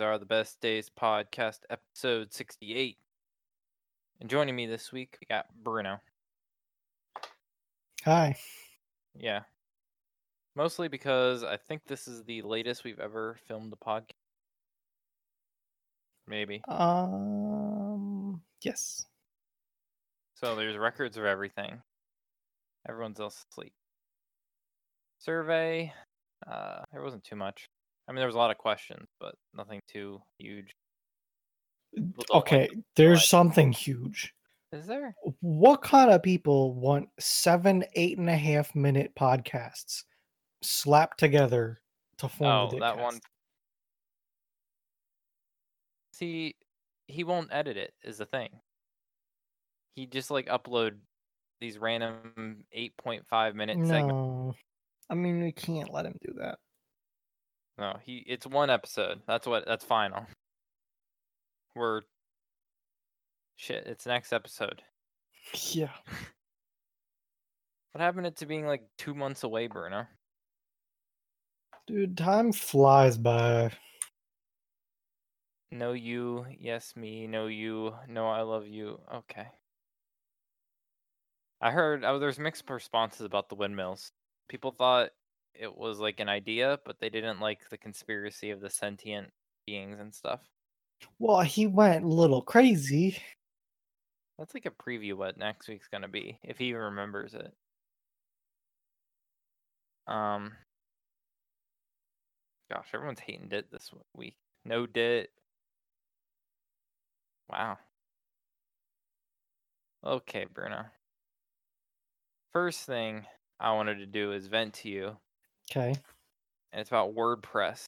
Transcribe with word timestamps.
Are 0.00 0.18
the 0.18 0.26
best 0.26 0.60
days 0.60 0.90
podcast, 0.90 1.58
episode 1.70 2.32
68. 2.32 2.98
And 4.20 4.28
joining 4.28 4.56
me 4.56 4.66
this 4.66 4.92
week, 4.92 5.16
we 5.20 5.26
got 5.26 5.46
Bruno. 5.62 6.00
Hi. 8.04 8.36
Yeah. 9.14 9.40
Mostly 10.56 10.88
because 10.88 11.44
I 11.44 11.56
think 11.56 11.82
this 11.86 12.08
is 12.08 12.24
the 12.24 12.42
latest 12.42 12.84
we've 12.84 12.98
ever 12.98 13.36
filmed 13.46 13.72
a 13.72 13.76
podcast. 13.76 14.10
Maybe. 16.26 16.62
Um. 16.68 18.40
Yes. 18.62 19.06
So 20.34 20.56
there's 20.56 20.76
records 20.76 21.16
of 21.16 21.24
everything. 21.24 21.82
Everyone's 22.88 23.20
else 23.20 23.44
asleep. 23.50 23.72
Survey. 25.18 25.92
Uh, 26.46 26.82
there 26.92 27.02
wasn't 27.02 27.24
too 27.24 27.36
much. 27.36 27.68
I 28.06 28.12
mean, 28.12 28.18
there 28.18 28.26
was 28.26 28.34
a 28.34 28.38
lot 28.38 28.50
of 28.50 28.58
questions, 28.58 29.08
but 29.18 29.34
nothing 29.54 29.80
too 29.88 30.20
huge. 30.38 30.74
Okay. 32.30 32.68
like 32.68 32.78
There's 32.96 33.28
something 33.28 33.72
huge. 33.72 34.32
Is 34.72 34.86
there? 34.86 35.14
What 35.40 35.82
kind 35.82 36.10
of 36.10 36.22
people 36.22 36.74
want 36.74 37.08
seven, 37.20 37.84
eight 37.94 38.18
and 38.18 38.28
a 38.28 38.36
half 38.36 38.74
minute 38.74 39.12
podcasts 39.18 40.02
slapped 40.62 41.18
together 41.18 41.80
to 42.18 42.28
form 42.28 42.70
Oh, 42.72 42.78
that 42.80 42.98
one. 42.98 43.20
See, 46.12 46.56
he 47.06 47.24
won't 47.24 47.52
edit 47.52 47.76
it. 47.76 47.94
Is 48.02 48.18
the 48.18 48.26
thing. 48.26 48.48
He 49.94 50.06
just 50.06 50.30
like 50.30 50.46
upload 50.46 50.96
these 51.60 51.78
random 51.78 52.64
8.5 52.76 53.54
minute 53.54 53.78
segments. 53.86 54.12
No. 54.12 54.54
I 55.08 55.14
mean, 55.14 55.42
we 55.42 55.52
can't 55.52 55.92
let 55.92 56.06
him 56.06 56.18
do 56.20 56.34
that. 56.38 56.58
No, 57.78 57.96
he. 58.04 58.24
It's 58.26 58.46
one 58.46 58.70
episode. 58.70 59.20
That's 59.26 59.46
what. 59.46 59.66
That's 59.66 59.84
final. 59.84 60.26
We're. 61.74 62.02
Shit. 63.56 63.86
It's 63.86 64.06
next 64.06 64.32
episode. 64.32 64.82
Yeah. 65.70 65.90
What 67.92 68.02
happened 68.02 68.34
to 68.34 68.46
being 68.46 68.66
like 68.66 68.82
two 68.98 69.14
months 69.14 69.44
away, 69.44 69.68
Bruno? 69.68 70.06
Dude, 71.86 72.16
time 72.16 72.50
flies 72.50 73.16
by. 73.16 73.70
No 75.70 75.92
you, 75.92 76.46
yes 76.58 76.94
me, 76.96 77.26
no 77.26 77.46
you, 77.46 77.94
no 78.08 78.28
I 78.28 78.42
love 78.42 78.66
you. 78.66 79.00
Okay. 79.12 79.46
I 81.60 81.70
heard 81.70 82.04
oh, 82.04 82.18
there's 82.18 82.38
mixed 82.38 82.68
responses 82.68 83.26
about 83.26 83.48
the 83.48 83.54
windmills. 83.54 84.12
People 84.48 84.70
thought 84.70 85.10
it 85.54 85.76
was 85.76 85.98
like 85.98 86.20
an 86.20 86.28
idea, 86.28 86.78
but 86.84 86.98
they 87.00 87.08
didn't 87.08 87.40
like 87.40 87.68
the 87.70 87.78
conspiracy 87.78 88.50
of 88.50 88.60
the 88.60 88.70
sentient 88.70 89.28
beings 89.66 89.98
and 90.00 90.14
stuff. 90.14 90.40
Well, 91.18 91.40
he 91.40 91.66
went 91.66 92.04
a 92.04 92.08
little 92.08 92.42
crazy. 92.42 93.18
That's 94.38 94.54
like 94.54 94.66
a 94.66 94.70
preview 94.70 95.14
what 95.14 95.36
next 95.38 95.68
week's 95.68 95.88
gonna 95.88 96.08
be, 96.08 96.38
if 96.42 96.58
he 96.58 96.74
remembers 96.74 97.34
it. 97.34 97.52
Um 100.06 100.52
Gosh, 102.70 102.88
everyone's 102.94 103.20
hating 103.20 103.48
dit 103.48 103.70
this 103.70 103.90
week. 104.14 104.36
No 104.64 104.86
dit. 104.86 105.30
Wow. 107.48 107.78
Okay, 110.04 110.46
Bruno. 110.52 110.86
First 112.52 112.86
thing 112.86 113.26
I 113.60 113.72
wanted 113.72 113.98
to 113.98 114.06
do 114.06 114.32
is 114.32 114.46
vent 114.46 114.74
to 114.74 114.88
you, 114.88 115.16
Okay. 115.70 115.94
and 116.72 116.80
it's 116.80 116.90
about 116.90 117.14
WordPress. 117.14 117.84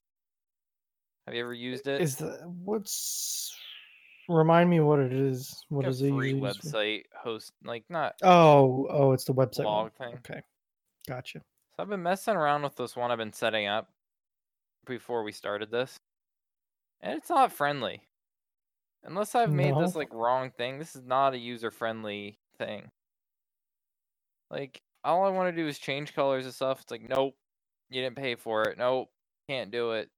Have 1.27 1.35
you 1.35 1.43
ever 1.43 1.55
used 1.55 1.89
it? 1.89 2.01
Is 2.01 2.17
the 2.17 2.39
what's 2.65 3.55
remind 4.29 4.71
me 4.71 4.81
what 4.81 5.01
it 5.01 5.13
is? 5.13 5.65
What 5.69 5.85
Like 5.85 5.91
is 5.91 6.03
it 6.03 6.11
free 6.11 6.33
for? 6.41 6.47
website 6.49 7.03
host 7.17 7.53
like 7.65 7.85
not 7.89 8.15
Oh, 8.23 8.87
oh, 8.91 9.13
it's 9.13 9.25
the 9.25 9.35
website 9.35 9.65
one. 9.65 9.91
blog 9.91 9.93
thing. 9.95 10.15
Okay, 10.19 10.41
gotcha. 11.09 11.41
So 11.41 11.83
I've 11.83 11.89
been 11.89 12.03
messing 12.03 12.37
around 12.37 12.63
with 12.63 12.77
this 12.77 12.97
one 12.97 13.11
I've 13.11 13.19
been 13.19 13.33
setting 13.33 13.67
up 13.67 13.89
before 14.87 15.25
we 15.25 15.33
started 15.33 15.71
this. 15.71 15.97
And 17.01 17.19
it's 17.19 17.29
not 17.29 17.53
friendly. 17.53 18.03
Unless 19.05 19.35
I've 19.35 19.53
made 19.53 19.75
this 19.79 19.95
like 19.95 20.13
wrong 20.13 20.51
thing, 20.51 20.79
this 20.79 20.97
is 20.97 21.03
not 21.05 21.35
a 21.35 21.39
user 21.39 21.71
friendly 21.71 22.39
thing. 22.59 22.89
Like 24.51 24.81
all 25.05 25.25
I 25.25 25.31
want 25.31 25.55
to 25.55 25.63
do 25.63 25.69
is 25.69 25.79
change 25.79 26.15
colors 26.15 26.45
and 26.45 26.55
stuff. 26.55 26.81
It's 26.83 26.91
like, 26.91 27.09
nope, 27.09 27.35
you 27.91 28.03
didn't 28.03 28.17
pay 28.17 28.35
for 28.35 28.65
it. 28.65 28.79
Nope, 28.79 29.11
can't 29.49 29.71
do 29.71 29.93
it. 29.93 30.11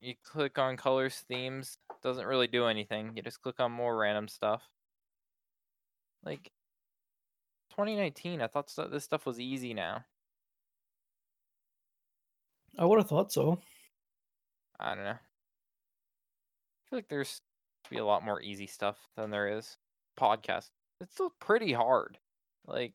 You 0.00 0.14
click 0.24 0.58
on 0.58 0.76
colors 0.76 1.24
themes, 1.28 1.78
doesn't 2.02 2.26
really 2.26 2.46
do 2.46 2.66
anything. 2.66 3.12
You 3.16 3.22
just 3.22 3.42
click 3.42 3.60
on 3.60 3.72
more 3.72 3.96
random 3.96 4.28
stuff. 4.28 4.62
Like 6.24 6.50
2019, 7.70 8.40
I 8.40 8.46
thought 8.46 8.70
this 8.90 9.04
stuff 9.04 9.26
was 9.26 9.40
easy 9.40 9.74
now. 9.74 10.04
I 12.78 12.84
would 12.84 12.98
have 12.98 13.08
thought 13.08 13.32
so. 13.32 13.60
I 14.78 14.94
don't 14.94 15.04
know. 15.04 15.10
I 15.10 15.18
feel 16.88 16.98
like 16.98 17.08
there's 17.08 17.40
be 17.90 17.98
a 17.98 18.04
lot 18.04 18.24
more 18.24 18.40
easy 18.40 18.66
stuff 18.66 18.98
than 19.16 19.30
there 19.30 19.48
is 19.48 19.78
podcast. 20.18 20.70
It's 21.00 21.14
still 21.14 21.32
pretty 21.40 21.72
hard. 21.72 22.18
Like 22.66 22.94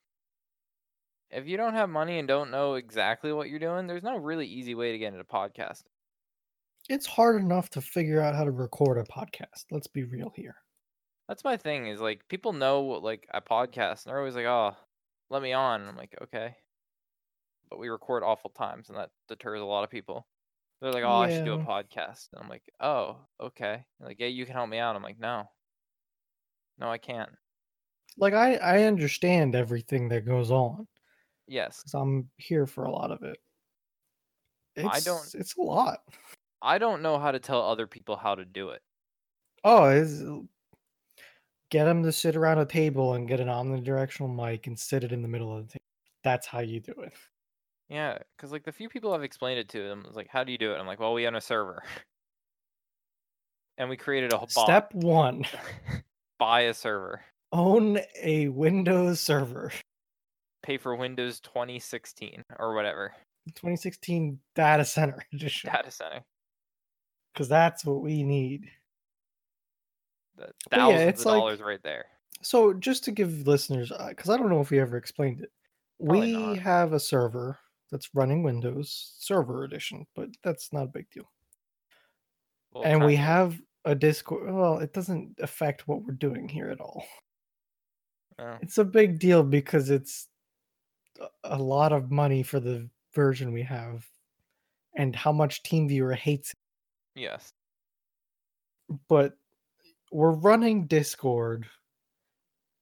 if 1.34 1.48
you 1.48 1.58
don't 1.58 1.74
have 1.74 1.90
money 1.90 2.20
and 2.20 2.28
don't 2.28 2.52
know 2.52 2.76
exactly 2.76 3.34
what 3.34 3.50
you're 3.50 3.60
doing, 3.60 3.88
there's 3.88 4.04
no 4.04 4.18
really 4.18 4.48
easy 4.48 4.76
way 4.76 4.92
to 4.92 4.98
get 4.98 5.14
into 5.14 5.24
podcast. 5.24 5.84
It's 6.90 7.06
hard 7.06 7.42
enough 7.42 7.70
to 7.72 7.82
figure 7.82 8.22
out 8.22 8.36
how 8.36 8.44
to 8.44 8.52
record 8.52 8.98
a 8.98 9.04
podcast. 9.04 9.66
Let's 9.72 9.88
be 9.88 10.04
real 10.04 10.32
here. 10.36 10.56
That's 11.28 11.44
my 11.44 11.58
thing 11.58 11.88
is 11.88 12.02
like 12.02 12.28
people 12.28 12.54
know 12.54 12.82
what 12.82 13.04
like 13.04 13.28
I 13.34 13.40
podcast 13.40 14.06
and 14.06 14.12
they're 14.12 14.20
always 14.20 14.36
like, 14.36 14.46
"Oh, 14.46 14.76
let 15.30 15.42
me 15.42 15.54
on." 15.54 15.88
I'm 15.88 15.96
like, 15.96 16.16
"Okay." 16.22 16.56
But 17.70 17.80
we 17.80 17.88
record 17.88 18.24
awful 18.24 18.50
times 18.50 18.90
and 18.90 18.98
that 18.98 19.10
deters 19.30 19.62
a 19.62 19.66
lot 19.66 19.86
of 19.86 19.90
people. 19.90 20.28
They're 20.82 20.92
like, 20.92 21.06
"Oh, 21.06 21.22
I 21.22 21.30
should 21.30 21.46
do 21.46 21.54
a 21.54 21.60
podcast." 21.60 22.28
And 22.34 22.44
I'm 22.44 22.50
like, 22.50 22.64
"Oh, 22.82 23.18
okay." 23.40 23.86
They're 24.00 24.10
like, 24.10 24.20
"Yeah, 24.20 24.28
you 24.28 24.46
can 24.46 24.54
help 24.54 24.70
me 24.70 24.80
out." 24.80 24.98
I'm 24.98 25.04
like, 25.04 25.20
"No. 25.20 25.50
No, 26.78 26.92
I 26.92 26.98
can't." 26.98 27.30
Like 28.18 28.34
I, 28.34 28.56
I 28.56 28.84
understand 28.84 29.56
everything 29.56 30.10
that 30.10 30.26
goes 30.26 30.52
on 30.52 30.88
Yes. 31.48 31.80
because 31.80 31.94
I'm 31.94 32.30
here 32.38 32.66
for 32.66 32.86
a 32.86 32.92
lot 32.92 33.12
of 33.12 33.24
it. 33.24 33.38
It's, 34.76 34.88
I 34.88 35.00
don't- 35.02 35.36
It's 35.36 35.56
a 35.58 35.62
lot. 35.62 36.00
I 36.62 36.78
don't 36.78 37.02
know 37.02 37.20
how 37.20 37.32
to 37.32 37.40
tell 37.40 37.62
other 37.62 37.88
people 37.88 38.16
how 38.16 38.36
to 38.36 38.46
do 38.46 38.70
it. 38.70 38.82
Oh, 39.66 39.86
it's, 39.86 40.22
get 41.70 41.86
them 41.86 42.04
to 42.04 42.12
sit 42.12 42.36
around 42.36 42.60
a 42.60 42.66
table 42.66 43.14
and 43.14 43.28
get 43.28 43.40
an 43.40 43.48
omnidirectional 43.48 44.34
mic 44.34 44.68
and 44.68 44.80
sit 44.80 45.04
it 45.04 45.12
in 45.12 45.22
the 45.22 45.28
middle 45.28 45.56
of 45.56 45.68
the 45.68 45.74
table. 45.74 45.80
That's 46.24 46.48
how 46.48 46.60
you 46.60 46.80
do 46.80 46.94
it. 47.00 47.14
Yeah, 47.90 48.18
because 48.36 48.52
like 48.52 48.64
the 48.64 48.72
few 48.72 48.88
people 48.90 49.14
I've 49.14 49.24
explained 49.24 49.60
it 49.60 49.70
to 49.70 49.88
them, 49.88 50.04
it's 50.08 50.16
like, 50.16 50.30
how 50.30 50.44
do 50.44 50.52
you 50.52 50.58
do 50.58 50.72
it? 50.74 50.78
I'm 50.78 50.88
like, 50.88 51.00
well, 51.00 51.14
we 51.14 51.28
own 51.28 51.36
a 51.36 51.42
server, 51.42 51.84
and 53.78 53.90
we 53.90 53.98
created 53.98 54.32
a 54.34 54.38
bot. 54.38 54.50
Step 54.50 54.94
one: 54.94 55.46
buy 56.40 56.62
a 56.62 56.74
server, 56.74 57.22
own 57.52 58.00
a 58.22 58.48
Windows 58.48 59.20
server. 59.20 59.72
Pay 60.64 60.78
for 60.78 60.96
Windows 60.96 61.40
2016 61.42 62.44
or 62.58 62.74
whatever 62.74 63.14
2016 63.56 64.40
data 64.56 64.86
center 64.86 65.24
edition, 65.34 65.70
data 65.72 65.92
center. 65.92 66.24
because 67.34 67.48
that's 67.50 67.84
what 67.86 68.02
we 68.02 68.24
need. 68.24 68.70
The 70.38 70.48
But 70.70 70.80
yeah, 70.80 70.86
thousands 70.88 71.10
it's 71.10 71.20
of 71.22 71.26
like- 71.28 71.40
dollars 71.40 71.62
right 71.62 71.84
there. 71.84 72.06
So, 72.42 72.74
just 72.74 73.06
to 73.06 73.12
give 73.12 73.48
listeners, 73.48 73.90
uh, 73.92 74.10
because 74.10 74.30
I 74.30 74.36
don't 74.36 74.50
know 74.50 74.60
if 74.60 74.70
we 74.70 74.80
ever 74.80 74.98
explained 74.98 75.42
it, 75.42 75.52
Probably 76.04 76.36
we 76.36 76.46
not. 76.56 76.58
have 76.60 76.92
a 76.92 77.00
server 77.00 77.58
that's 77.90 78.10
running 78.14 78.44
Windows 78.44 79.14
Server 79.20 79.64
Edition, 79.64 80.06
but 80.14 80.28
that's 80.44 80.74
not 80.74 80.84
a 80.86 80.88
big 80.88 81.10
deal. 81.12 81.30
Well, 82.74 82.84
and 82.84 83.06
we 83.06 83.16
have 83.16 83.58
a 83.86 83.96
Discord. 83.96 84.52
Well, 84.54 84.80
it 84.80 84.92
doesn't 84.94 85.38
affect 85.42 85.88
what 85.88 86.04
we're 86.04 86.16
doing 86.16 86.50
here 86.50 86.70
at 86.70 86.82
all. 86.82 87.06
Oh, 88.40 88.58
It's 88.62 88.78
a 88.80 88.84
big 88.84 89.20
deal 89.20 89.44
because 89.44 89.90
it's 89.90 90.28
a- 91.44 91.58
lot 91.62 91.92
of 91.94 92.12
money 92.12 92.44
for 92.44 92.60
the 92.60 92.90
version 93.14 93.54
we 93.54 93.64
have, 93.64 94.06
and 94.96 95.16
how 95.16 95.32
much 95.32 95.64
TeamViewer 95.64 96.16
hates 96.16 96.52
it. 96.52 96.58
yes. 97.22 97.52
But 99.08 99.34
we're 100.12 100.32
running 100.32 100.86
Discord. 100.88 101.66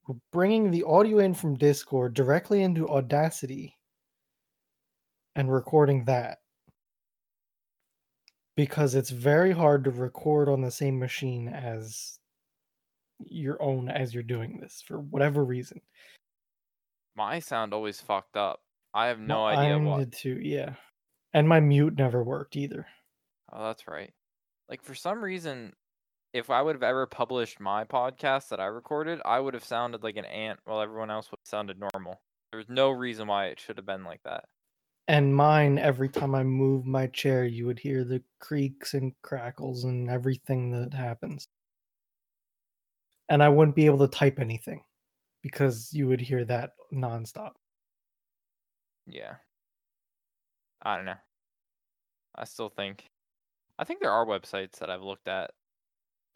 We're 0.08 0.16
bringing 0.34 0.72
the 0.72 0.84
audio 0.84 1.20
in 1.20 1.34
from 1.34 1.56
Discord 1.56 2.14
directly 2.14 2.64
into 2.64 2.90
Audacity 2.90 3.78
and 5.36 5.52
recording 5.54 6.04
that. 6.06 6.40
Because 8.58 8.96
it's 8.96 9.10
very 9.12 9.52
hard 9.54 9.86
to 9.86 9.92
record 9.92 10.50
on 10.50 10.62
the 10.62 10.72
same 10.72 11.00
machine 11.00 11.48
as 11.48 12.20
your 13.20 13.62
own 13.62 13.88
as 13.90 14.14
you're 14.14 14.24
doing 14.24 14.60
this 14.60 14.84
for 14.86 15.00
whatever 15.00 15.46
reason. 15.46 15.80
My 17.16 17.40
sound 17.40 17.74
always 17.74 18.02
fucked 18.02 18.38
up. 18.38 18.62
I 18.94 19.08
have 19.08 19.20
no 19.20 19.44
Well, 19.46 19.58
idea 19.58 19.80
what. 19.80 19.98
did 20.00 20.14
too, 20.14 20.40
yeah. 20.42 20.76
And 21.34 21.48
my 21.48 21.60
mute 21.60 21.96
never 21.98 22.24
worked 22.24 22.56
either. 22.56 22.88
Oh, 23.52 23.66
that's 23.68 23.88
right. 23.88 24.14
like 24.70 24.82
for 24.82 24.96
some 24.96 25.24
reason, 25.24 25.74
if 26.34 26.50
I 26.50 26.62
would 26.62 26.76
have 26.76 26.84
ever 26.84 27.06
published 27.08 27.60
my 27.60 27.84
podcast 27.84 28.50
that 28.50 28.60
I 28.62 28.66
recorded, 28.66 29.20
I 29.26 29.40
would 29.40 29.54
have 29.54 29.66
sounded 29.66 30.04
like 30.04 30.16
an 30.16 30.26
ant 30.26 30.60
while 30.64 30.82
everyone 30.82 31.12
else 31.12 31.30
would 31.32 31.40
have 31.44 31.50
sounded 31.50 31.78
normal. 31.94 32.22
There 32.52 32.58
was 32.58 32.70
no 32.70 32.90
reason 32.92 33.28
why 33.28 33.48
it 33.48 33.60
should 33.60 33.78
have 33.78 33.86
been 33.86 34.04
like 34.06 34.24
that. 34.24 34.46
And 35.08 35.36
mine, 35.36 35.78
every 35.78 36.08
time 36.08 36.34
I 36.36 36.44
move 36.44 36.86
my 36.86 37.08
chair, 37.08 37.44
you 37.46 37.66
would 37.66 37.80
hear 37.80 38.06
the 38.06 38.24
creaks 38.40 38.94
and 38.94 39.14
crackles 39.22 39.84
and 39.84 40.10
everything 40.10 40.72
that 40.72 40.94
happens. 40.94 41.48
And 43.30 43.42
I 43.42 43.50
wouldn't 43.50 43.76
be 43.76 43.86
able 43.86 44.00
to 44.00 44.08
type 44.08 44.40
anything 44.40 44.84
because 45.42 45.90
you 45.94 46.08
would 46.08 46.22
hear 46.22 46.46
that 46.46 46.72
nonstop. 46.94 47.52
Yeah. 49.08 49.36
I 50.82 50.96
don't 50.96 51.06
know. 51.06 51.20
I 52.36 52.46
still 52.46 52.70
think 52.70 53.10
I 53.78 53.84
think 53.84 54.00
there 54.00 54.12
are 54.12 54.26
websites 54.26 54.80
that 54.80 54.90
I've 54.90 55.02
looked 55.02 55.28
at 55.28 55.52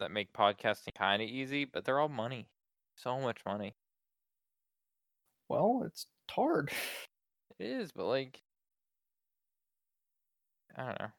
that 0.00 0.10
make 0.10 0.32
podcasting 0.32 0.94
kind 0.96 1.22
of 1.22 1.28
easy, 1.28 1.64
but 1.64 1.84
they're 1.84 2.00
all 2.00 2.08
money. 2.08 2.48
So 2.96 3.18
much 3.20 3.38
money. 3.46 3.74
Well, 5.48 5.82
it's 5.86 6.06
hard. 6.30 6.70
It 7.58 7.64
is, 7.68 7.90
but 7.90 8.04
like 8.04 8.42
I 10.76 10.84
don't 10.84 11.00
know. 11.00 11.10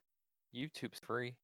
YouTube's 0.54 1.00
free. 1.00 1.36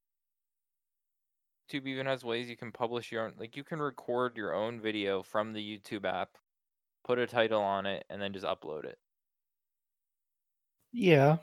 YouTube 1.71 1.87
even 1.87 2.05
has 2.05 2.23
ways 2.23 2.49
you 2.49 2.57
can 2.57 2.71
publish 2.71 3.11
your 3.11 3.25
own 3.25 3.33
like 3.37 3.55
you 3.55 3.63
can 3.63 3.79
record 3.79 4.35
your 4.37 4.53
own 4.53 4.79
video 4.81 5.23
from 5.23 5.53
the 5.53 5.59
YouTube 5.61 6.05
app, 6.05 6.37
put 7.03 7.19
a 7.19 7.27
title 7.27 7.61
on 7.61 7.85
it, 7.85 8.05
and 8.09 8.21
then 8.21 8.33
just 8.33 8.45
upload 8.45 8.85
it. 8.85 8.97
Yeah. 10.91 11.37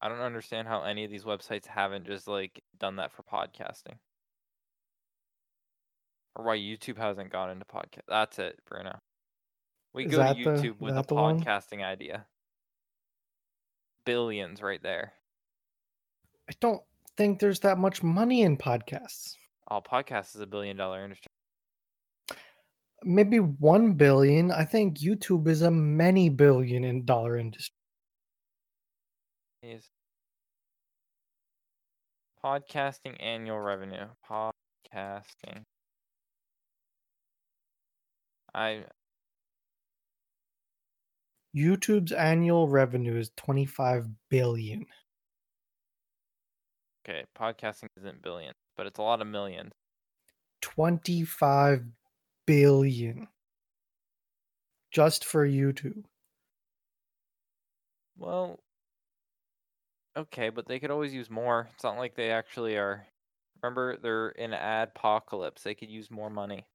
I 0.00 0.08
don't 0.08 0.20
understand 0.20 0.68
how 0.68 0.82
any 0.82 1.04
of 1.04 1.10
these 1.10 1.24
websites 1.24 1.66
haven't 1.66 2.06
just 2.06 2.28
like 2.28 2.62
done 2.78 2.96
that 2.96 3.12
for 3.12 3.22
podcasting. 3.22 3.98
Or 6.36 6.44
why 6.44 6.58
YouTube 6.58 6.98
hasn't 6.98 7.32
gone 7.32 7.50
into 7.50 7.64
podcast. 7.64 8.02
That's 8.06 8.38
it, 8.38 8.60
Bruno. 8.68 9.00
We 9.94 10.04
Is 10.04 10.10
go 10.12 10.18
to 10.18 10.22
that 10.22 10.36
the- 10.36 10.68
YouTube 10.68 10.80
with 10.80 10.96
a 10.98 11.02
the 11.02 11.14
one? 11.14 11.40
podcasting 11.42 11.82
idea. 11.82 12.26
Billions 14.04 14.60
right 14.60 14.82
there. 14.82 15.14
I 16.48 16.52
don't 16.60 16.82
think 17.16 17.40
there's 17.40 17.60
that 17.60 17.78
much 17.78 18.02
money 18.02 18.42
in 18.42 18.56
podcasts. 18.56 19.34
Oh, 19.70 19.80
podcasts 19.80 20.34
is 20.34 20.40
a 20.40 20.46
billion 20.46 20.76
dollar 20.76 21.04
industry. 21.04 21.26
Maybe 23.02 23.38
1 23.38 23.92
billion. 23.94 24.50
I 24.50 24.64
think 24.64 24.98
YouTube 24.98 25.48
is 25.48 25.62
a 25.62 25.70
many 25.70 26.28
billion 26.28 26.84
in 26.84 27.04
dollar 27.04 27.36
industry. 27.36 27.74
Is 29.62 29.88
podcasting 32.44 33.16
annual 33.20 33.60
revenue. 33.60 34.06
Podcasting. 34.30 35.64
I 38.54 38.84
YouTube's 41.56 42.12
annual 42.12 42.68
revenue 42.68 43.18
is 43.18 43.30
25 43.36 44.06
billion. 44.30 44.86
Okay, 47.06 47.24
podcasting 47.38 47.88
isn't 47.96 48.22
billion, 48.22 48.52
but 48.76 48.86
it's 48.86 48.98
a 48.98 49.02
lot 49.02 49.20
of 49.20 49.26
millions. 49.26 49.72
25 50.62 51.84
billion 52.46 53.28
just 54.90 55.24
for 55.24 55.46
YouTube. 55.46 56.04
Well, 58.18 58.60
okay, 60.16 60.48
but 60.48 60.66
they 60.66 60.78
could 60.78 60.90
always 60.90 61.14
use 61.14 61.30
more. 61.30 61.68
It's 61.74 61.84
not 61.84 61.98
like 61.98 62.16
they 62.16 62.30
actually 62.30 62.76
are. 62.76 63.06
Remember, 63.62 63.96
they're 63.96 64.30
in 64.30 64.52
adpocalypse. 64.52 65.62
They 65.62 65.74
could 65.74 65.90
use 65.90 66.10
more 66.10 66.30
money. 66.30 66.66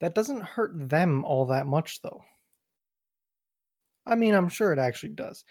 That 0.00 0.14
doesn't 0.14 0.42
hurt 0.42 0.72
them 0.74 1.24
all 1.24 1.46
that 1.46 1.66
much, 1.66 2.00
though. 2.02 2.22
I 4.06 4.14
mean, 4.14 4.34
I'm 4.34 4.48
sure 4.48 4.72
it 4.72 4.78
actually 4.78 5.10
does, 5.10 5.44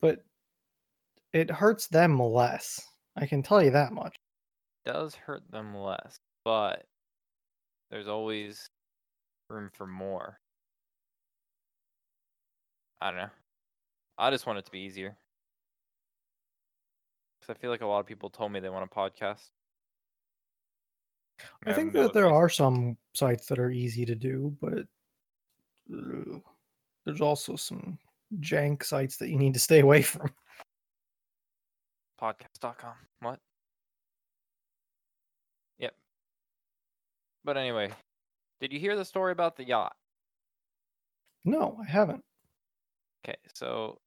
but 0.00 0.20
it 1.32 1.50
hurts 1.50 1.88
them 1.88 2.20
less. 2.20 2.80
I 3.16 3.26
can 3.26 3.42
tell 3.42 3.62
you 3.62 3.70
that 3.70 3.92
much. 3.92 4.16
does 4.84 5.14
hurt 5.14 5.42
them 5.50 5.74
less, 5.76 6.18
but 6.44 6.84
there's 7.90 8.08
always 8.08 8.68
room 9.48 9.70
for 9.72 9.86
more. 9.86 10.38
I 13.00 13.10
don't 13.10 13.20
know. 13.20 13.30
I 14.18 14.30
just 14.30 14.46
want 14.46 14.58
it 14.58 14.64
to 14.64 14.70
be 14.70 14.80
easier. 14.80 15.16
Because 17.40 17.54
I 17.54 17.60
feel 17.60 17.70
like 17.70 17.82
a 17.82 17.86
lot 17.86 18.00
of 18.00 18.06
people 18.06 18.30
told 18.30 18.52
me 18.52 18.60
they 18.60 18.70
want 18.70 18.90
a 18.90 18.94
podcast. 18.94 19.50
I 21.66 21.72
think 21.74 21.92
that 21.92 22.14
there 22.14 22.32
are 22.32 22.48
some 22.48 22.96
sites 23.14 23.46
that 23.48 23.58
are 23.58 23.70
easy 23.70 24.06
to 24.06 24.14
do, 24.14 24.56
but 24.60 24.86
uh, 25.92 26.38
there's 27.04 27.20
also 27.20 27.56
some 27.56 27.98
jank 28.40 28.82
sites 28.82 29.18
that 29.18 29.28
you 29.28 29.38
need 29.38 29.54
to 29.54 29.60
stay 29.60 29.80
away 29.80 30.02
from. 30.02 30.30
podcast.com. 32.20 32.94
What? 33.20 33.38
Yep. 35.78 35.94
But 37.44 37.56
anyway, 37.56 37.90
did 38.60 38.72
you 38.72 38.78
hear 38.78 38.96
the 38.96 39.04
story 39.04 39.32
about 39.32 39.56
the 39.56 39.64
yacht? 39.64 39.94
No, 41.44 41.78
I 41.80 41.90
haven't. 41.90 42.24
Okay, 43.24 43.36
so 43.54 43.98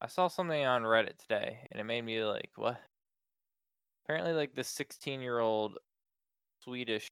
I 0.00 0.06
saw 0.06 0.28
something 0.28 0.64
on 0.64 0.82
Reddit 0.82 1.18
today 1.18 1.58
and 1.70 1.80
it 1.80 1.84
made 1.84 2.04
me 2.04 2.24
like, 2.24 2.50
what? 2.56 2.80
Apparently, 4.04 4.32
like 4.32 4.54
this 4.54 4.68
16 4.68 5.20
year 5.20 5.38
old 5.38 5.78
Swedish, 6.62 7.08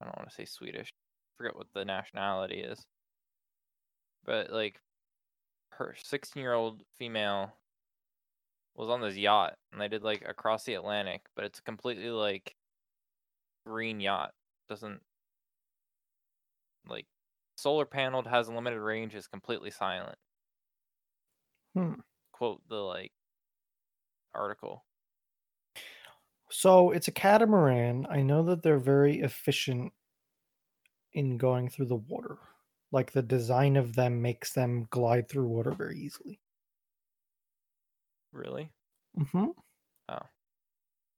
I 0.00 0.04
don't 0.04 0.16
want 0.16 0.28
to 0.28 0.34
say 0.34 0.44
Swedish, 0.44 0.88
forget 1.36 1.56
what 1.56 1.66
the 1.74 1.84
nationality 1.84 2.60
is, 2.60 2.82
but 4.24 4.50
like 4.50 4.80
her 5.72 5.94
16 6.02 6.40
year 6.40 6.54
old 6.54 6.82
female 6.98 7.52
was 8.76 8.88
on 8.88 9.00
this 9.00 9.16
yacht 9.16 9.56
and 9.72 9.80
they 9.80 9.88
did 9.88 10.02
like 10.02 10.22
across 10.26 10.64
the 10.64 10.74
Atlantic, 10.74 11.26
but 11.34 11.44
it's 11.44 11.60
completely 11.60 12.10
like 12.10 12.56
green 13.64 14.00
yacht. 14.00 14.32
Doesn't 14.68 15.02
like 16.88 17.06
solar 17.56 17.84
paneled, 17.86 18.26
has 18.26 18.48
limited 18.48 18.80
range, 18.80 19.14
is 19.14 19.26
completely 19.26 19.70
silent. 19.70 20.18
Hmm. 21.74 22.00
Quote 22.32 22.62
the 22.68 22.76
like 22.76 23.12
article. 24.34 24.84
So 26.50 26.90
it's 26.90 27.08
a 27.08 27.12
catamaran. 27.12 28.06
I 28.08 28.22
know 28.22 28.42
that 28.44 28.62
they're 28.62 28.78
very 28.78 29.20
efficient 29.20 29.92
in 31.12 31.38
going 31.38 31.68
through 31.68 31.86
the 31.86 31.96
water. 31.96 32.38
Like 32.92 33.12
the 33.12 33.22
design 33.22 33.76
of 33.76 33.94
them 33.94 34.22
makes 34.22 34.52
them 34.52 34.86
glide 34.90 35.28
through 35.28 35.48
water 35.48 35.72
very 35.72 35.98
easily. 35.98 36.40
Really? 38.36 38.70
Mm-hmm. 39.18 39.46
Oh, 40.10 40.18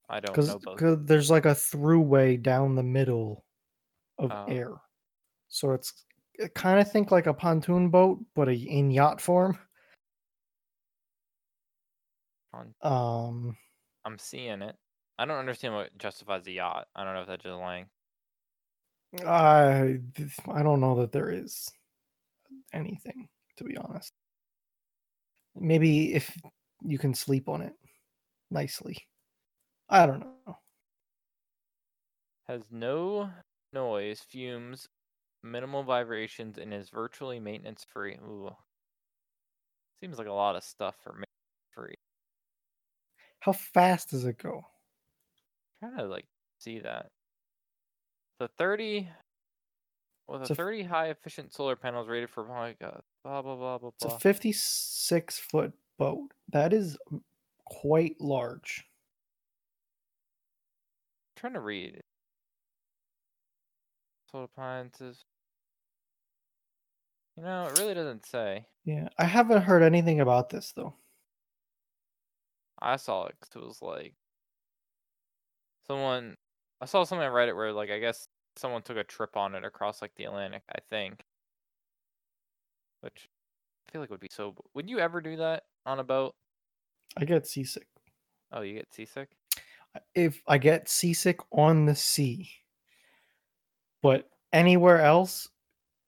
I 0.09 0.21
don't 0.21 0.33
Because 0.33 0.49
know 0.49 0.59
both. 0.61 1.07
there's 1.07 1.31
like 1.31 1.47
a 1.47 1.49
throughway 1.49 2.41
down 2.41 2.77
the 2.77 2.83
middle 2.83 3.45
of 4.19 4.31
Oh. 4.31 4.47
air, 4.49 4.73
so 5.49 5.73
it's 5.73 6.05
kind 6.55 6.81
of 6.81 6.91
think 6.91 7.11
like 7.11 7.27
a 7.27 7.35
pontoon 7.35 7.91
boat, 7.91 8.25
but 8.35 8.49
a, 8.49 8.55
in 8.55 8.91
yacht 8.93 9.21
form. 9.21 9.59
Um, 12.83 13.57
I'm 14.05 14.19
seeing 14.19 14.63
it. 14.63 14.77
I 15.19 15.25
don't 15.25 15.39
understand 15.39 15.75
what 15.75 15.97
justifies 15.99 16.47
a 16.47 16.53
yacht. 16.53 16.89
I 16.95 17.05
don't 17.05 17.15
know 17.15 17.23
if 17.23 17.27
that's 17.27 17.43
just 17.43 17.59
lying. 17.59 17.87
I 19.25 19.99
I 20.49 20.63
don't 20.63 20.81
know 20.81 20.97
that 21.01 21.13
there 21.13 21.31
is 21.31 21.71
anything 22.73 23.29
to 23.57 23.65
be 23.65 23.77
honest. 23.77 24.13
Maybe 25.57 26.15
if 26.15 26.31
you 26.83 26.99
can 26.99 27.15
sleep 27.15 27.49
on 27.49 27.63
it 27.63 27.75
nicely. 28.51 28.97
I 29.89 30.07
don't 30.07 30.21
know. 30.21 30.59
Has 32.47 32.63
no 32.71 33.31
noise, 33.73 34.21
fumes, 34.21 34.89
minimal 35.43 35.83
vibrations, 35.83 36.59
and 36.59 36.73
is 36.73 36.91
virtually 36.91 37.41
maintenance 37.41 37.85
free. 37.85 38.17
Ooh. 38.17 38.51
Seems 40.01 40.19
like 40.19 40.27
a 40.29 40.33
lot 40.33 40.57
of 40.57 40.63
stuff 40.65 40.97
for 41.03 41.11
maintenance 41.13 41.29
free. 41.75 41.95
How 43.41 43.53
fast 43.53 44.11
does 44.11 44.25
it 44.25 44.39
go? 44.39 44.67
Trying 45.81 45.97
to 45.99 46.07
like 46.07 46.27
see 46.59 46.81
that. 46.81 47.11
The 48.39 48.49
30 48.49 49.09
with 50.29 50.43
It's 50.43 50.51
a 50.51 50.53
a 50.53 50.55
f- 50.55 50.57
30 50.57 50.83
high 50.85 51.09
efficient 51.09 51.53
solar 51.53 51.77
panels 51.77 52.09
rated 52.09 52.31
for 52.31 52.45
oh 52.45 52.55
my 52.55 52.75
god. 52.81 53.03
Blah 53.25 53.43
blah 53.43 53.57
blah 53.57 53.79
blah 53.79 53.91
It's 53.95 54.05
a 54.05 54.19
56 54.19 55.39
foot 55.39 55.73
boat. 55.99 56.33
That 56.51 56.73
is 56.73 56.97
quite 57.67 58.21
large. 58.21 58.85
trying 61.37 61.53
to 61.55 61.61
read. 61.61 61.95
it. 61.95 62.05
Appliances. 64.35 65.25
You 67.37 67.43
know, 67.45 67.67
it 67.67 67.79
really 67.79 67.95
doesn't 67.95 68.27
say. 68.27 68.67
Yeah, 68.85 69.09
I 69.19 69.25
haven't 69.25 69.63
heard 69.63 69.83
anything 69.83 70.21
about 70.21 70.51
this 70.51 70.73
though. 70.73 70.95
I 72.81 72.97
saw 72.97 73.27
it 73.27 73.39
'cause 73.41 73.55
it 73.55 73.65
was 73.65 73.83
like 73.83 74.15
someone. 75.87 76.37
I 76.81 76.87
saw 76.87 77.05
something 77.05 77.27
on 77.27 77.33
Reddit 77.33 77.57
where 77.57 77.73
like 77.73 77.91
I 77.91 77.99
guess 77.99 78.29
someone 78.57 78.83
took 78.83 78.97
a 78.97 79.05
trip 79.05 79.37
on 79.37 79.55
it 79.55 79.65
across 79.65 80.03
like 80.03 80.15
the 80.17 80.25
Atlantic. 80.25 80.63
I 80.69 80.81
think, 80.89 81.25
which 83.01 83.29
I 83.89 83.93
feel 83.93 84.01
like 84.03 84.11
it 84.11 84.13
would 84.13 84.21
be 84.21 84.29
so. 84.31 84.55
Would 84.75 84.91
you 84.91 84.99
ever 84.99 85.21
do 85.21 85.37
that 85.37 85.65
on 85.87 85.99
a 85.99 86.05
boat? 86.05 86.35
I 87.17 87.25
get 87.25 87.47
seasick. 87.47 87.87
Oh, 88.53 88.61
you 88.61 88.75
get 88.75 88.93
seasick. 88.93 89.31
If 90.15 90.43
I 90.47 90.59
get 90.59 90.89
seasick 90.89 91.41
on 91.51 91.87
the 91.87 91.95
sea, 91.95 92.51
but 94.03 94.29
anywhere 94.53 95.01
else, 95.01 95.49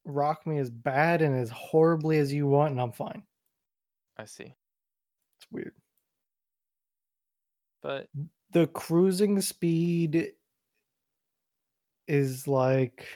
rock 0.05 0.45
me 0.45 0.59
as 0.59 0.69
bad 0.69 1.21
and 1.21 1.35
as 1.35 1.49
horribly 1.49 2.19
as 2.19 2.31
you 2.31 2.47
want, 2.47 2.71
and 2.71 2.81
I'm 2.81 2.91
fine. 2.91 3.23
I 4.17 4.25
see, 4.25 4.43
It's 5.39 5.47
weird. 5.51 5.73
but 7.81 8.07
The 8.51 8.67
cruising 8.67 9.41
speed 9.41 10.33
is 12.07 12.47
like 12.47 13.07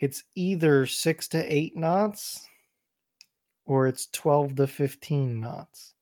it's 0.00 0.24
either 0.34 0.86
six 0.86 1.28
to 1.28 1.54
eight 1.54 1.76
knots 1.76 2.48
or 3.66 3.86
it's 3.86 4.06
12 4.08 4.56
to 4.56 4.66
15 4.66 5.40
knots. 5.40 5.94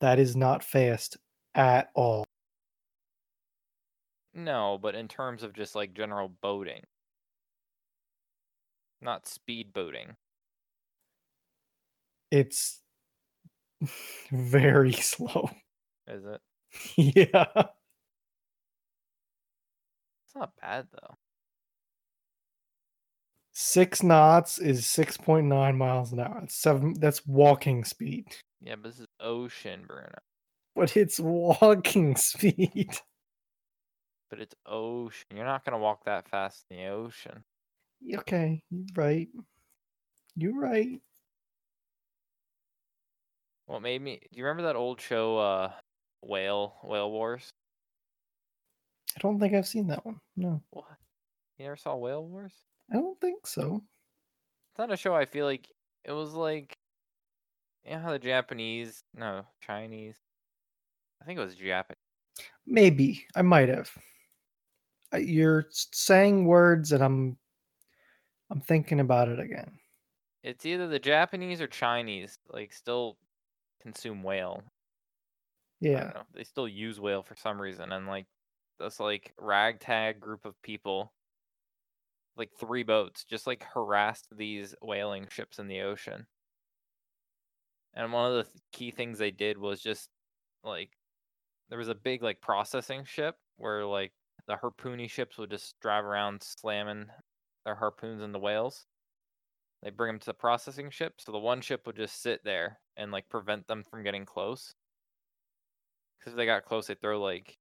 That 0.00 0.18
is 0.18 0.36
not 0.36 0.62
fast 0.62 1.16
at 1.54 1.90
all. 1.94 2.24
no. 4.34 4.78
But 4.80 4.94
in 4.94 5.08
terms 5.08 5.42
of 5.42 5.54
just 5.54 5.74
like 5.74 5.94
general 5.94 6.28
boating, 6.28 6.82
not 9.00 9.26
speed 9.26 9.72
boating. 9.72 10.14
It's 12.30 12.82
very 14.30 14.92
slow. 14.92 15.48
Is 16.06 16.24
it? 16.24 16.40
yeah. 16.96 17.46
It's 20.26 20.34
not 20.34 20.52
bad 20.60 20.86
though. 20.92 21.14
Six 23.58 24.02
knots 24.02 24.58
is 24.58 24.82
6.9 24.84 25.76
miles 25.78 26.12
an 26.12 26.20
hour. 26.20 26.40
That's 26.40 26.54
seven 26.54 26.92
that's 27.00 27.26
walking 27.26 27.84
speed. 27.84 28.26
Yeah, 28.60 28.74
but 28.74 28.90
this 28.90 29.00
is 29.00 29.06
ocean, 29.18 29.84
Bruno. 29.88 30.12
But 30.74 30.94
it's 30.94 31.18
walking 31.18 32.16
speed. 32.16 32.90
But 34.28 34.40
it's 34.40 34.54
ocean. 34.66 35.36
You're 35.36 35.46
not 35.46 35.64
gonna 35.64 35.78
walk 35.78 36.04
that 36.04 36.28
fast 36.28 36.64
in 36.70 36.76
the 36.76 36.86
ocean. 36.88 37.44
Okay, 38.12 38.60
you're 38.70 38.84
right. 38.94 39.28
You're 40.34 40.60
right. 40.60 41.00
What 43.64 43.80
made 43.80 44.02
me? 44.02 44.20
Do 44.32 44.38
you 44.38 44.44
remember 44.44 44.64
that 44.64 44.76
old 44.76 45.00
show, 45.00 45.38
uh, 45.38 45.72
Whale 46.20 46.76
Whale 46.82 47.10
Wars? 47.10 47.48
I 49.16 49.20
don't 49.20 49.40
think 49.40 49.54
I've 49.54 49.66
seen 49.66 49.86
that 49.86 50.04
one. 50.04 50.20
No, 50.36 50.60
What? 50.70 50.84
You 51.56 51.64
never 51.64 51.76
saw 51.76 51.94
Whale 51.96 52.26
Wars? 52.26 52.52
I 52.90 52.94
don't 52.94 53.20
think 53.20 53.46
so. 53.46 53.82
It's 54.70 54.78
not 54.78 54.92
a 54.92 54.96
show. 54.96 55.14
I 55.14 55.24
feel 55.24 55.46
like 55.46 55.68
it 56.04 56.12
was 56.12 56.34
like, 56.34 56.76
you 57.84 57.92
know 57.92 58.00
how 58.00 58.12
the 58.12 58.18
Japanese, 58.18 59.02
no 59.14 59.44
Chinese. 59.60 60.16
I 61.20 61.24
think 61.24 61.38
it 61.38 61.44
was 61.44 61.54
Japanese. 61.54 61.98
Maybe 62.66 63.24
I 63.34 63.42
might 63.42 63.68
have. 63.68 63.90
You're 65.16 65.66
saying 65.70 66.46
words, 66.46 66.92
and 66.92 67.02
I'm, 67.02 67.36
I'm 68.50 68.60
thinking 68.60 69.00
about 69.00 69.28
it 69.28 69.40
again. 69.40 69.78
It's 70.42 70.66
either 70.66 70.86
the 70.86 70.98
Japanese 70.98 71.60
or 71.60 71.66
Chinese. 71.66 72.38
Like 72.52 72.72
still 72.72 73.16
consume 73.80 74.22
whale. 74.22 74.62
Yeah, 75.80 76.12
know. 76.14 76.22
They 76.34 76.44
still 76.44 76.68
use 76.68 77.00
whale 77.00 77.22
for 77.22 77.36
some 77.36 77.60
reason, 77.60 77.92
and 77.92 78.06
like 78.06 78.26
this 78.78 79.00
like 79.00 79.32
ragtag 79.38 80.20
group 80.20 80.44
of 80.44 80.60
people, 80.62 81.12
like 82.36 82.50
three 82.58 82.82
boats, 82.82 83.24
just 83.24 83.46
like 83.46 83.64
harassed 83.74 84.28
these 84.36 84.74
whaling 84.82 85.26
ships 85.30 85.58
in 85.58 85.68
the 85.68 85.80
ocean. 85.80 86.26
And 87.94 88.12
one 88.12 88.30
of 88.30 88.36
the 88.36 88.42
th- 88.44 88.62
key 88.72 88.90
things 88.90 89.18
they 89.18 89.30
did 89.30 89.56
was 89.56 89.80
just 89.80 90.10
like 90.62 90.90
there 91.70 91.78
was 91.78 91.88
a 91.88 91.94
big 91.94 92.22
like 92.22 92.40
processing 92.40 93.04
ship 93.04 93.36
where 93.56 93.84
like 93.84 94.12
the 94.46 94.56
harpoony 94.56 95.08
ships 95.08 95.38
would 95.38 95.50
just 95.50 95.74
drive 95.80 96.04
around 96.04 96.42
slamming 96.42 97.06
their 97.64 97.74
harpoons 97.74 98.22
in 98.22 98.32
the 98.32 98.38
whales. 98.38 98.86
They 99.82 99.90
bring 99.90 100.10
them 100.10 100.20
to 100.20 100.26
the 100.26 100.34
processing 100.34 100.90
ship, 100.90 101.14
so 101.18 101.32
the 101.32 101.38
one 101.38 101.60
ship 101.60 101.86
would 101.86 101.96
just 101.96 102.22
sit 102.22 102.44
there 102.44 102.80
and 102.96 103.12
like 103.12 103.28
prevent 103.28 103.66
them 103.66 103.82
from 103.82 104.02
getting 104.02 104.24
close. 104.24 104.74
Because 106.18 106.32
if 106.32 106.36
they 106.36 106.46
got 106.46 106.64
close, 106.64 106.86
they 106.86 106.94
throw 106.94 107.20
like 107.20 107.58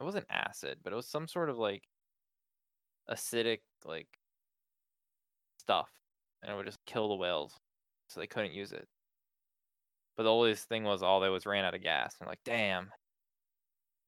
it 0.00 0.04
wasn't 0.04 0.26
acid, 0.30 0.78
but 0.82 0.92
it 0.92 0.96
was 0.96 1.06
some 1.06 1.28
sort 1.28 1.50
of 1.50 1.58
like 1.58 1.84
acidic 3.10 3.60
like 3.84 4.08
stuff, 5.58 5.88
and 6.42 6.52
it 6.52 6.56
would 6.56 6.66
just 6.66 6.84
kill 6.86 7.08
the 7.08 7.14
whales, 7.16 7.54
so 8.08 8.20
they 8.20 8.26
couldn't 8.26 8.52
use 8.52 8.72
it. 8.72 8.86
But 10.16 10.24
the 10.24 10.30
oldest 10.30 10.68
thing 10.68 10.84
was 10.84 11.02
all 11.02 11.20
they 11.20 11.28
was 11.28 11.46
ran 11.46 11.64
out 11.64 11.74
of 11.74 11.82
gas, 11.82 12.14
and 12.20 12.28
like, 12.28 12.40
damn, 12.44 12.90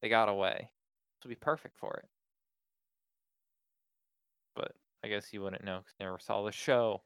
they 0.02 0.08
got 0.08 0.28
away. 0.28 0.56
This 0.60 1.24
would 1.24 1.30
be 1.30 1.34
perfect 1.36 1.78
for 1.78 1.94
it. 1.96 2.08
But 4.54 4.72
I 5.04 5.08
guess 5.08 5.32
you 5.32 5.42
wouldn't 5.42 5.64
know 5.64 5.78
because 5.78 5.94
you 5.98 6.06
never 6.06 6.18
saw 6.18 6.42
the 6.42 6.52
show. 6.52 7.02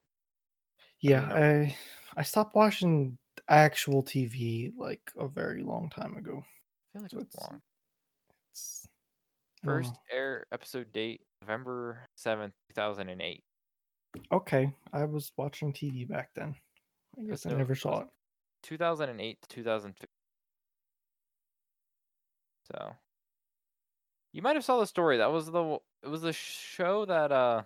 yeah. 1.00 1.22
I, 1.32 1.76
I 2.16 2.22
stopped 2.22 2.54
watching 2.56 3.16
actual 3.48 4.02
TV 4.02 4.72
like 4.76 5.00
a 5.18 5.28
very 5.28 5.62
long 5.62 5.90
time 5.90 6.16
ago. 6.16 6.42
I 6.42 6.98
feel 6.98 7.02
like 7.02 7.10
So 7.12 7.18
it's 7.18 7.34
it's- 7.34 7.50
long. 7.50 7.60
It's, 8.52 8.88
First 9.64 9.94
air 10.12 10.46
episode 10.52 10.92
date 10.92 11.22
November 11.42 12.06
seventh, 12.16 12.54
two 12.68 12.74
thousand 12.74 13.08
and 13.08 13.20
eight. 13.22 13.42
Okay, 14.32 14.72
I 14.92 15.04
was 15.04 15.32
watching 15.36 15.72
TV 15.72 16.08
back 16.08 16.30
then. 16.34 16.54
I 17.18 17.22
guess 17.24 17.46
I 17.46 17.50
never 17.54 17.74
saw 17.74 18.00
it. 18.00 18.08
2008 18.62 19.38
to 19.42 19.48
2015. 19.48 20.06
So 22.72 22.92
you 24.32 24.42
might 24.42 24.56
have 24.56 24.64
saw 24.64 24.80
the 24.80 24.86
story. 24.86 25.18
That 25.18 25.30
was 25.30 25.50
the 25.50 25.78
it 26.02 26.08
was 26.08 26.22
the 26.22 26.32
show 26.32 27.04
that 27.06 27.32
uh 27.32 27.62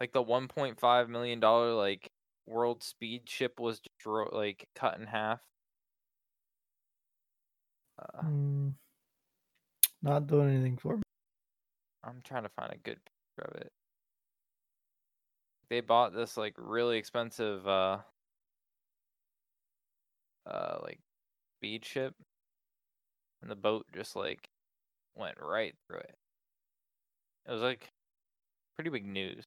like 0.00 0.12
the 0.12 0.22
1.5 0.22 1.08
million 1.08 1.40
dollar 1.40 1.72
like 1.72 2.10
world 2.46 2.82
speed 2.82 3.28
ship 3.28 3.60
was 3.60 3.80
like 4.32 4.66
cut 4.74 4.98
in 4.98 5.06
half. 5.06 5.40
Uh, 7.98 8.22
Mm, 8.22 8.74
not 10.02 10.26
doing 10.26 10.50
anything 10.50 10.76
for 10.76 10.96
me. 10.96 11.02
I'm 12.06 12.22
trying 12.22 12.44
to 12.44 12.48
find 12.50 12.72
a 12.72 12.78
good 12.78 12.98
picture 13.04 13.50
of 13.50 13.60
it. 13.60 13.72
They 15.68 15.80
bought 15.80 16.14
this 16.14 16.36
like 16.36 16.54
really 16.56 16.96
expensive 16.96 17.66
uh 17.66 17.98
uh 20.48 20.76
like 20.82 21.00
speed 21.58 21.84
ship 21.84 22.14
and 23.42 23.50
the 23.50 23.56
boat 23.56 23.86
just 23.92 24.14
like 24.14 24.48
went 25.16 25.36
right 25.40 25.74
through 25.86 25.98
it. 25.98 26.14
It 27.48 27.52
was 27.52 27.62
like 27.62 27.90
pretty 28.76 28.90
big 28.90 29.04
news. 29.04 29.44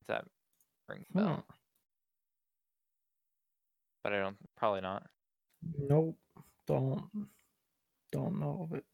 Does 0.00 0.08
that 0.08 0.24
ring 0.88 1.04
a 1.10 1.18
bell? 1.18 1.34
Hmm. 1.34 1.40
But 4.04 4.12
I 4.12 4.20
don't 4.20 4.36
probably 4.56 4.82
not. 4.82 5.06
Nope. 5.78 6.16
Don't 6.66 7.02
don't 8.12 8.38
know 8.38 8.68
of 8.70 8.76
it. 8.76 8.84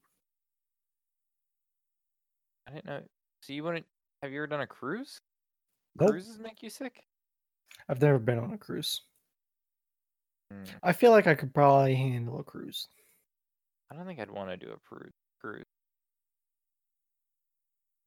I 2.71 2.75
didn't 2.75 2.87
know. 2.87 3.01
So 3.41 3.53
you 3.53 3.65
wouldn't 3.65 3.87
have 4.23 4.33
you 4.33 4.39
ever 4.39 4.47
done 4.47 4.61
a 4.61 4.67
cruise? 4.67 5.19
Nope. 5.99 6.11
Cruises 6.11 6.39
make 6.39 6.63
you 6.63 6.71
sick? 6.71 7.03
I've 7.89 8.01
never 8.01 8.19
been 8.19 8.39
on 8.39 8.53
a 8.53 8.59
cruise. 8.59 9.03
Hmm. 10.53 10.65
I 10.83 10.93
feel 10.93 11.11
like 11.11 11.27
I 11.27 11.35
could 11.35 11.53
probably 11.55 11.95
handle 11.95 12.39
a 12.39 12.45
cruise. 12.45 12.87
I 13.91 13.97
don't 13.97 14.07
think 14.07 14.21
I'd 14.21 14.31
want 14.31 14.51
to 14.51 14.57
do 14.57 14.73
a 14.73 14.79
cruise. 14.89 15.13
Cruise. 15.41 15.65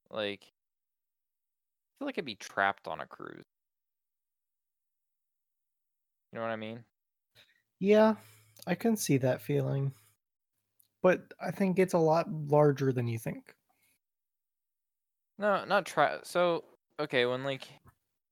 Like, 0.10 0.43
I 0.43 1.91
feel 2.00 2.05
like 2.05 2.17
I'd 2.17 2.25
be 2.25 2.36
trapped 2.36 2.88
on 2.88 3.01
a 3.01 3.05
cruise. 3.05 3.43
You 6.32 6.38
know 6.38 6.46
what 6.46 6.51
I 6.51 6.55
mean? 6.55 6.84
Yeah, 7.79 8.15
I 8.67 8.75
can 8.75 8.96
see 8.96 9.17
that 9.17 9.41
feeling. 9.41 9.91
But 11.01 11.34
I 11.41 11.51
think 11.51 11.79
it's 11.79 11.93
a 11.93 11.98
lot 12.00 12.32
larger 12.32 12.93
than 12.93 13.08
you 13.08 13.20
think. 13.20 13.53
No, 15.38 15.66
not 15.66 15.86
try. 15.86 16.20
So, 16.24 16.63
okay, 17.00 17.25
when 17.25 17.44
like 17.44 17.68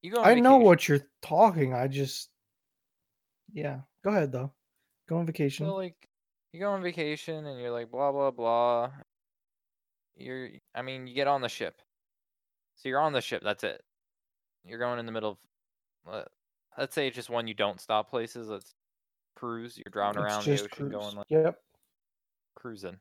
you 0.01 0.12
go 0.12 0.22
on 0.22 0.27
I 0.27 0.36
know 0.36 0.58
what 0.58 0.88
you're 0.88 1.08
talking. 1.22 1.74
I 1.74 1.88
just 1.88 2.29
Yeah. 3.53 3.81
Go 4.03 4.12
ahead 4.12 4.31
though. 4.31 4.51
Go 5.08 5.17
on 5.17 5.25
vacation. 5.25 5.65
So 5.65 5.75
like 5.75 5.96
you 6.53 6.60
go 6.60 6.72
on 6.72 6.81
vacation 6.81 7.46
and 7.46 7.60
you're 7.60 7.72
like 7.72 7.91
blah 7.91 8.12
blah 8.12 8.31
blah. 8.31 8.91
You're 10.15 10.50
I 10.75 10.81
mean, 10.81 11.08
you 11.08 11.15
get 11.15 11.27
on 11.27 11.41
the 11.41 11.50
ship. 11.50 11.81
So 12.75 12.89
you're 12.89 13.00
on 13.00 13.13
the 13.13 13.22
ship, 13.22 13.41
that's 13.43 13.63
it. 13.63 13.84
You're 14.65 14.79
going 14.79 15.00
in 15.00 15.05
the 15.05 15.12
middle 15.12 15.31
of 16.05 16.13
uh, 16.13 16.24
let's 16.77 16.96
say 16.96 17.08
it's 17.08 17.15
just 17.15 17.29
one 17.29 17.48
you 17.48 17.53
don't 17.53 17.79
stop 17.79 18.10
places. 18.10 18.48
Let's 18.50 18.74
cruise. 19.36 19.77
You're 19.77 19.91
driving 19.91 20.22
It's 20.22 20.25
around 20.31 20.46
the 20.46 20.53
ocean, 20.53 20.67
cruise. 20.72 20.91
going 20.91 21.15
like 21.15 21.27
Yep. 21.29 21.60
cruising. 22.55 22.98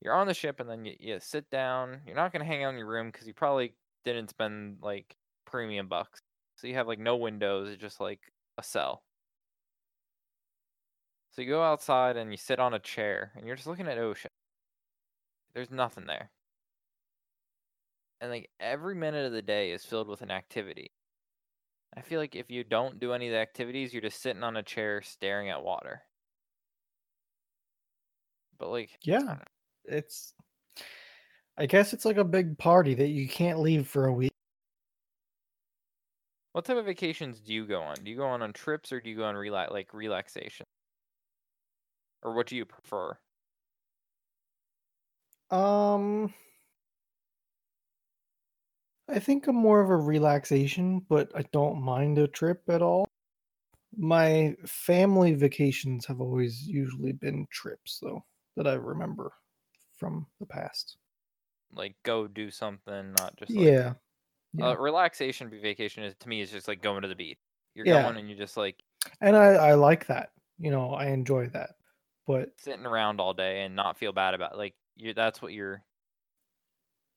You're 0.00 0.14
on 0.14 0.26
the 0.26 0.34
ship, 0.34 0.60
and 0.60 0.68
then 0.68 0.84
you, 0.84 0.96
you 0.98 1.20
sit 1.20 1.50
down. 1.50 2.02
You're 2.06 2.16
not 2.16 2.32
gonna 2.32 2.44
hang 2.44 2.64
out 2.64 2.70
in 2.70 2.78
your 2.78 2.86
room 2.88 3.10
because 3.10 3.26
you 3.26 3.34
probably 3.34 3.76
didn't 4.04 4.30
spend 4.30 4.78
like 4.82 5.16
premium 5.46 5.88
bucks. 5.88 6.20
So 6.56 6.66
you 6.66 6.74
have 6.74 6.86
like 6.86 6.98
no 6.98 7.16
windows. 7.16 7.68
It's 7.70 7.80
just 7.80 8.00
like 8.00 8.32
a 8.58 8.62
cell. 8.62 9.02
So 11.30 11.40
you 11.42 11.48
go 11.48 11.62
outside 11.62 12.16
and 12.16 12.32
you 12.32 12.36
sit 12.36 12.58
on 12.58 12.74
a 12.74 12.80
chair, 12.80 13.32
and 13.36 13.46
you're 13.46 13.54
just 13.54 13.68
looking 13.68 13.86
at 13.86 13.96
ocean. 13.98 14.30
There's 15.54 15.72
nothing 15.72 16.06
there. 16.06 16.30
And 18.20 18.30
like 18.30 18.50
every 18.60 18.94
minute 18.94 19.24
of 19.24 19.32
the 19.32 19.40
day 19.40 19.70
is 19.72 19.86
filled 19.86 20.06
with 20.08 20.20
an 20.20 20.30
activity. 20.30 20.92
I 21.96 22.02
feel 22.02 22.20
like 22.20 22.36
if 22.36 22.48
you 22.48 22.62
don't 22.62 23.00
do 23.00 23.12
any 23.12 23.26
of 23.26 23.32
the 23.32 23.38
activities, 23.38 23.92
you're 23.92 24.00
just 24.00 24.20
sitting 24.20 24.44
on 24.44 24.56
a 24.56 24.62
chair 24.62 25.02
staring 25.02 25.48
at 25.50 25.64
water. 25.64 26.04
But 28.58 28.68
like, 28.70 29.00
Yeah. 29.02 29.38
It's 29.88 30.34
I 31.58 31.66
guess 31.66 31.92
it's 31.92 32.04
like 32.04 32.18
a 32.18 32.24
big 32.24 32.58
party 32.58 32.94
that 32.94 33.08
you 33.08 33.28
can't 33.28 33.60
leave 33.60 33.86
for 33.88 34.06
a 34.06 34.12
week. 34.12 34.32
what 36.56 36.64
type 36.64 36.78
of 36.78 36.86
vacations 36.86 37.38
do 37.40 37.52
you 37.52 37.66
go 37.66 37.82
on? 37.82 37.96
Do 38.02 38.10
you 38.10 38.16
go 38.16 38.24
on 38.24 38.40
on 38.40 38.54
trips 38.54 38.90
or 38.90 38.98
do 38.98 39.10
you 39.10 39.16
go 39.16 39.24
on 39.24 39.34
rela- 39.34 39.70
like 39.70 39.92
relaxation? 39.92 40.64
Or 42.22 42.32
what 42.32 42.46
do 42.46 42.56
you 42.56 42.64
prefer? 42.64 43.18
Um 45.50 46.32
I 49.06 49.18
think 49.18 49.46
I'm 49.46 49.56
more 49.56 49.82
of 49.82 49.90
a 49.90 49.96
relaxation, 49.96 51.00
but 51.10 51.30
I 51.34 51.44
don't 51.52 51.82
mind 51.82 52.16
a 52.16 52.26
trip 52.26 52.62
at 52.70 52.80
all. 52.80 53.06
My 53.94 54.56
family 54.64 55.34
vacations 55.34 56.06
have 56.06 56.22
always 56.22 56.66
usually 56.66 57.12
been 57.12 57.46
trips 57.50 57.98
though 58.02 58.24
that 58.56 58.66
I 58.66 58.72
remember 58.74 59.30
from 59.96 60.26
the 60.40 60.46
past. 60.46 60.96
Like 61.72 61.96
go 62.04 62.26
do 62.28 62.50
something, 62.50 63.12
not 63.12 63.36
just 63.36 63.56
like 63.56 63.66
Yeah. 63.66 63.94
Yeah. 64.54 64.70
uh, 64.70 64.78
relaxation 64.78 65.50
vacation 65.50 66.04
is 66.04 66.14
to 66.20 66.28
me 66.28 66.40
is 66.40 66.50
just 66.50 66.68
like 66.68 66.82
going 66.82 67.02
to 67.02 67.08
the 67.08 67.14
beach. 67.14 67.38
You're 67.74 67.86
Yeah. 67.86 68.02
going 68.02 68.16
and 68.16 68.28
you 68.30 68.36
just 68.36 68.56
like 68.56 68.82
And 69.20 69.36
I 69.36 69.54
I 69.54 69.74
like 69.74 70.06
that. 70.06 70.32
You 70.58 70.70
know, 70.70 70.90
I 70.92 71.06
enjoy 71.08 71.48
that. 71.48 71.76
But 72.26 72.50
sitting 72.58 72.86
around 72.86 73.20
all 73.20 73.34
day 73.34 73.62
and 73.64 73.76
not 73.76 73.98
feel 73.98 74.12
bad 74.12 74.34
about 74.34 74.52
it. 74.52 74.58
like 74.58 74.74
you 74.96 75.14
that's 75.14 75.42
what 75.42 75.52
you're 75.52 75.84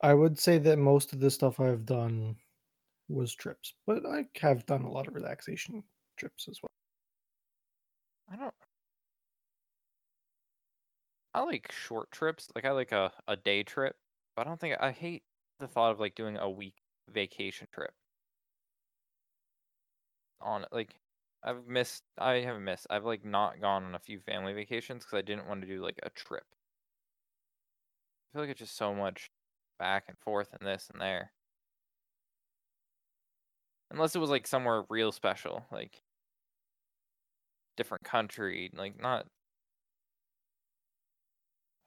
I 0.01 0.13
would 0.13 0.37
say 0.37 0.57
that 0.57 0.77
most 0.77 1.13
of 1.13 1.19
the 1.21 1.31
stuff 1.31 1.59
I've 1.59 1.85
done 1.85 2.37
was 3.09 3.33
trips, 3.35 3.75
but 3.85 4.05
I 4.05 4.27
have 4.41 4.65
done 4.65 4.83
a 4.83 4.91
lot 4.91 5.07
of 5.07 5.15
relaxation 5.15 5.83
trips 6.17 6.47
as 6.49 6.61
well. 6.61 6.69
I 8.29 8.35
don't 8.37 8.53
I 11.33 11.41
like 11.41 11.71
short 11.71 12.11
trips. 12.11 12.49
Like 12.55 12.65
I 12.65 12.71
like 12.71 12.91
a, 12.91 13.11
a 13.27 13.35
day 13.35 13.63
trip, 13.63 13.95
but 14.35 14.45
I 14.45 14.49
don't 14.49 14.59
think 14.59 14.75
I 14.79 14.91
hate 14.91 15.23
the 15.59 15.67
thought 15.67 15.91
of 15.91 15.99
like 15.99 16.15
doing 16.15 16.37
a 16.37 16.49
week 16.49 16.75
vacation 17.09 17.67
trip. 17.71 17.93
On 20.41 20.65
like 20.71 20.95
I've 21.43 21.67
missed 21.67 22.03
I 22.17 22.35
haven't 22.35 22.63
missed. 22.63 22.87
I've 22.89 23.05
like 23.05 23.25
not 23.25 23.61
gone 23.61 23.83
on 23.83 23.95
a 23.95 23.99
few 23.99 24.19
family 24.19 24.53
vacations 24.53 25.03
because 25.05 25.17
I 25.17 25.21
didn't 25.21 25.47
want 25.47 25.61
to 25.61 25.67
do 25.67 25.81
like 25.83 25.99
a 26.03 26.09
trip. 26.09 26.45
I 28.29 28.33
feel 28.33 28.41
like 28.43 28.51
it's 28.51 28.59
just 28.59 28.77
so 28.77 28.93
much 28.93 29.31
back 29.79 30.05
and 30.07 30.17
forth 30.19 30.49
and 30.53 30.67
this 30.67 30.89
and 30.91 31.01
there. 31.01 31.31
Unless 33.91 34.15
it 34.15 34.19
was 34.19 34.29
like 34.29 34.45
somewhere 34.47 34.83
real 34.89 35.11
special, 35.11 35.65
like 35.71 36.03
different 37.75 38.03
country, 38.03 38.69
like 38.75 39.01
not 39.01 39.25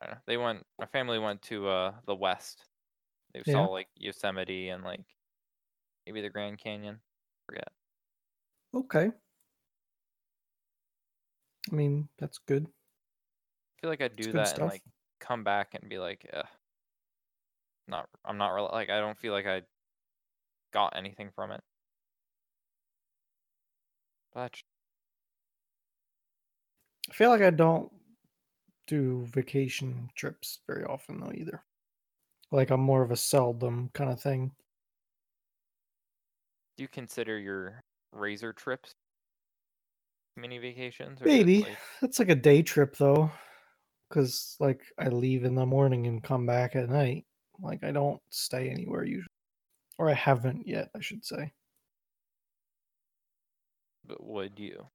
I 0.02 0.06
don't 0.06 0.14
know. 0.16 0.20
They 0.26 0.36
went. 0.36 0.66
My 0.78 0.86
family 0.86 1.18
went 1.18 1.42
to 1.42 1.68
uh 1.68 1.92
the 2.06 2.14
west. 2.14 2.64
They 3.32 3.42
Yeah. 3.46 3.54
saw 3.54 3.66
like 3.68 3.88
Yosemite 3.96 4.68
and 4.70 4.82
like 4.82 5.04
maybe 6.06 6.20
the 6.20 6.30
Grand 6.30 6.58
Canyon. 6.58 7.00
Forget. 7.46 7.68
Okay. 8.74 9.12
I 11.70 11.74
mean, 11.74 12.08
that's 12.18 12.38
good. 12.38 12.66
I 12.66 13.80
feel 13.80 13.90
like 13.90 14.00
I'd 14.00 14.16
do 14.16 14.32
that 14.32 14.48
stuff. 14.48 14.58
and 14.58 14.68
like 14.68 14.82
come 15.20 15.44
back 15.44 15.74
and 15.74 15.88
be 15.88 15.98
like, 15.98 16.28
Ugh, 16.32 16.46
not. 17.88 18.08
I'm 18.24 18.38
not 18.38 18.50
real. 18.50 18.68
Like 18.72 18.90
I 18.90 18.98
don't 19.00 19.18
feel 19.18 19.32
like 19.32 19.46
I 19.46 19.62
got 20.72 20.96
anything 20.96 21.30
from 21.34 21.52
it. 21.52 21.62
But 24.34 24.62
I 27.10 27.12
feel 27.12 27.30
like 27.30 27.42
I 27.42 27.50
don't 27.50 27.92
do 28.92 29.26
vacation 29.32 30.10
trips 30.14 30.58
very 30.66 30.84
often 30.84 31.18
though 31.18 31.32
either. 31.34 31.64
Like 32.50 32.70
I'm 32.70 32.80
more 32.80 33.02
of 33.02 33.10
a 33.10 33.16
seldom 33.16 33.90
kind 33.94 34.10
of 34.10 34.20
thing. 34.20 34.52
do 36.76 36.82
you 36.82 36.88
consider 36.88 37.38
your 37.38 37.80
razor 38.12 38.52
trips 38.52 38.92
mini 40.36 40.58
vacations? 40.58 41.20
Maybe 41.22 41.62
like, 41.62 41.78
that's 42.00 42.18
like 42.18 42.30
a 42.30 42.34
day 42.34 42.62
trip 42.62 42.96
though, 42.96 43.30
because 44.08 44.56
like 44.60 44.82
I 44.98 45.08
leave 45.08 45.44
in 45.44 45.54
the 45.54 45.66
morning 45.66 46.06
and 46.06 46.22
come 46.22 46.46
back 46.46 46.76
at 46.76 46.88
night. 46.88 47.24
Like 47.60 47.84
I 47.84 47.92
don't 47.92 48.20
stay 48.30 48.68
anywhere 48.68 49.04
usually, 49.04 49.26
or 49.98 50.10
I 50.10 50.14
haven't 50.14 50.66
yet, 50.66 50.90
I 50.96 51.00
should 51.00 51.24
say. 51.24 51.52
but 54.04 54.22
would 54.26 54.58
you? 54.58 54.86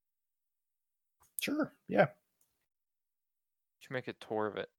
Sure, 1.40 1.72
yeah. 1.88 2.08
Should 3.80 3.94
make 3.94 4.08
a 4.08 4.14
tour 4.14 4.48
of 4.48 4.58
it. 4.58 4.70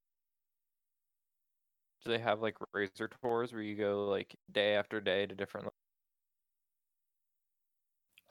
Do 2.04 2.10
they 2.10 2.18
have 2.18 2.40
like 2.40 2.56
razor 2.72 3.10
tours 3.20 3.52
where 3.52 3.62
you 3.62 3.76
go 3.76 4.06
like 4.06 4.34
day 4.52 4.74
after 4.74 5.00
day 5.00 5.26
to 5.26 5.34
different? 5.34 5.68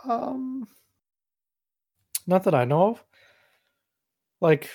Um, 0.04 0.68
not 2.26 2.44
that 2.44 2.56
I 2.56 2.66
know 2.66 2.90
of. 2.90 3.04
Like 4.40 4.70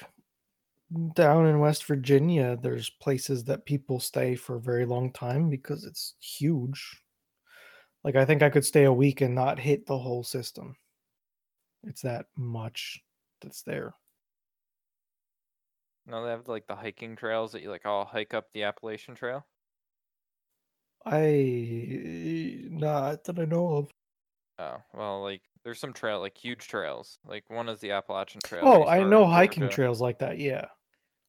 down 1.15 1.47
in 1.47 1.61
West 1.61 1.85
Virginia, 1.85 2.59
there's 2.61 2.91
places 2.91 3.45
that 3.45 3.65
people 3.65 4.01
stay 4.01 4.35
for 4.35 4.57
a 4.57 4.61
very 4.61 4.85
long 4.85 5.13
time 5.13 5.49
because 5.49 5.85
it's 5.85 6.15
huge. 6.21 7.03
Like 8.05 8.17
I 8.17 8.25
think 8.25 8.43
I 8.43 8.51
could 8.51 8.65
stay 8.65 8.85
a 8.85 8.93
week 8.93 9.21
and 9.21 9.35
not 9.35 9.59
hit 9.59 9.87
the 9.87 9.99
whole 9.99 10.25
system. 10.25 10.77
It's 11.85 12.03
that 12.03 12.27
much 12.37 13.01
that's 13.41 13.63
there. 13.63 13.95
No, 16.07 16.25
they 16.25 16.31
have 16.31 16.49
like 16.49 16.67
the 16.67 16.77
hiking 16.77 17.17
trails 17.17 17.53
that 17.53 17.63
you 17.63 17.71
like. 17.71 17.87
I'll 17.87 18.05
hike 18.05 18.35
up 18.35 18.53
the 18.53 18.65
Appalachian 18.65 19.15
Trail. 19.15 19.47
I 21.05 22.59
not 22.71 23.25
that 23.25 23.39
I 23.39 23.45
know 23.45 23.77
of. 23.77 23.91
Oh 24.59 24.77
well, 24.95 25.23
like 25.23 25.43
there's 25.65 25.79
some 25.79 25.93
trail 25.93 26.21
like 26.21 26.37
huge 26.37 26.69
trails. 26.69 27.19
Like 27.25 27.49
one 27.49 27.69
is 27.69 27.81
the 27.81 27.93
Appalachian 27.93 28.41
Trail. 28.41 28.65
Oh, 28.65 28.85
I 28.87 29.03
know 29.05 29.27
hiking 29.27 29.63
Georgia. 29.63 29.75
trails 29.75 30.01
like 30.01 30.19
that. 30.21 30.39
Yeah, 30.39 30.67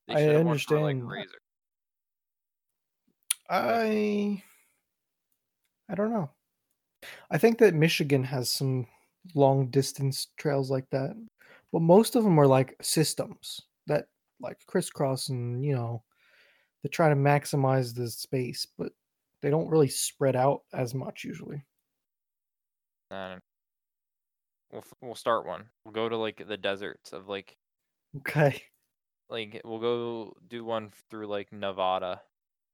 I 0.10 0.36
one 0.36 0.58
for 0.58 0.80
like 0.80 0.96
understand 0.96 1.10
razor. 1.10 1.40
I 3.50 4.44
I 5.90 5.96
don't 5.96 6.12
know. 6.12 6.30
I 7.30 7.38
think 7.38 7.58
that 7.60 7.74
Michigan 7.74 8.24
has 8.24 8.50
some 8.50 8.88
long 9.36 9.68
distance 9.68 10.28
trails 10.38 10.70
like 10.70 10.90
that, 10.92 11.16
but 11.72 11.82
most 11.82 12.16
of 12.16 12.24
them 12.24 12.40
are 12.40 12.48
like 12.48 12.76
systems 12.82 13.62
that 13.88 14.06
like 14.44 14.66
crisscross 14.68 15.30
and 15.30 15.66
you 15.66 15.74
know 15.76 16.04
they 16.84 16.90
try 16.90 17.10
to 17.10 17.16
maximize 17.16 17.96
the 17.96 18.10
space, 18.12 18.66
but 18.66 18.94
they 19.42 19.50
don't 19.52 19.70
really 19.70 19.90
spread 19.90 20.36
out 20.36 20.64
as 20.74 20.94
much 20.96 21.24
usually. 21.26 21.66
And 23.12 23.42
we'll 24.72 24.84
we'll 25.02 25.16
start 25.16 25.46
one. 25.46 25.70
We'll 25.86 25.94
go 25.94 26.10
to 26.10 26.18
like 26.18 26.46
the 26.48 26.58
deserts 26.58 27.14
of 27.14 27.28
like 27.30 27.58
Okay. 28.16 28.64
like 29.30 29.62
we'll 29.66 29.80
go 29.80 30.34
do 30.48 30.64
one 30.64 30.92
through 31.10 31.28
like 31.28 31.52
Nevada, 31.52 32.24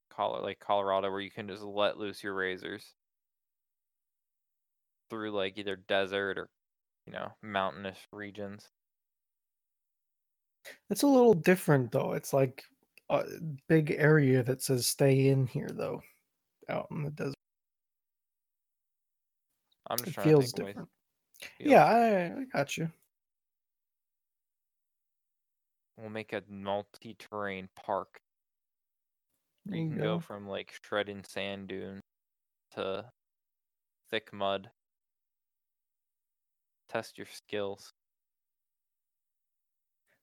Colo- 0.10 0.44
like 0.44 0.60
Colorado, 0.60 1.12
where 1.12 1.22
you 1.22 1.32
can 1.32 1.48
just 1.48 1.64
let 1.64 1.98
loose 1.98 2.24
your 2.24 2.34
razors 2.36 2.96
through 5.10 5.32
like 5.32 5.58
either 5.58 5.76
desert 5.76 6.38
or 6.38 6.50
you 7.06 7.14
know 7.14 7.34
mountainous 7.42 8.08
regions. 8.12 8.72
It's 10.90 11.04
a 11.04 11.08
little 11.08 11.34
different 11.34 11.92
though. 11.92 12.14
It's 12.14 12.34
like 12.34 12.64
a 13.10 13.24
big 13.68 13.92
area 13.92 14.44
that 14.44 14.62
says 14.62 14.86
stay 14.88 15.28
in 15.30 15.48
here 15.48 15.70
though, 15.72 16.02
out 16.70 16.88
in 16.92 17.04
the 17.04 17.12
desert. 17.12 17.36
I'm 19.90 19.98
just 20.04 20.10
It 20.10 20.14
trying 20.14 20.28
feels 20.28 20.52
to 20.54 20.58
think. 20.64 20.68
different. 20.68 20.90
Feels. 21.58 21.72
Yeah, 21.72 21.86
I, 21.86 22.26
I 22.42 22.44
got 22.54 22.78
you. 22.78 22.92
We'll 25.98 26.10
make 26.10 26.34
a 26.34 26.44
multi-terrain 26.50 27.70
park. 27.76 28.22
There 29.66 29.78
You 29.78 29.84
you 29.86 29.90
can 29.90 29.98
go 29.98 30.04
go. 30.16 30.20
from 30.20 30.48
like 30.48 30.74
shredding 30.84 31.24
sand 31.24 31.68
dunes 31.68 32.02
to 32.76 33.12
thick 34.10 34.32
mud. 34.34 34.70
test 36.90 37.18
your 37.18 37.28
skills. 37.28 37.94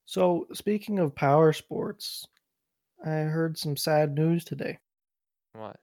So, 0.06 0.46
speaking 0.52 0.98
of 1.00 1.14
power 1.14 1.52
sports, 1.52 2.26
I 3.04 3.10
heard 3.10 3.58
some 3.58 3.76
sad 3.76 4.14
news 4.14 4.44
today. 4.44 4.78
What? 5.52 5.78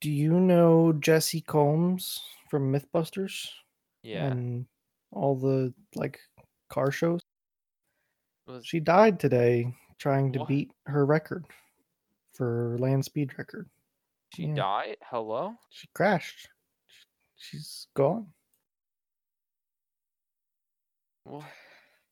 Do 0.00 0.10
you 0.10 0.38
know 0.38 0.92
Jessi 0.94 1.44
Combs 1.44 2.22
from 2.50 2.72
Mythbusters 2.72 3.48
Yeah. 4.02 4.26
and 4.26 4.66
all 5.10 5.34
the 5.34 5.74
like 5.94 6.20
car 6.68 6.90
shows? 6.90 7.22
Was 8.46 8.64
She 8.66 8.78
died 8.80 9.18
today 9.18 9.74
trying 9.98 10.32
to 10.32 10.40
What? 10.40 10.48
beat 10.48 10.70
her 10.86 11.06
record 11.06 11.44
for 12.34 12.76
land 12.78 13.04
speed 13.04 13.36
record. 13.38 13.68
she 14.34 14.44
yeah. 14.46 14.54
died? 14.54 14.96
Hello? 15.02 15.54
She 15.70 15.88
crashed. 15.94 16.48
She's 17.36 17.88
gone. 17.94 18.32
What? 21.24 21.44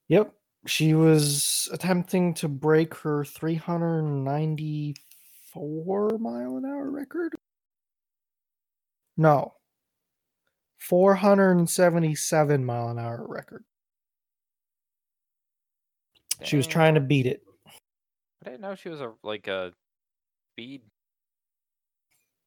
Yep. 0.09 0.33
She 0.67 0.95
was 0.95 1.69
attempting 1.73 2.35
to 2.35 2.49
break 2.49 2.95
her 2.95 3.25
394 3.25 6.19
mile 6.19 6.57
an 6.57 6.65
hour 6.65 6.91
record. 6.91 7.35
No. 9.17 9.55
477 10.79 12.65
mile 12.65 12.89
an 12.89 12.99
hour 12.99 13.25
record. 13.29 13.65
She 16.43 16.57
was 16.57 16.67
trying 16.67 16.95
to 16.95 17.01
beat 17.01 17.27
it. 17.27 17.43
I 18.45 18.51
didn't 18.51 18.63
know 18.63 18.75
she 18.75 18.89
was 18.89 19.01
a 19.01 19.13
like 19.23 19.47
a 19.47 19.73
speed 20.53 20.83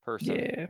person. 0.04 0.36
Yeah. 0.36 0.65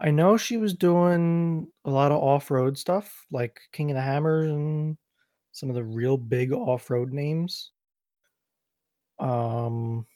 I 0.00 0.10
know 0.10 0.36
she 0.36 0.56
was 0.56 0.74
doing 0.74 1.68
a 1.84 1.90
lot 1.90 2.10
of 2.10 2.22
off-road 2.22 2.78
stuff, 2.78 3.26
like 3.30 3.60
King 3.72 3.90
of 3.90 3.96
the 3.96 4.00
Hammers 4.00 4.50
and 4.50 4.96
some 5.52 5.68
of 5.68 5.74
the 5.74 5.84
real 5.84 6.16
big 6.16 6.52
off-road 6.52 7.12
names. 7.12 7.72
Um 9.18 10.06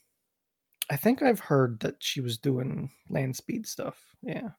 I 0.91 0.97
think 0.97 1.23
I've 1.23 1.41
heard 1.41 1.81
that 1.81 2.03
she 2.03 2.21
was 2.21 2.37
doing 2.39 2.91
land 3.09 3.37
speed 3.37 3.67
stuff. 3.67 4.15
Yeah. 4.23 4.51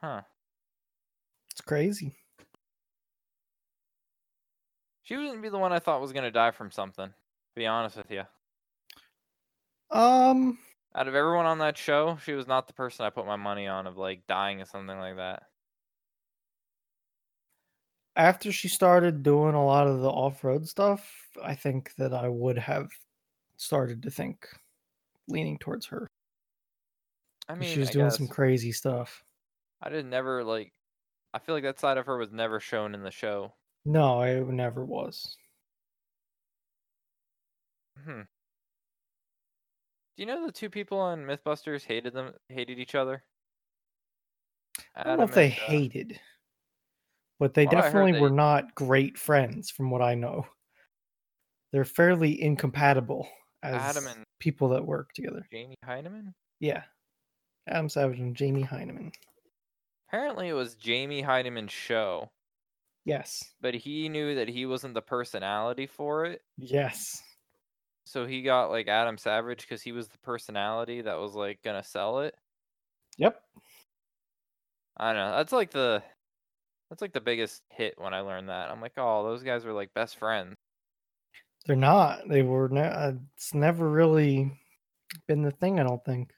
Huh. 0.00 0.22
It's 1.50 1.60
crazy. 1.60 2.16
She 5.02 5.16
wouldn't 5.16 5.42
be 5.42 5.48
the 5.48 5.58
one 5.58 5.72
I 5.72 5.80
thought 5.80 6.00
was 6.00 6.12
gonna 6.12 6.30
die 6.30 6.52
from 6.52 6.70
something. 6.70 7.08
To 7.08 7.14
be 7.56 7.66
honest 7.66 7.96
with 7.96 8.10
you. 8.10 8.22
Um 9.90 10.58
Out 10.94 11.08
of 11.08 11.14
everyone 11.14 11.46
on 11.46 11.58
that 11.58 11.78
show, 11.78 12.18
she 12.24 12.32
was 12.32 12.46
not 12.46 12.66
the 12.66 12.74
person 12.74 13.06
I 13.06 13.10
put 13.10 13.26
my 13.26 13.36
money 13.36 13.66
on 13.66 13.86
of 13.86 13.96
like 13.96 14.26
dying 14.26 14.60
or 14.60 14.66
something 14.66 14.98
like 14.98 15.16
that. 15.16 15.44
After 18.18 18.50
she 18.50 18.68
started 18.68 19.22
doing 19.22 19.54
a 19.54 19.64
lot 19.64 19.86
of 19.86 20.00
the 20.00 20.10
off-road 20.10 20.68
stuff, 20.68 21.30
I 21.42 21.54
think 21.54 21.94
that 21.96 22.12
I 22.12 22.28
would 22.28 22.58
have 22.58 22.90
started 23.56 24.02
to 24.02 24.10
think 24.10 24.46
leaning 25.28 25.56
towards 25.58 25.86
her. 25.86 26.08
I 27.48 27.54
mean, 27.54 27.72
she 27.72 27.80
was 27.80 27.90
I 27.90 27.92
doing 27.92 28.06
guess. 28.06 28.18
some 28.18 28.28
crazy 28.28 28.72
stuff. 28.72 29.24
I 29.80 29.88
didn't 29.88 30.10
never 30.10 30.42
like. 30.44 30.72
I 31.32 31.38
feel 31.38 31.54
like 31.54 31.64
that 31.64 31.78
side 31.78 31.96
of 31.96 32.06
her 32.06 32.18
was 32.18 32.32
never 32.32 32.58
shown 32.58 32.94
in 32.94 33.02
the 33.02 33.10
show. 33.10 33.54
No, 33.84 34.20
I 34.20 34.34
never 34.40 34.84
was. 34.84 35.36
Hmm. 38.04 38.22
Do 40.16 40.24
you 40.24 40.26
know 40.26 40.44
the 40.44 40.52
two 40.52 40.68
people 40.68 40.98
on 40.98 41.24
MythBusters 41.24 41.84
hated 41.84 42.12
them, 42.12 42.32
hated 42.48 42.80
each 42.80 42.96
other? 42.96 43.22
I 44.96 45.04
don't 45.04 45.18
know 45.18 45.24
if 45.24 45.34
they 45.34 45.46
and, 45.46 45.52
uh, 45.52 45.56
hated, 45.66 46.20
but 47.38 47.54
they 47.54 47.66
Well, 47.66 47.82
definitely 47.82 48.20
were 48.20 48.30
not 48.30 48.74
great 48.74 49.18
friends, 49.18 49.70
from 49.70 49.90
what 49.90 50.02
I 50.02 50.14
know. 50.14 50.46
They're 51.72 51.84
fairly 51.84 52.40
incompatible 52.40 53.28
as 53.62 53.74
Adam 53.96 54.06
and- 54.06 54.24
people 54.40 54.68
that 54.70 54.84
work 54.86 55.12
together. 55.12 55.46
Jamie 55.52 55.76
Hyneman. 55.84 56.32
Yeah, 56.60 56.84
Adam 57.66 57.88
Savage 57.88 58.18
and 58.20 58.34
Jamie 58.36 58.64
Hyneman. 58.64 59.12
Apparently, 60.08 60.48
it 60.48 60.54
was 60.54 60.74
Jamie 60.76 61.22
Hyneman's 61.22 61.72
show, 61.72 62.30
Yes, 63.04 63.42
but 63.60 63.74
he 63.74 64.08
knew 64.08 64.34
that 64.36 64.48
he 64.48 64.64
wasn't 64.66 64.94
the 64.94 65.02
personality 65.02 65.86
for 65.86 66.24
it, 66.24 66.42
yes, 66.56 67.22
so 68.06 68.24
he 68.26 68.40
got 68.42 68.70
like 68.70 68.88
Adam 68.88 69.18
Savage 69.18 69.60
because 69.62 69.82
he 69.82 69.92
was 69.92 70.08
the 70.08 70.18
personality 70.18 71.02
that 71.02 71.18
was 71.18 71.34
like 71.34 71.60
gonna 71.62 71.84
sell 71.84 72.20
it. 72.20 72.34
yep. 73.18 73.42
I 74.96 75.12
don't 75.12 75.30
know. 75.30 75.36
That's 75.36 75.52
like 75.52 75.70
the 75.70 76.02
that's 76.88 77.02
like 77.02 77.12
the 77.12 77.20
biggest 77.20 77.62
hit 77.70 77.94
when 77.98 78.14
I 78.14 78.20
learned 78.20 78.48
that. 78.48 78.70
I'm 78.70 78.80
like, 78.80 78.92
oh, 78.96 79.24
those 79.24 79.42
guys 79.42 79.64
were 79.64 79.72
like 79.72 79.92
best 79.94 80.18
friends. 80.18 80.54
They're 81.66 81.76
not. 81.76 82.28
They 82.28 82.42
were. 82.42 82.68
Ne- 82.68 82.80
uh, 82.80 83.12
it's 83.36 83.52
never 83.52 83.88
really 83.90 84.58
been 85.26 85.42
the 85.42 85.50
thing. 85.50 85.78
I 85.78 85.82
don't 85.82 86.04
think. 86.04 86.32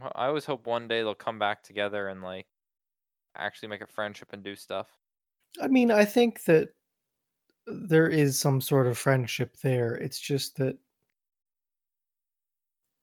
Well, 0.00 0.12
I 0.14 0.26
always 0.26 0.44
hope 0.44 0.66
one 0.66 0.86
day 0.86 1.00
they'll 1.00 1.14
come 1.14 1.38
back 1.38 1.62
together 1.62 2.08
and 2.08 2.22
like 2.22 2.46
actually 3.36 3.68
make 3.68 3.80
a 3.80 3.86
friendship 3.86 4.28
and 4.32 4.42
do 4.42 4.54
stuff. 4.54 4.88
I 5.60 5.68
mean, 5.68 5.90
I 5.90 6.04
think 6.04 6.44
that 6.44 6.68
there 7.66 8.08
is 8.08 8.38
some 8.38 8.60
sort 8.60 8.86
of 8.86 8.98
friendship 8.98 9.56
there. 9.62 9.94
It's 9.94 10.20
just 10.20 10.56
that 10.56 10.76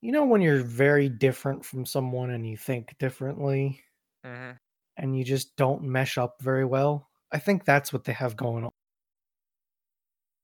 you 0.02 0.12
know 0.12 0.26
when 0.26 0.42
you're 0.42 0.64
very 0.64 1.10
different 1.10 1.66
from 1.66 1.86
someone 1.86 2.30
and 2.30 2.48
you 2.48 2.56
think 2.56 2.96
differently 3.00 3.82
hmm 4.24 4.52
and 4.98 5.18
you 5.18 5.24
just 5.24 5.56
don't 5.56 5.84
mesh 5.84 6.18
up 6.18 6.42
very 6.42 6.66
well. 6.66 7.10
I 7.32 7.40
think 7.40 7.66
that's 7.66 7.92
what 7.92 8.04
they 8.04 8.14
have 8.14 8.38
going 8.38 8.66
on. 8.66 8.72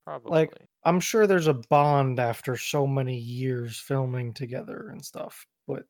Probably. 0.05 0.31
Like 0.31 0.53
I'm 0.83 0.99
sure 0.99 1.27
there's 1.27 1.47
a 1.47 1.53
bond 1.53 2.19
after 2.19 2.57
so 2.57 2.87
many 2.87 3.17
years 3.17 3.77
filming 3.77 4.33
together 4.33 4.89
and 4.89 5.03
stuff, 5.03 5.45
but 5.67 5.83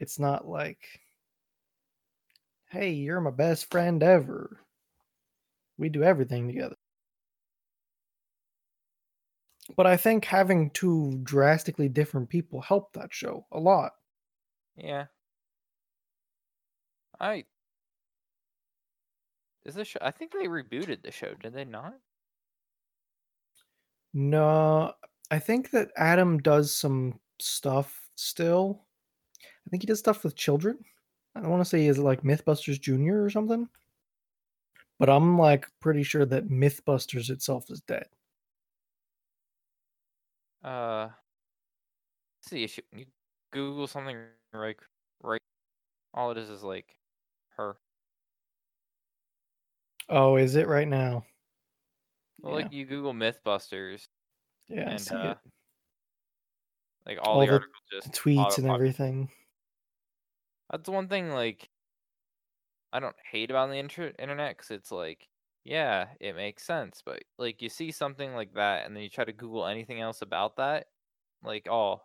it's 0.00 0.18
not 0.18 0.48
like, 0.48 0.80
hey, 2.70 2.90
you're 2.90 3.20
my 3.20 3.30
best 3.30 3.70
friend 3.70 4.02
ever. 4.02 4.60
We 5.76 5.88
do 5.88 6.02
everything 6.02 6.46
together. 6.46 6.76
But 9.76 9.86
I 9.86 9.96
think 9.96 10.24
having 10.24 10.70
two 10.70 11.20
drastically 11.22 11.88
different 11.88 12.28
people 12.28 12.60
helped 12.60 12.94
that 12.94 13.14
show 13.14 13.46
a 13.50 13.58
lot. 13.58 13.92
Yeah. 14.76 15.06
I 17.20 17.44
is 19.64 19.74
this 19.74 19.88
show? 19.88 19.98
I 20.02 20.10
think 20.10 20.32
they 20.32 20.46
rebooted 20.46 21.02
the 21.02 21.10
show. 21.10 21.32
Did 21.42 21.54
they 21.54 21.64
not? 21.64 21.94
No, 24.12 24.92
I 25.30 25.38
think 25.38 25.70
that 25.70 25.90
Adam 25.96 26.38
does 26.38 26.74
some 26.74 27.18
stuff 27.40 28.08
still. 28.14 28.84
I 29.42 29.70
think 29.70 29.82
he 29.82 29.86
does 29.86 29.98
stuff 29.98 30.22
with 30.22 30.36
children. 30.36 30.78
I 31.34 31.40
don't 31.40 31.50
want 31.50 31.62
to 31.62 31.68
say 31.68 31.86
is 31.86 31.98
it 31.98 32.02
like 32.02 32.22
Mythbusters 32.22 32.80
Junior 32.80 33.24
or 33.24 33.30
something. 33.30 33.68
But 34.98 35.08
I'm 35.08 35.38
like 35.38 35.66
pretty 35.80 36.02
sure 36.02 36.24
that 36.26 36.48
Mythbusters 36.48 37.30
itself 37.30 37.70
is 37.70 37.80
dead. 37.80 38.06
Uh, 40.62 41.08
see. 42.42 42.60
You, 42.60 42.68
you 42.96 43.06
Google 43.50 43.86
something 43.86 44.16
right, 44.52 44.76
right. 45.22 45.40
All 46.12 46.30
it 46.30 46.38
is 46.38 46.50
is 46.50 46.62
like 46.62 46.94
her. 47.56 47.76
Oh, 50.08 50.36
is 50.36 50.56
it 50.56 50.68
right 50.68 50.88
now? 50.88 51.24
Well, 52.40 52.58
yeah, 52.58 52.64
like 52.64 52.72
you 52.72 52.84
Google 52.84 53.14
MythBusters, 53.14 54.06
yeah, 54.68 54.90
and 54.90 55.12
uh, 55.12 55.34
like 57.06 57.18
all, 57.22 57.34
All 57.34 57.40
the, 57.40 57.46
the 57.46 57.52
articles 57.52 57.82
just 57.90 58.12
tweets 58.12 58.58
and 58.58 58.68
everything. 58.68 59.30
That's 60.70 60.88
one 60.88 61.08
thing 61.08 61.30
like 61.30 61.68
I 62.92 63.00
don't 63.00 63.16
hate 63.30 63.50
about 63.50 63.70
the 63.70 63.76
inter- 63.76 64.12
internet 64.18 64.56
because 64.56 64.70
it's 64.70 64.92
like, 64.92 65.28
yeah, 65.64 66.08
it 66.20 66.36
makes 66.36 66.64
sense, 66.64 67.02
but 67.04 67.22
like 67.38 67.62
you 67.62 67.68
see 67.68 67.90
something 67.90 68.34
like 68.34 68.54
that 68.54 68.86
and 68.86 68.94
then 68.94 69.02
you 69.02 69.08
try 69.08 69.24
to 69.24 69.32
Google 69.32 69.66
anything 69.66 70.00
else 70.00 70.22
about 70.22 70.56
that, 70.56 70.86
like 71.42 71.66
oh, 71.70 72.02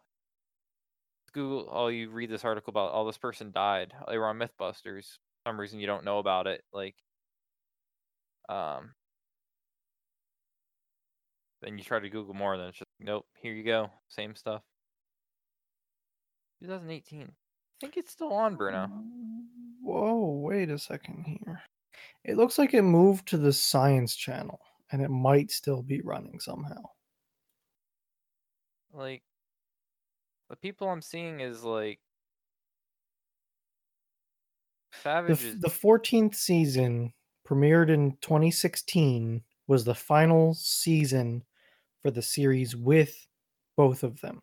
Google, 1.34 1.70
oh, 1.72 1.88
you 1.88 2.10
read 2.10 2.30
this 2.30 2.46
article 2.46 2.72
about 2.72 2.92
oh 2.94 3.06
this 3.06 3.18
person 3.18 3.52
died, 3.52 3.94
they 4.08 4.18
were 4.18 4.28
on 4.28 4.40
MythBusters. 4.40 5.18
Some 5.48 5.60
reason 5.60 5.80
you 5.80 5.88
don't 5.88 6.06
know 6.06 6.20
about 6.20 6.48
it, 6.48 6.64
like, 6.74 6.96
um, 8.50 8.94
then 11.62 11.78
you 11.78 11.84
try 11.84 12.00
to 12.00 12.10
Google 12.10 12.34
more, 12.34 12.58
then 12.58 12.68
it's 12.68 12.78
just 12.78 12.90
nope, 13.00 13.26
here 13.42 13.54
you 13.54 13.64
go, 13.64 13.90
same 14.10 14.36
stuff. 14.36 14.62
2018. 16.62 17.22
I 17.22 17.26
think 17.80 17.98
it's 17.98 18.12
still 18.12 18.34
on, 18.34 18.56
Bruno. 18.56 18.90
Whoa, 19.82 20.42
wait 20.44 20.70
a 20.70 20.78
second 20.78 21.26
here. 21.26 21.62
It 22.26 22.38
looks 22.38 22.58
like 22.58 22.74
it 22.74 22.82
moved 22.82 23.28
to 23.30 23.38
the 23.38 23.54
Science 23.54 24.16
Channel, 24.16 24.60
and 24.92 25.02
it 25.02 25.10
might 25.10 25.52
still 25.52 25.82
be 25.82 26.02
running 26.02 26.40
somehow. 26.40 26.82
like 28.94 29.24
the 30.50 30.56
people 30.56 30.90
I'm 30.90 31.02
seeing 31.02 31.40
is 31.40 31.64
like 31.64 32.00
The, 34.92 34.98
Savage 35.00 35.32
f- 35.44 35.44
is 35.44 35.60
the 35.60 35.68
14th 35.70 36.36
season 36.36 37.14
premiered 37.48 37.90
in 37.90 38.18
2016 38.22 39.44
was 39.68 39.84
the 39.86 39.96
final 39.96 40.54
season 40.54 41.44
for 42.02 42.12
the 42.12 42.22
series 42.22 42.76
with 42.76 43.28
both 43.76 44.04
of 44.04 44.20
them. 44.22 44.42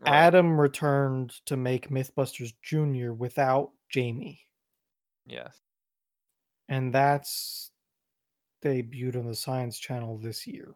right. 0.00 0.12
Adam 0.14 0.60
returned 0.60 1.30
to 1.46 1.56
make 1.56 1.90
Mythbusters 1.90 2.52
Jr. 2.62 3.12
without 3.12 3.72
Jamie, 3.88 4.40
Yes. 5.26 5.60
and 6.68 6.92
that's 6.92 7.70
debuted 8.64 9.16
on 9.16 9.26
the 9.26 9.34
Science 9.34 9.78
Channel 9.78 10.18
this 10.18 10.46
year. 10.46 10.74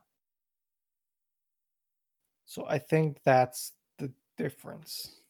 So 2.44 2.66
I 2.66 2.78
think 2.78 3.22
that's 3.24 3.72
the 3.98 4.12
difference. 4.36 5.22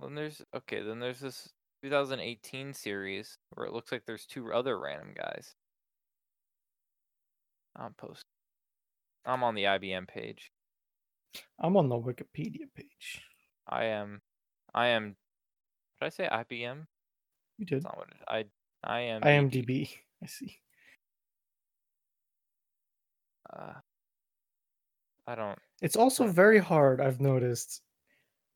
Then 0.00 0.14
there's 0.14 0.42
okay. 0.54 0.82
Then 0.82 1.00
there's 1.00 1.20
this 1.20 1.48
2018 1.86 2.74
series 2.74 3.38
where 3.50 3.64
it 3.64 3.72
looks 3.72 3.92
like 3.92 4.02
there's 4.04 4.26
two 4.26 4.52
other 4.52 4.76
random 4.76 5.14
guys. 5.16 5.54
I'm 7.76 7.94
post. 7.94 8.24
I'm 9.24 9.44
on 9.44 9.54
the 9.54 9.64
IBM 9.64 10.08
page. 10.08 10.50
I'm 11.60 11.76
on 11.76 11.88
the 11.88 11.94
Wikipedia 11.94 12.66
page. 12.74 13.22
I 13.68 13.84
am. 13.84 14.20
I 14.74 14.88
am. 14.88 15.14
Did 16.00 16.06
I 16.06 16.08
say 16.08 16.28
IBM? 16.28 16.86
You 17.58 17.66
did. 17.66 17.76
That's 17.76 17.84
not 17.84 17.98
what 17.98 18.08
it, 18.08 18.16
I. 18.26 18.44
I 18.82 19.00
am. 19.02 19.22
IMDb. 19.22 19.88
I 20.24 20.26
see. 20.26 20.58
Uh, 23.52 23.74
I 25.28 25.36
don't. 25.36 25.58
It's 25.82 25.96
also 25.96 26.26
very 26.26 26.58
hard, 26.58 27.00
I've 27.00 27.20
noticed, 27.20 27.80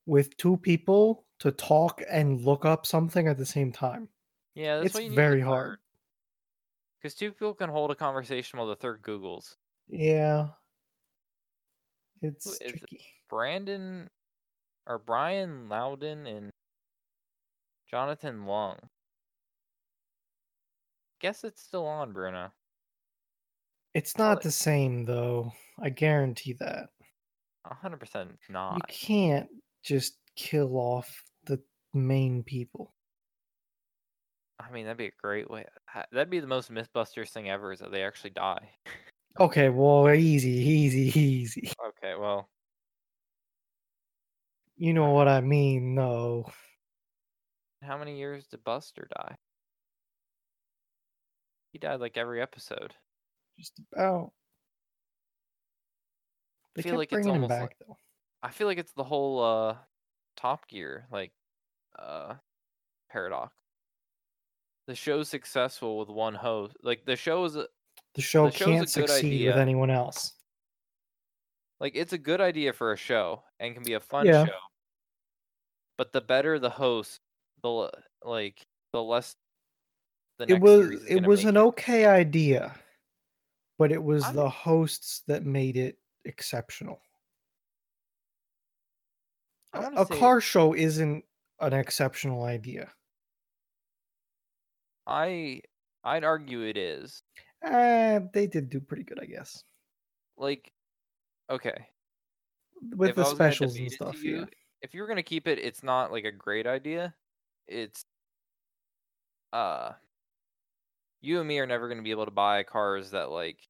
with 0.07 0.37
two 0.37 0.57
people 0.57 1.27
to 1.41 1.51
talk 1.51 2.03
and 2.11 2.43
look 2.43 2.65
up 2.65 2.87
something 2.87 3.27
at 3.27 3.39
the 3.39 3.47
same 3.47 3.73
time. 3.73 4.09
Yeah, 4.55 4.77
that's 4.77 4.87
It's 4.87 4.95
why 4.95 5.01
you 5.03 5.11
need 5.11 5.17
very 5.17 5.41
hard. 5.41 5.79
Because 7.01 7.15
two 7.15 7.33
people 7.33 7.55
can 7.55 7.71
hold 7.71 7.91
a 7.91 7.95
conversation 7.95 8.59
while 8.59 8.69
the 8.69 8.77
third 8.77 9.03
Googles. 9.03 9.57
Yeah. 9.89 10.49
It's 12.23 12.47
is 12.47 12.59
tricky. 12.59 13.01
Brandon 13.31 14.09
or 14.87 14.99
Brian 14.99 15.69
Louden 15.69 16.27
and 16.27 16.51
Jonathan 17.91 18.45
Long. 18.45 18.77
Guess 21.21 21.45
it's 21.45 21.63
still 21.63 21.87
on, 21.87 22.13
Bruno. 22.13 22.53
It's 23.95 24.19
not 24.19 24.43
the 24.43 24.51
same 24.51 25.05
though. 25.05 25.53
I 25.83 25.89
guarantee 25.89 26.55
that. 26.61 26.91
A 27.65 27.75
hundred 27.75 28.01
percent 28.01 28.31
not. 28.49 28.75
You 28.75 28.83
can't 28.89 29.49
just 29.83 30.17
kill 30.37 30.77
off 30.77 31.25
main 31.95 32.43
people. 32.43 32.93
I 34.59 34.71
mean, 34.71 34.85
that'd 34.85 34.99
be 34.99 35.07
a 35.07 35.13
great 35.23 35.51
way. 35.51 35.65
That'd 36.13 36.31
be 36.31 36.41
the 36.41 36.47
most 36.47 36.71
MythBusters 36.73 37.31
thing 37.31 37.49
ever. 37.49 37.73
Is 37.73 37.81
that 37.81 37.93
they 37.93 38.05
actually 38.05 38.31
die. 38.31 38.71
Okay, 39.39 39.69
well, 39.69 40.11
easy, 40.11 40.51
easy, 40.51 41.19
easy. 41.21 41.73
okay, 41.89 42.15
well, 42.19 42.49
You 44.77 44.93
know 44.93 45.11
what 45.11 45.29
I 45.29 45.41
mean, 45.41 45.95
though. 45.95 46.51
how 47.83 47.97
many 47.97 48.19
years 48.19 48.47
did 48.49 48.65
Buster 48.65 49.09
die? 49.17 49.37
He 51.73 51.79
died 51.79 52.01
like 52.01 52.17
every 52.17 52.43
episode. 52.43 52.93
Just 53.59 53.81
about. 53.93 54.33
They 56.75 56.83
feel 56.83 56.93
kept 56.93 56.99
like 56.99 57.13
it's 57.13 57.27
almost 57.27 57.49
back 57.49 57.61
like- 57.63 57.77
though. 57.87 57.97
I 58.43 58.51
feel 58.51 58.67
like 58.67 58.79
it's 58.79 58.93
the 58.95 59.05
whole 59.05 59.43
uh 59.43 59.77
Top 60.37 60.67
Gear 60.69 61.07
like 61.13 61.33
uh 62.01 62.35
paradox. 63.11 63.53
The 64.87 64.95
show's 64.95 65.29
successful 65.29 65.99
with 65.99 66.09
one 66.09 66.35
host. 66.35 66.77
Like 66.83 67.05
the 67.05 67.17
show 67.17 67.45
is 67.45 67.57
a- 67.57 67.69
The 68.15 68.23
show 68.23 68.47
the 68.51 68.53
can't 68.53 68.89
succeed 68.89 69.47
with 69.47 69.57
anyone 69.57 69.91
else. 69.91 70.33
like 71.81 71.93
it's 71.95 72.13
a 72.13 72.19
good 72.19 72.41
idea 72.41 72.73
for 72.73 72.93
a 72.93 72.97
show 72.97 73.43
and 73.59 73.75
can 73.75 73.83
be 73.85 73.93
a 73.95 74.01
fun 74.01 74.27
Yeah. 74.27 74.47
show. 74.47 74.59
But 75.97 76.13
the 76.13 76.21
better 76.21 76.59
the 76.59 76.71
host, 76.71 77.21
the 77.63 77.91
like 78.25 78.67
the 78.93 79.03
less 79.03 79.37
the 80.39 80.51
It 80.51 80.61
was 80.61 80.91
it 81.07 81.25
was 81.27 81.45
an 81.45 81.57
it. 81.57 81.61
okay 81.61 82.07
idea, 82.07 82.75
but 83.79 83.93
it 83.93 84.03
was 84.03 84.25
I'm- 84.25 84.35
the 84.37 84.49
hosts 84.49 85.21
that 85.27 85.45
made 85.45 85.77
it 85.77 85.99
exceptional. 86.25 87.01
A- 89.73 90.05
car 90.07 90.41
show 90.41 90.75
isn't 90.75 91.25
an 91.61 91.73
exceptional 91.73 92.43
idea. 92.45 92.95
I 95.07 95.61
I'd 96.05 96.25
argue 96.25 96.63
it 96.63 96.79
is. 96.79 97.23
Uh, 97.63 98.21
they 98.33 98.47
did 98.47 98.69
do 98.71 98.81
pretty 98.81 99.03
good, 99.05 99.19
I 99.21 99.25
guess, 99.27 99.65
Like 100.37 100.73
okay, 101.51 101.91
with 102.97 103.15
if 103.15 103.17
the 103.17 103.25
specials 103.25 103.79
and 103.79 103.91
stuff. 103.91 104.23
you, 104.23 104.25
Yeah, 104.25 104.47
if 104.83 104.95
you 104.95 105.03
were 105.03 105.09
gonna 105.09 105.23
keep 105.23 105.47
it, 105.47 105.59
it's 105.59 105.83
not 105.83 106.13
like 106.13 106.25
a 106.25 106.33
great 106.33 106.67
idea. 106.67 107.17
It's 107.67 108.05
uh 109.53 109.93
you 111.21 111.39
and 111.39 111.49
me 111.49 111.59
are 111.59 111.67
never 111.67 111.89
gonna 111.89 112.03
be 112.03 112.11
able 112.11 112.25
to 112.25 112.31
buy 112.31 112.63
cars 112.63 113.11
that 113.11 113.31
like 113.31 113.69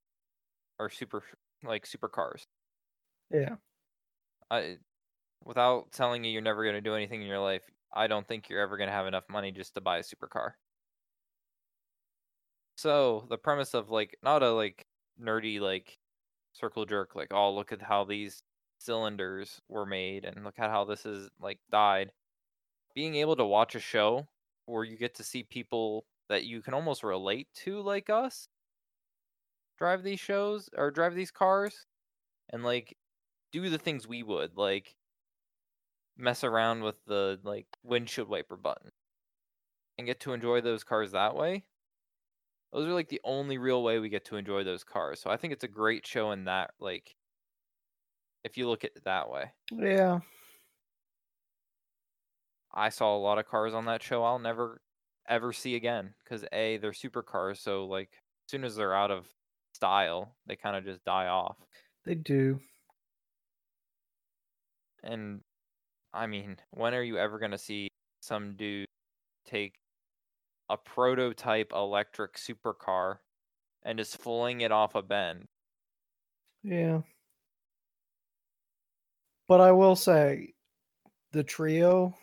are 0.79 0.91
super 0.91 1.25
like 1.65 1.87
supercars. 1.87 2.47
yeah. 3.31 3.57
I 4.51 4.79
without 5.45 5.93
telling 5.93 6.25
you 6.25 6.33
you're 6.33 6.43
never 6.43 6.65
gonna 6.65 6.81
do 6.83 6.95
anything 6.97 7.23
in 7.23 7.29
your 7.29 7.41
life, 7.41 7.65
I 7.93 8.07
don't 8.07 8.27
think 8.27 8.49
you're 8.49 8.61
ever 8.61 8.77
gonna 8.77 8.91
have 8.93 9.07
enough 9.07 9.29
money 9.29 9.53
just 9.53 9.75
to 9.75 9.81
buy 9.81 9.99
a 9.99 10.03
supercar. 10.03 10.53
So 12.77 13.27
the 13.29 13.39
premise 13.39 13.75
of 13.75 13.91
like 13.91 14.17
not 14.23 14.43
a 14.43 14.51
like 14.53 14.87
nerdy 15.21 15.61
like 15.61 15.99
circle 16.53 16.87
jerk 16.87 17.15
like 17.15 17.33
oh 17.33 17.55
look 17.55 17.73
at 17.73 17.83
how 17.83 18.05
these 18.05 18.43
cylinders 18.79 19.61
were 19.69 19.87
made 19.87 20.25
and 20.25 20.45
look 20.45 20.59
at 20.59 20.71
how 20.71 20.85
this 20.85 21.05
is 21.07 21.31
like 21.41 21.59
died. 21.71 22.13
Being 22.95 23.17
able 23.17 23.37
to 23.37 23.45
watch 23.45 23.75
a 23.75 23.81
show 23.81 24.29
where 24.67 24.85
you 24.85 24.97
get 24.97 25.15
to 25.17 25.25
see 25.25 25.43
people 25.43 26.07
that 26.29 26.45
you 26.45 26.63
can 26.63 26.75
almost 26.75 27.03
relate 27.03 27.49
to 27.55 27.81
like 27.81 28.09
us 28.11 28.49
drive 29.79 30.03
these 30.03 30.21
shows 30.21 30.69
or 30.77 30.91
drive 30.91 31.15
these 31.15 31.31
cars 31.31 31.87
and 32.51 32.63
like 32.63 32.97
do 33.53 33.69
the 33.69 33.79
things 33.79 34.07
we 34.07 34.23
would 34.23 34.57
like 34.57 34.95
mess 36.21 36.45
around 36.45 36.83
with 36.83 36.97
the 37.07 37.39
like 37.43 37.67
windshield 37.83 38.29
wiper 38.29 38.57
button 38.57 38.91
and 39.99 40.07
get 40.07 40.21
to 40.21 40.33
enjoy 40.33 40.61
those 40.61 40.85
cars 40.85 41.13
that 41.13 41.35
way 41.35 41.65
those 42.73 42.87
are 42.87 42.93
like 42.93 43.09
the 43.09 43.21
only 43.25 43.59
real 43.59 43.83
way 43.83 43.99
we 43.99 44.09
get 44.09 44.25
to 44.27 44.37
enjoy 44.37 44.63
those 44.63 44.85
cars. 44.85 45.21
So 45.21 45.31
i 45.31 45.37
think 45.37 45.53
it's 45.53 45.65
a 45.65 45.69
great 45.69 46.07
show 46.07 46.31
in 46.33 46.45
that 46.45 46.71
like 46.79 47.17
if 48.45 48.57
you 48.57 48.69
look 48.69 48.85
at 48.85 48.93
it 48.97 49.05
that 49.05 49.29
way. 49.31 49.53
Yeah, 49.73 50.21
i 52.73 52.89
saw 52.89 53.17
a 53.17 53.19
lot 53.19 53.39
of 53.39 53.47
cars 53.47 53.75
on 53.75 53.87
that 53.87 54.03
show 54.03 54.23
i'll 54.23 54.39
never 54.39 54.81
ever 55.29 55.53
see 55.53 55.75
again 55.75 56.15
because 56.23 56.45
a 56.53 56.77
they're 56.79 56.93
supercars 56.93 57.59
so 57.59 57.87
like 57.87 58.11
as 58.13 58.51
soon 58.51 58.65
as 58.65 58.77
they're 58.77 58.95
out 58.95 59.11
of 59.11 59.27
style 59.73 60.35
they 60.47 60.57
kind 60.57 60.77
of 60.77 60.85
just 60.85 61.05
die 61.05 61.27
off. 61.27 61.57
They 62.05 62.15
do. 62.15 62.61
And 65.03 65.41
I 66.13 66.27
mean, 66.27 66.57
when 66.71 66.95
are 66.95 67.03
you 67.03 67.19
ever 67.19 67.39
going 67.39 67.53
to 67.53 67.59
see 67.59 67.89
some 68.21 68.55
dude 68.57 68.87
take 69.47 69.75
a 70.69 70.77
prototype 70.77 71.73
electric 71.75 72.35
supercar 72.35 73.19
and 73.83 73.99
just 73.99 74.19
fling 74.19 74.61
it 74.61 74.73
off 74.73 74.95
a 74.95 75.03
bend? 75.03 75.45
Yeah. 76.63 77.03
But 79.49 79.61
I 79.61 79.73
will 79.73 79.97
say, 79.97 80.55
the 81.33 81.43
trio 81.45 82.15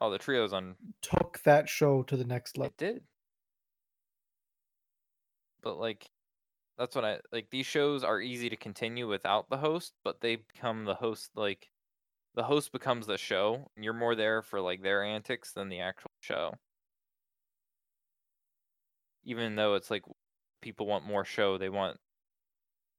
Oh, 0.00 0.10
the 0.10 0.18
trio's 0.18 0.52
on. 0.52 0.76
took 1.02 1.42
that 1.42 1.68
show 1.68 2.02
to 2.04 2.16
the 2.16 2.24
next 2.24 2.56
level. 2.56 2.72
It 2.78 2.78
did. 2.78 3.02
But 5.62 5.78
like, 5.78 6.10
that's 6.78 6.94
what 6.94 7.04
I 7.04 7.18
like. 7.32 7.50
These 7.50 7.66
shows 7.66 8.02
are 8.02 8.20
easy 8.20 8.48
to 8.48 8.56
continue 8.56 9.06
without 9.06 9.50
the 9.50 9.58
host, 9.58 9.92
but 10.02 10.22
they 10.22 10.36
become 10.36 10.86
the 10.86 10.94
host. 10.94 11.32
Like, 11.34 11.68
the 12.34 12.42
host 12.44 12.72
becomes 12.72 13.06
the 13.06 13.18
show, 13.18 13.70
and 13.74 13.84
you're 13.84 13.92
more 13.94 14.14
there 14.14 14.42
for 14.42 14.60
like 14.60 14.82
their 14.82 15.02
antics 15.02 15.52
than 15.52 15.68
the 15.68 15.80
actual 15.80 16.10
show. 16.20 16.54
Even 19.24 19.56
though 19.56 19.74
it's 19.74 19.90
like 19.90 20.02
people 20.60 20.86
want 20.86 21.06
more 21.06 21.24
show, 21.24 21.58
they 21.58 21.68
want. 21.68 21.98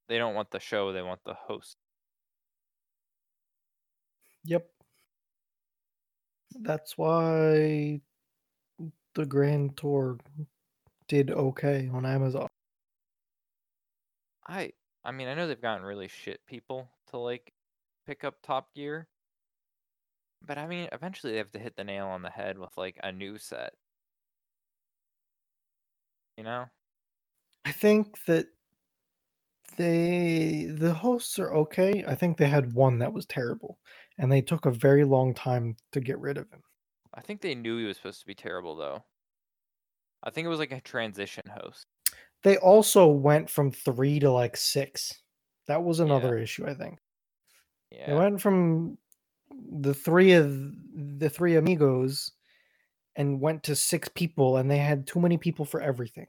They 0.07 0.17
don't 0.17 0.35
want 0.35 0.51
the 0.51 0.59
show; 0.59 0.91
they 0.91 1.01
want 1.01 1.21
the 1.25 1.33
host. 1.33 1.77
Yep. 4.45 4.67
That's 6.59 6.97
why 6.97 8.01
the 9.15 9.25
Grand 9.25 9.77
Tour 9.77 10.17
did 11.07 11.31
okay 11.31 11.89
on 11.93 12.05
Amazon. 12.05 12.47
I 14.47 14.73
I 15.03 15.11
mean, 15.11 15.27
I 15.27 15.33
know 15.33 15.47
they've 15.47 15.61
gotten 15.61 15.85
really 15.85 16.07
shit 16.07 16.45
people 16.45 16.89
to 17.11 17.17
like 17.17 17.53
pick 18.05 18.23
up 18.23 18.35
Top 18.43 18.73
Gear. 18.75 19.07
But 20.45 20.57
I 20.57 20.67
mean, 20.67 20.89
eventually 20.91 21.33
they 21.33 21.37
have 21.37 21.51
to 21.51 21.59
hit 21.59 21.75
the 21.75 21.83
nail 21.83 22.07
on 22.07 22.21
the 22.21 22.29
head 22.29 22.57
with 22.57 22.75
like 22.77 22.97
a 23.03 23.11
new 23.11 23.37
set. 23.37 23.73
You 26.37 26.43
know? 26.43 26.65
I 27.65 27.71
think 27.71 28.17
that 28.25 28.47
they 29.77 30.67
the 30.69 30.93
hosts 30.93 31.39
are 31.39 31.53
okay. 31.53 32.03
I 32.07 32.15
think 32.15 32.37
they 32.37 32.47
had 32.47 32.73
one 32.73 32.99
that 32.99 33.13
was 33.13 33.25
terrible, 33.25 33.77
and 34.17 34.31
they 34.31 34.41
took 34.41 34.65
a 34.65 34.71
very 34.71 35.03
long 35.03 35.33
time 35.33 35.75
to 35.91 36.01
get 36.01 36.19
rid 36.19 36.37
of 36.37 36.49
him. 36.49 36.61
I 37.13 37.21
think 37.21 37.41
they 37.41 37.55
knew 37.55 37.77
he 37.77 37.85
was 37.85 37.97
supposed 37.97 38.21
to 38.21 38.25
be 38.25 38.35
terrible 38.35 38.75
though. 38.75 39.03
I 40.23 40.29
think 40.29 40.45
it 40.45 40.49
was 40.49 40.59
like 40.59 40.71
a 40.71 40.81
transition 40.81 41.43
host. 41.49 41.85
They 42.43 42.57
also 42.57 43.07
went 43.07 43.49
from 43.49 43.71
three 43.71 44.19
to 44.19 44.31
like 44.31 44.57
six. 44.57 45.21
That 45.67 45.83
was 45.83 45.99
another 45.99 46.37
issue, 46.37 46.65
I 46.67 46.73
think. 46.73 46.97
Yeah. 47.91 48.07
They 48.07 48.13
went 48.13 48.41
from 48.41 48.97
the 49.71 49.93
three 49.93 50.33
of 50.33 50.51
the 50.93 51.29
three 51.29 51.55
amigos 51.55 52.31
and 53.15 53.41
went 53.41 53.63
to 53.63 53.75
six 53.75 54.09
people, 54.09 54.57
and 54.57 54.69
they 54.69 54.77
had 54.77 55.07
too 55.07 55.19
many 55.19 55.37
people 55.37 55.65
for 55.65 55.81
everything. 55.81 56.27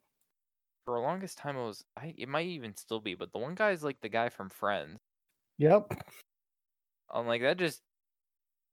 For 0.85 0.97
the 0.97 1.01
longest 1.01 1.39
time 1.39 1.57
it 1.57 1.65
was 1.65 1.85
I 1.97 2.15
it 2.17 2.29
might 2.29 2.47
even 2.47 2.77
still 2.77 3.01
be, 3.01 3.15
but 3.15 3.33
the 3.33 3.39
one 3.39 3.55
guy 3.55 3.71
is 3.71 3.85
like 3.85 4.01
the 4.01 4.09
guy 4.09 4.29
from 4.29 4.51
Friends. 4.51 4.99
Yep. 5.59 5.93
I'm 7.11 7.27
like 7.27 7.43
that 7.43 7.59
just 7.59 7.83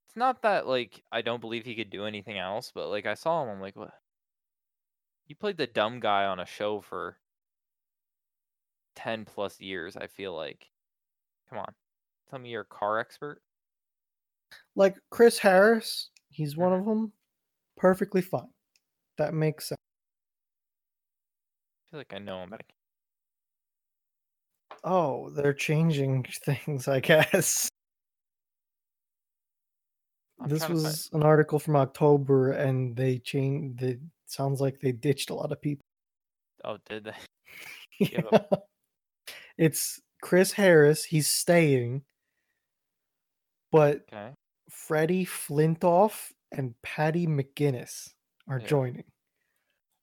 it's 0.08 0.16
not 0.16 0.42
that 0.42 0.66
like 0.66 1.04
I 1.12 1.22
don't 1.22 1.40
believe 1.40 1.64
he 1.64 1.76
could 1.76 1.90
do 1.90 2.04
anything 2.04 2.36
else, 2.36 2.72
but 2.74 2.88
like 2.88 3.06
I 3.06 3.14
saw 3.14 3.44
him, 3.44 3.50
I'm 3.50 3.60
like, 3.60 3.76
what? 3.76 3.92
You 5.28 5.36
played 5.36 5.56
the 5.56 5.68
dumb 5.68 6.00
guy 6.00 6.24
on 6.24 6.40
a 6.40 6.46
show 6.46 6.80
for 6.80 7.16
ten 8.96 9.24
plus 9.24 9.60
years. 9.60 9.96
I 9.96 10.08
feel 10.08 10.34
like, 10.34 10.66
come 11.48 11.60
on, 11.60 11.72
tell 12.28 12.40
me 12.40 12.48
you're 12.48 12.62
a 12.62 12.64
car 12.64 12.98
expert. 12.98 13.40
Like 14.76 14.96
Chris 15.10 15.38
Harris, 15.38 16.10
he's 16.30 16.56
one 16.56 16.72
of 16.72 16.80
uh-huh. 16.82 16.90
them. 16.90 17.12
Perfectly 17.76 18.20
fine. 18.22 18.48
That 19.18 19.34
makes 19.34 19.68
sense. 19.68 19.78
I 21.86 21.90
feel 21.90 22.00
like 22.00 22.12
I 22.14 22.18
know 22.18 22.42
him, 22.42 22.50
but 22.50 22.62
Oh, 24.82 25.30
they're 25.30 25.52
changing 25.54 26.24
things, 26.44 26.88
I 26.88 27.00
guess. 27.00 27.68
I'm 30.40 30.48
this 30.48 30.60
to 30.60 30.68
find- 30.68 30.82
was 30.82 31.10
an 31.12 31.22
article 31.22 31.58
from 31.58 31.76
October, 31.76 32.52
and 32.52 32.96
they 32.96 33.18
changed. 33.18 33.82
It 33.82 34.00
sounds 34.26 34.60
like 34.60 34.80
they 34.80 34.92
ditched 34.92 35.30
a 35.30 35.34
lot 35.34 35.52
of 35.52 35.60
people. 35.60 35.82
oh, 36.64 36.78
did 36.88 37.04
they? 37.04 37.12
Yeah. 37.98 38.40
It's 39.58 40.00
Chris 40.22 40.52
Harris. 40.52 41.04
He's 41.04 41.28
staying, 41.28 42.02
but 43.70 44.04
Okay. 44.10 44.30
Freddie 44.70 45.24
Flintoff 45.26 46.32
and 46.52 46.74
Paddy 46.82 47.26
McGuinness 47.26 48.14
are 48.48 48.58
Yeah. 48.58 48.66
joining. 48.66 49.12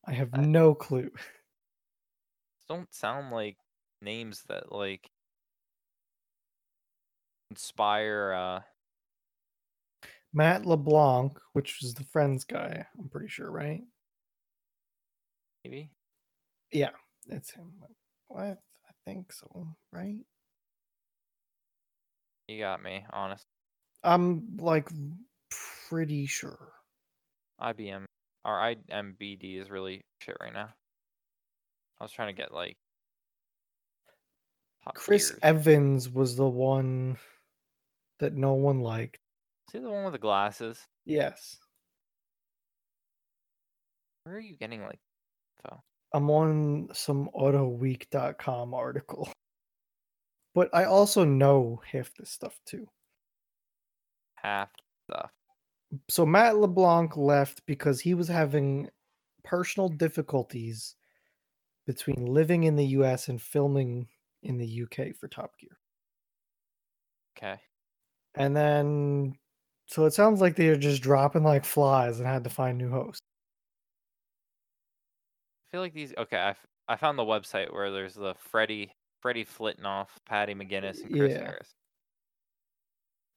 I 0.06 0.13
have 0.13 0.30
I- 0.34 0.41
no 0.41 0.73
clue. 0.75 1.12
don't 2.69 2.93
sound 2.93 3.32
like 3.32 3.58
names 4.01 4.43
that 4.49 4.71
like 4.73 5.10
inspire 7.49 8.34
uh 8.34 8.62
Matt 10.34 10.65
LeBlanc, 10.65 11.39
which 11.53 11.80
was 11.82 11.93
the 11.93 12.03
Friends 12.03 12.43
guy, 12.43 12.86
I'm 12.99 13.10
pretty 13.10 13.30
sure, 13.30 13.49
right? 13.49 13.82
maybe 15.63 15.89
Yeah, 16.71 16.91
it's 17.27 17.51
him. 17.51 17.73
What? 18.27 18.62
I 18.88 18.91
think 19.06 19.32
so, 19.32 19.75
right? 19.91 20.25
you 22.47 22.60
got 22.60 22.82
me 22.82 23.06
honest 23.12 23.45
I'm 24.03 24.57
like 24.57 24.89
pretty 25.89 26.25
sure. 26.25 26.73
ibm 27.62 28.05
or 28.45 28.55
imdb 28.91 29.62
is 29.62 29.69
really 29.69 30.01
shit 30.21 30.38
right 30.41 30.53
now 30.53 30.69
i 31.99 32.03
was 32.03 32.12
trying 32.12 32.33
to 32.33 32.39
get 32.41 32.53
like 32.53 32.77
Chris 34.95 35.29
tiers. 35.29 35.39
Evans 35.43 36.10
was 36.10 36.36
the 36.38 36.47
one 36.47 37.17
that 38.19 38.33
no 38.33 38.53
one 38.53 38.79
liked. 38.81 39.17
see 39.71 39.79
the 39.79 39.89
one 39.89 40.03
with 40.05 40.13
the 40.13 40.19
glasses 40.19 40.79
Yes. 41.05 41.57
where 44.23 44.36
are 44.36 44.39
you 44.39 44.55
getting 44.57 44.81
like 44.83 44.99
info 45.65 45.81
I'm 46.13 46.29
on 46.29 46.88
some 46.93 47.29
autoweek.com 47.36 48.73
article. 48.73 49.29
But 50.55 50.69
I 50.73 50.86
also 50.86 51.23
know 51.25 51.81
half 51.91 52.13
this 52.17 52.31
stuff 52.31 52.57
too. 52.65 52.88
Half 54.38 54.71
stuff 55.04 55.34
So 56.10 56.26
Matt 56.26 56.58
LeBlanc 56.58 57.15
left 57.15 57.65
because 57.65 58.02
he 58.02 58.13
was 58.13 58.28
having 58.28 58.89
personal 59.43 59.89
difficulties 59.89 60.95
between 61.86 62.26
living 62.28 62.63
in 62.65 62.76
the 62.78 62.88
US 62.88 63.30
and 63.30 63.41
filming 63.41 64.10
in 64.43 64.58
the 64.58 64.84
UK 64.84 65.13
for 65.13 65.28
Top 65.30 65.58
Gear. 65.60 65.80
okay 67.38 67.62
And 68.36 68.56
then 68.56 69.38
so 69.88 70.06
it 70.06 70.12
sounds 70.13 70.41
like 70.41 70.56
they're 70.56 70.76
just 70.78 71.02
dropping 71.02 71.43
like 71.43 71.65
flies 71.65 72.19
and 72.19 72.28
had 72.28 72.43
to 72.45 72.50
find 72.50 72.78
new 72.78 72.89
hosts. 72.89 73.21
i 75.67 75.71
feel 75.71 75.82
like 75.82 75.93
these 75.93 76.13
okay 76.17 76.38
i, 76.39 76.56
I 76.88 76.95
found 76.95 77.17
the 77.17 77.23
website 77.23 77.71
where 77.71 77.91
there's 77.91 78.15
the 78.15 78.34
freddie 78.36 78.93
freddie 79.21 79.45
flintoff 79.45 80.10
paddy 80.26 80.54
mcguinness 80.56 81.04
and 81.04 81.12
chris 81.12 81.38
Yeah. 81.38 81.43
harris 81.43 81.76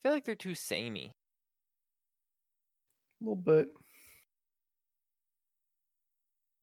feel 0.03 0.13
like 0.13 0.25
they're 0.25 0.35
too 0.35 0.55
samey 0.55 1.15
A 3.21 3.25
little 3.25 3.37
bit. 3.37 3.69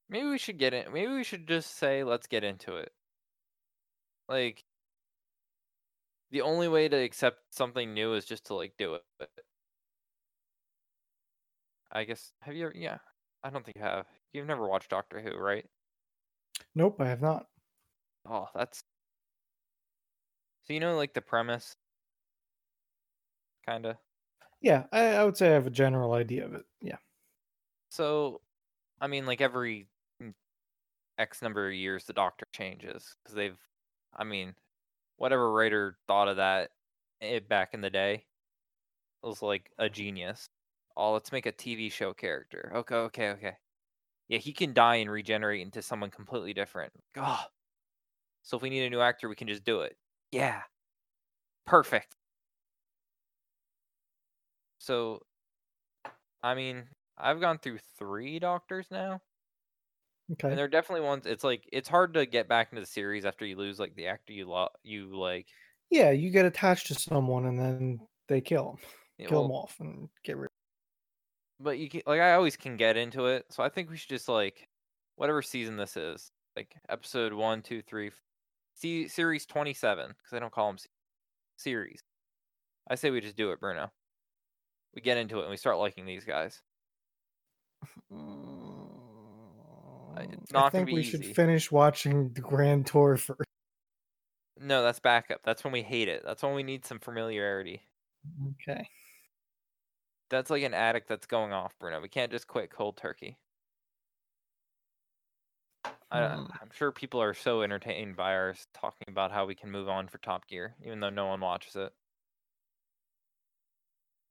Maybe 0.09 0.27
we 0.27 0.37
should 0.37 0.57
get 0.57 0.73
in. 0.73 0.91
Maybe 0.91 1.11
we 1.11 1.23
should 1.23 1.47
just 1.47 1.77
say, 1.77 2.03
let's 2.03 2.27
get 2.27 2.43
into 2.43 2.77
it. 2.77 2.91
Like, 4.29 4.63
the 6.31 6.41
only 6.41 6.67
way 6.67 6.87
to 6.87 6.97
accept 6.97 7.37
something 7.51 7.93
new 7.93 8.13
is 8.13 8.25
just 8.25 8.45
to 8.47 8.55
like 8.55 8.73
do 8.77 8.95
it. 8.95 9.03
I 11.91 12.03
guess. 12.03 12.31
Have 12.41 12.55
you? 12.55 12.65
Ever, 12.65 12.73
yeah. 12.75 12.97
I 13.43 13.49
don't 13.49 13.63
think 13.63 13.77
you 13.77 13.83
have. 13.83 14.05
You've 14.33 14.47
never 14.47 14.67
watched 14.67 14.89
Doctor 14.89 15.21
Who, 15.21 15.37
right? 15.37 15.65
Nope, 16.75 16.97
I 16.99 17.07
have 17.07 17.21
not. 17.21 17.45
Oh, 18.29 18.47
that's. 18.55 18.83
So 20.63 20.73
you 20.73 20.79
know, 20.79 20.97
like 20.97 21.13
the 21.13 21.21
premise. 21.21 21.75
Kind 23.67 23.85
of. 23.85 23.97
Yeah, 24.61 24.85
I, 24.91 25.15
I 25.15 25.23
would 25.23 25.37
say 25.37 25.49
I 25.49 25.53
have 25.53 25.67
a 25.67 25.71
general 25.71 26.13
idea 26.13 26.45
of 26.45 26.53
it. 26.53 26.65
Yeah. 26.81 26.97
So, 27.89 28.41
I 29.01 29.07
mean, 29.07 29.25
like 29.25 29.41
every 29.41 29.87
mm, 30.21 30.33
X 31.17 31.41
number 31.41 31.67
of 31.67 31.73
years, 31.73 32.05
the 32.05 32.13
Doctor 32.13 32.45
changes 32.53 33.15
because 33.23 33.35
they've. 33.35 33.59
I 34.15 34.23
mean, 34.23 34.55
whatever 35.17 35.51
writer 35.51 35.97
thought 36.07 36.29
of 36.29 36.37
that 36.37 36.71
it, 37.21 37.49
back 37.49 37.73
in 37.73 37.81
the 37.81 37.89
day 37.89 38.25
was 39.23 39.41
like 39.41 39.71
a 39.77 39.89
genius. 39.89 40.47
Oh, 40.95 41.13
let's 41.13 41.31
make 41.31 41.45
a 41.45 41.51
TV 41.51 41.91
show 41.91 42.13
character. 42.13 42.71
Okay, 42.75 42.95
okay, 42.95 43.29
okay. 43.31 43.53
Yeah, 44.29 44.39
he 44.39 44.53
can 44.53 44.73
die 44.73 44.97
and 44.97 45.11
regenerate 45.11 45.61
into 45.61 45.81
someone 45.81 46.11
completely 46.11 46.53
different. 46.53 46.93
Oh, 47.17 47.43
so 48.43 48.57
if 48.57 48.63
we 48.63 48.69
need 48.69 48.85
a 48.85 48.89
new 48.89 49.01
actor, 49.01 49.29
we 49.29 49.35
can 49.35 49.47
just 49.47 49.63
do 49.63 49.81
it. 49.81 49.97
Yeah, 50.31 50.63
perfect. 51.65 52.16
So, 54.87 55.19
I 56.41 56.55
mean, 56.55 56.85
I've 57.17 57.41
gone 57.41 57.57
through 57.59 57.79
three 57.99 58.39
doctors 58.39 58.87
now. 58.89 59.19
Okay. 60.31 60.47
And 60.47 60.57
they're 60.57 60.69
definitely 60.69 61.05
ones. 61.05 61.25
It's 61.25 61.43
like 61.43 61.67
it's 61.73 61.89
hard 61.89 62.13
to 62.13 62.25
get 62.25 62.47
back 62.47 62.69
into 62.71 62.79
the 62.79 62.87
series 62.87 63.25
after 63.25 63.45
you 63.45 63.57
lose 63.57 63.79
like 63.79 63.95
the 63.95 64.07
actor 64.07 64.31
you 64.31 64.47
lo- 64.47 64.69
you 64.83 65.13
like. 65.13 65.47
Yeah, 65.89 66.11
you 66.11 66.29
get 66.29 66.45
attached 66.45 66.87
to 66.87 66.95
someone 66.95 67.47
and 67.47 67.59
then 67.59 67.99
they 68.29 68.39
kill 68.39 68.79
them, 69.19 69.27
kill 69.27 69.43
him 69.43 69.51
off, 69.51 69.75
and 69.81 70.07
get 70.23 70.37
rid. 70.37 70.49
But 71.59 71.79
you 71.79 71.89
can 71.89 72.03
like 72.05 72.21
I 72.21 72.33
always 72.33 72.55
can 72.55 72.77
get 72.77 72.95
into 72.95 73.25
it, 73.25 73.45
so 73.49 73.63
I 73.63 73.69
think 73.69 73.89
we 73.89 73.97
should 73.97 74.09
just 74.09 74.29
like 74.29 74.69
whatever 75.17 75.41
season 75.41 75.75
this 75.75 75.97
is, 75.97 76.31
like 76.55 76.75
episode 76.87 77.33
one, 77.33 77.61
two, 77.61 77.81
three, 77.81 78.11
see 78.73 79.09
series 79.09 79.45
twenty 79.45 79.73
seven 79.73 80.07
because 80.07 80.33
I 80.33 80.39
don't 80.39 80.53
call 80.53 80.67
them 80.67 80.77
series. 81.57 82.03
I 82.89 82.95
say 82.95 83.11
we 83.11 83.19
just 83.19 83.35
do 83.35 83.51
it, 83.51 83.59
Bruno. 83.59 83.91
We 84.97 85.01
get 85.01 85.17
into 85.17 85.37
it 85.37 85.41
and 85.43 85.51
we 85.51 85.57
start 85.57 85.77
liking 85.77 86.07
these 86.07 86.23
guys. 86.25 86.59
it's 90.17 90.51
not 90.51 90.65
I 90.65 90.69
think 90.71 90.87
we 90.87 91.01
easy. 91.01 91.11
should 91.11 91.35
finish 91.35 91.71
watching 91.71 92.33
the 92.33 92.41
Grand 92.41 92.87
Tour 92.87 93.15
first. 93.17 93.41
No, 94.59 94.81
that's 94.81 94.99
backup. 94.99 95.41
That's 95.43 95.63
when 95.63 95.71
we 95.71 95.83
hate 95.83 96.07
it. 96.07 96.23
That's 96.25 96.41
when 96.41 96.55
we 96.55 96.63
need 96.63 96.83
some 96.83 96.97
familiarity. 96.97 97.83
Okay. 98.63 98.89
That's 100.31 100.49
like 100.49 100.63
an 100.63 100.73
addict 100.73 101.07
that's 101.07 101.27
going 101.27 101.53
off, 101.53 101.75
Bruno. 101.79 102.01
We 102.01 102.09
can't 102.09 102.31
just 102.31 102.47
quit 102.47 102.71
cold 102.71 102.97
turkey. 102.97 103.37
I, 106.09 106.25
Hmm. 106.27 106.45
I'm 106.59 106.71
sure 106.73 106.91
people 106.91 107.21
are 107.21 107.35
so 107.35 107.61
entertained 107.61 108.15
by 108.15 108.33
our 108.33 108.55
talking 108.73 109.09
about 109.09 109.31
how 109.31 109.45
we 109.45 109.53
can 109.53 109.69
move 109.69 109.89
on 109.89 110.07
for 110.07 110.17
Top 110.17 110.47
Gear, 110.47 110.73
even 110.83 111.01
though 111.01 111.11
no 111.11 111.27
one 111.27 111.39
watches 111.41 111.75
it. 111.75 111.93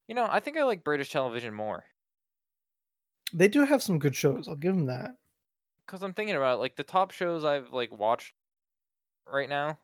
You 0.08 0.16
know, 0.16 0.26
I 0.28 0.40
think 0.40 0.56
I 0.56 0.64
like 0.64 0.82
British 0.82 1.10
television 1.10 1.54
more. 1.54 1.84
They 3.32 3.46
do 3.46 3.64
have 3.64 3.84
some 3.84 4.00
good 4.00 4.16
shows. 4.16 4.48
I'll 4.48 4.56
give 4.56 4.74
them 4.74 4.86
that. 4.86 5.16
because 5.86 6.02
I'm 6.02 6.14
thinking 6.14 6.36
about 6.36 6.54
it, 6.56 6.60
like 6.60 6.76
the 6.76 6.84
top 6.84 7.10
shows 7.10 7.44
I've 7.44 7.72
like 7.72 7.90
watched 7.92 8.34
right 9.26 9.48
now 9.48 9.80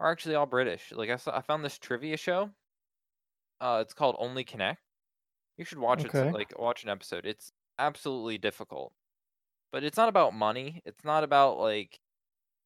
are 0.00 0.12
actually 0.12 0.36
all 0.36 0.46
British. 0.46 0.92
Like 0.92 1.10
I 1.10 1.16
saw, 1.16 1.36
I 1.36 1.42
found 1.42 1.64
this 1.64 1.78
trivia 1.78 2.16
show. 2.16 2.54
Uh, 3.60 3.78
it's 3.82 3.94
called 3.94 4.16
Only 4.18 4.44
Connect. 4.44 4.80
You 5.58 5.64
should 5.64 5.78
watch 5.78 6.04
it. 6.04 6.14
Like 6.32 6.58
watch 6.58 6.84
an 6.84 6.90
episode. 6.90 7.26
It's 7.26 7.52
absolutely 7.78 8.38
difficult, 8.38 8.94
but 9.72 9.84
it's 9.84 9.96
not 9.98 10.08
about 10.10 10.34
money. 10.34 10.82
It's 10.84 11.04
not 11.04 11.24
about 11.24 11.58
like 11.58 12.00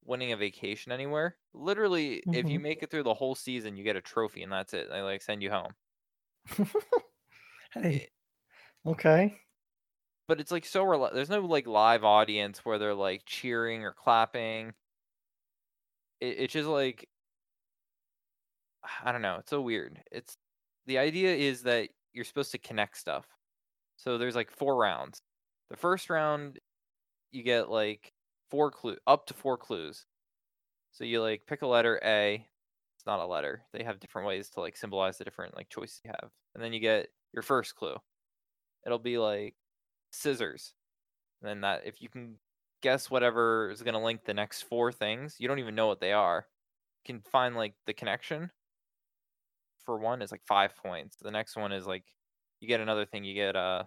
winning 0.04 0.32
a 0.32 0.38
vacation 0.38 0.92
anywhere. 0.92 1.38
Literally, 1.54 2.24
if 2.32 2.50
you 2.50 2.60
Mhm. 2.60 2.60
make 2.60 2.82
it 2.82 2.90
through 2.90 3.04
the 3.04 3.14
whole 3.14 3.34
season, 3.36 3.76
you 3.76 3.84
get 3.84 3.96
a 3.96 4.02
trophy, 4.02 4.42
and 4.44 4.52
that's 4.52 4.74
it. 4.74 4.88
They 4.90 5.02
like 5.02 5.22
send 5.22 5.42
you 5.42 5.50
home. 5.52 5.74
hey. 7.74 8.08
Okay. 8.86 9.34
but 10.28 10.40
it's 10.40 10.52
like 10.52 10.64
so 10.64 10.84
rela- 10.84 11.12
there's 11.12 11.30
no 11.30 11.40
like 11.40 11.66
live 11.66 12.04
audience 12.04 12.64
where 12.64 12.78
they're 12.78 12.94
like 12.94 13.22
cheering 13.26 13.84
or 13.84 13.92
clapping. 13.92 14.74
It, 16.20 16.36
it's 16.38 16.52
just 16.52 16.68
like 16.68 17.08
i 19.04 19.12
don't 19.12 19.22
know. 19.22 19.36
It's 19.38 19.50
so 19.50 19.60
weird. 19.60 20.02
It's 20.10 20.36
the 20.86 20.98
idea 20.98 21.34
is 21.34 21.62
that 21.62 21.88
you're 22.12 22.24
supposed 22.24 22.52
to 22.52 22.58
connect 22.58 22.96
stuff. 22.98 23.26
So 23.96 24.18
there's 24.18 24.36
like 24.36 24.50
four 24.50 24.76
rounds. 24.76 25.20
The 25.70 25.76
first 25.76 26.10
round 26.10 26.58
you 27.32 27.42
get 27.42 27.70
like 27.70 28.12
four 28.50 28.70
clue 28.70 28.96
up 29.06 29.26
to 29.26 29.34
four 29.34 29.56
clues. 29.58 30.06
So 30.92 31.04
you 31.04 31.22
like 31.22 31.46
pick 31.46 31.62
a 31.62 31.66
letter 31.66 32.00
a 32.04 32.46
not 33.10 33.20
a 33.20 33.26
letter. 33.26 33.62
They 33.72 33.82
have 33.82 33.98
different 33.98 34.28
ways 34.28 34.48
to 34.50 34.60
like 34.60 34.76
symbolize 34.76 35.18
the 35.18 35.24
different 35.24 35.56
like 35.56 35.68
choices 35.68 36.00
you 36.04 36.12
have 36.12 36.30
and 36.54 36.62
then 36.62 36.72
you 36.72 36.78
get 36.80 37.08
your 37.32 37.42
first 37.42 37.74
clue. 37.74 37.96
It'll 38.86 38.98
be 39.00 39.18
like 39.18 39.56
scissors. 40.12 40.74
And 41.42 41.48
then 41.50 41.60
that 41.62 41.82
if 41.86 42.00
you 42.00 42.08
can 42.08 42.36
guess 42.82 43.10
whatever 43.10 43.70
is 43.70 43.82
going 43.82 43.94
to 43.94 44.00
link 44.00 44.24
the 44.24 44.32
next 44.34 44.62
four 44.62 44.90
things 44.92 45.36
you 45.38 45.48
don't 45.48 45.58
even 45.58 45.74
know 45.74 45.86
what 45.86 46.00
they 46.00 46.12
are 46.12 46.46
you 47.04 47.14
can 47.14 47.22
find 47.30 47.54
like 47.56 47.74
the 47.86 47.92
connection 47.92 48.50
for 49.84 49.98
one 49.98 50.22
is 50.22 50.30
like 50.30 50.42
five 50.46 50.76
points. 50.76 51.16
The 51.20 51.30
next 51.30 51.56
one 51.56 51.72
is 51.72 51.86
like 51.86 52.04
you 52.60 52.68
get 52.68 52.80
another 52.80 53.06
thing 53.06 53.24
you 53.24 53.34
get 53.34 53.56
uh 53.56 53.84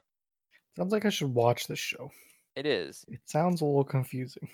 Sounds 0.77 0.91
like 0.91 1.05
I 1.05 1.09
should 1.09 1.33
watch 1.33 1.67
this 1.67 1.79
show. 1.79 2.09
it 2.55 2.65
is. 2.65 3.05
It 3.07 3.21
sounds 3.25 3.61
a 3.61 3.65
little 3.65 3.83
confusing. 3.83 4.49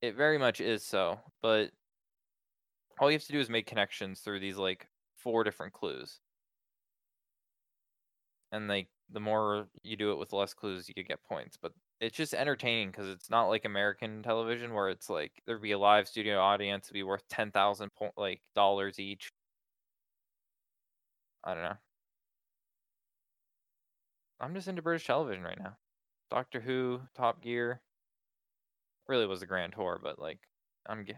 it 0.00 0.14
very 0.16 0.38
much 0.38 0.60
is 0.60 0.84
so 0.84 1.18
but 1.42 1.70
all 3.00 3.10
you 3.10 3.16
have 3.16 3.24
to 3.24 3.32
do 3.32 3.40
is 3.40 3.50
make 3.50 3.66
connections 3.66 4.20
through 4.20 4.40
these 4.40 4.56
like 4.56 4.88
four 5.16 5.44
different 5.44 5.72
clues. 5.72 6.20
And 8.52 8.68
like 8.68 8.88
the 9.12 9.20
more 9.20 9.68
you 9.82 9.96
do 9.96 10.12
it 10.12 10.18
with 10.18 10.32
less 10.32 10.54
clues 10.54 10.88
you 10.88 10.94
could 10.94 11.08
get 11.08 11.22
points 11.24 11.56
but 11.60 11.72
it's 12.00 12.16
just 12.16 12.34
entertaining 12.34 12.90
because 12.90 13.08
it's 13.08 13.30
not 13.30 13.46
like 13.48 13.64
american 13.64 14.22
television 14.22 14.72
where 14.72 14.88
it's 14.88 15.08
like 15.10 15.32
there'd 15.46 15.62
be 15.62 15.72
a 15.72 15.78
live 15.78 16.08
studio 16.08 16.40
audience 16.40 16.86
it'd 16.86 16.94
be 16.94 17.02
worth 17.02 17.26
10000 17.28 17.90
po- 17.94 18.10
like 18.16 18.40
dollars 18.54 18.98
each. 18.98 19.28
I 21.44 21.54
don't 21.54 21.64
know. 21.64 21.76
I'm 24.40 24.54
just 24.54 24.68
into 24.68 24.82
british 24.82 25.06
television 25.06 25.42
right 25.42 25.58
now. 25.58 25.76
Doctor 26.30 26.60
who 26.60 27.00
top 27.14 27.42
gear. 27.42 27.80
Really 29.08 29.26
was 29.26 29.42
a 29.42 29.46
grand 29.46 29.74
tour 29.74 30.00
but 30.02 30.18
like 30.18 30.38
i'm 30.86 31.04
ge- 31.04 31.14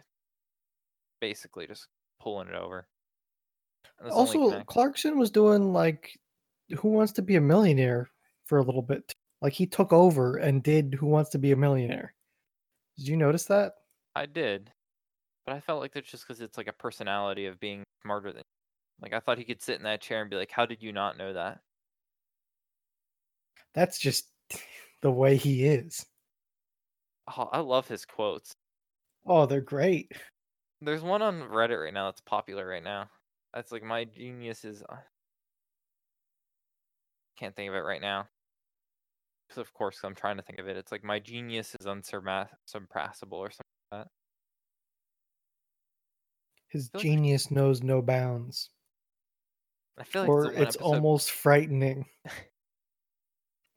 basically 1.24 1.66
just 1.66 1.88
pulling 2.20 2.48
it 2.48 2.54
over 2.54 2.86
Also, 4.10 4.62
Clarkson 4.64 5.18
was 5.18 5.30
doing 5.30 5.72
like 5.72 6.18
Who 6.76 6.90
Wants 6.90 7.12
to 7.12 7.22
Be 7.22 7.36
a 7.36 7.40
Millionaire 7.40 8.10
for 8.44 8.58
a 8.58 8.62
little 8.62 8.82
bit. 8.82 9.14
Like 9.40 9.54
he 9.54 9.66
took 9.66 9.90
over 9.90 10.36
and 10.36 10.62
did 10.62 10.92
Who 10.92 11.06
Wants 11.06 11.30
to 11.30 11.38
Be 11.38 11.52
a 11.52 11.56
Millionaire. 11.56 12.12
Did 12.98 13.08
you 13.08 13.16
notice 13.16 13.46
that? 13.46 13.72
I 14.14 14.26
did, 14.26 14.70
but 15.46 15.54
I 15.54 15.60
felt 15.60 15.80
like 15.80 15.94
that's 15.94 16.10
just 16.10 16.28
because 16.28 16.42
it's 16.42 16.58
like 16.58 16.68
a 16.68 16.74
personality 16.74 17.46
of 17.46 17.58
being 17.58 17.82
smarter 18.02 18.30
than. 18.30 18.42
Like 19.00 19.14
I 19.14 19.20
thought 19.20 19.38
he 19.38 19.44
could 19.44 19.62
sit 19.62 19.78
in 19.78 19.84
that 19.84 20.02
chair 20.02 20.20
and 20.20 20.28
be 20.28 20.36
like, 20.36 20.50
"How 20.50 20.66
did 20.66 20.82
you 20.82 20.92
not 20.92 21.16
know 21.16 21.32
that?" 21.32 21.60
That's 23.72 23.98
just 23.98 24.28
the 25.00 25.10
way 25.10 25.36
he 25.36 25.64
is. 25.64 26.04
Oh, 27.34 27.48
I 27.50 27.60
love 27.60 27.88
his 27.88 28.04
quotes. 28.04 28.52
Oh, 29.26 29.46
they're 29.46 29.62
great. 29.62 30.12
There's 30.84 31.02
one 31.02 31.22
on 31.22 31.40
Reddit 31.42 31.82
right 31.82 31.94
now 31.94 32.06
that's 32.10 32.20
popular 32.20 32.66
right 32.66 32.82
now. 32.82 33.08
That's 33.52 33.72
like 33.72 33.82
my 33.82 34.04
genius 34.04 34.64
is. 34.64 34.82
uh, 34.88 34.96
Can't 37.38 37.54
think 37.56 37.68
of 37.68 37.74
it 37.74 37.80
right 37.80 38.00
now. 38.00 38.28
'Cause 39.48 39.58
of 39.58 39.72
course 39.74 40.00
I'm 40.04 40.14
trying 40.14 40.36
to 40.36 40.42
think 40.42 40.58
of 40.58 40.68
it. 40.68 40.76
It's 40.76 40.90
like 40.92 41.04
my 41.04 41.18
genius 41.18 41.74
is 41.80 41.86
unsurpassable 41.86 43.38
or 43.38 43.50
something 43.50 43.64
like 43.92 44.04
that. 44.04 44.10
His 46.68 46.88
feel 46.88 46.98
like- 46.98 47.02
genius 47.02 47.50
knows 47.50 47.82
no 47.82 48.00
bounds. 48.02 48.70
I 49.96 50.04
feel 50.04 50.22
like 50.22 50.28
or 50.28 50.46
it's 50.52 50.76
episode- 50.76 50.82
almost 50.82 51.30
frightening. 51.30 52.08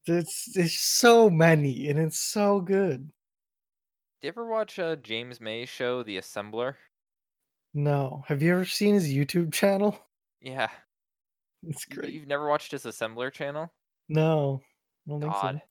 It's 0.10 0.54
there's 0.54 0.80
so 0.80 1.30
many 1.30 1.90
and 1.90 2.00
it's 2.00 2.18
so 2.18 2.62
good. 2.62 3.08
Do 3.08 3.12
you 4.22 4.30
ever 4.30 4.48
watch 4.48 4.80
uh, 4.80 4.96
James 4.96 5.42
May's 5.42 5.68
show, 5.68 6.02
The 6.02 6.18
Assembler? 6.18 6.76
No, 7.74 8.24
have 8.28 8.42
you 8.42 8.54
ever 8.54 8.66
seen 8.66 8.96
his 8.96 9.08
YouTube 9.08 9.54
channel? 9.54 9.98
Yeah, 10.40 10.70
It's 11.64 11.86
great. 11.86 12.14
You've 12.14 12.28
never 12.28 12.48
watched 12.48 12.72
his 12.72 12.84
Assembler 12.86 13.32
channel? 13.32 13.74
No, 14.10 14.62
I 15.08 15.12
don't 15.12 15.22
think 15.22 15.34
God. 15.34 15.56
so. 15.56 15.62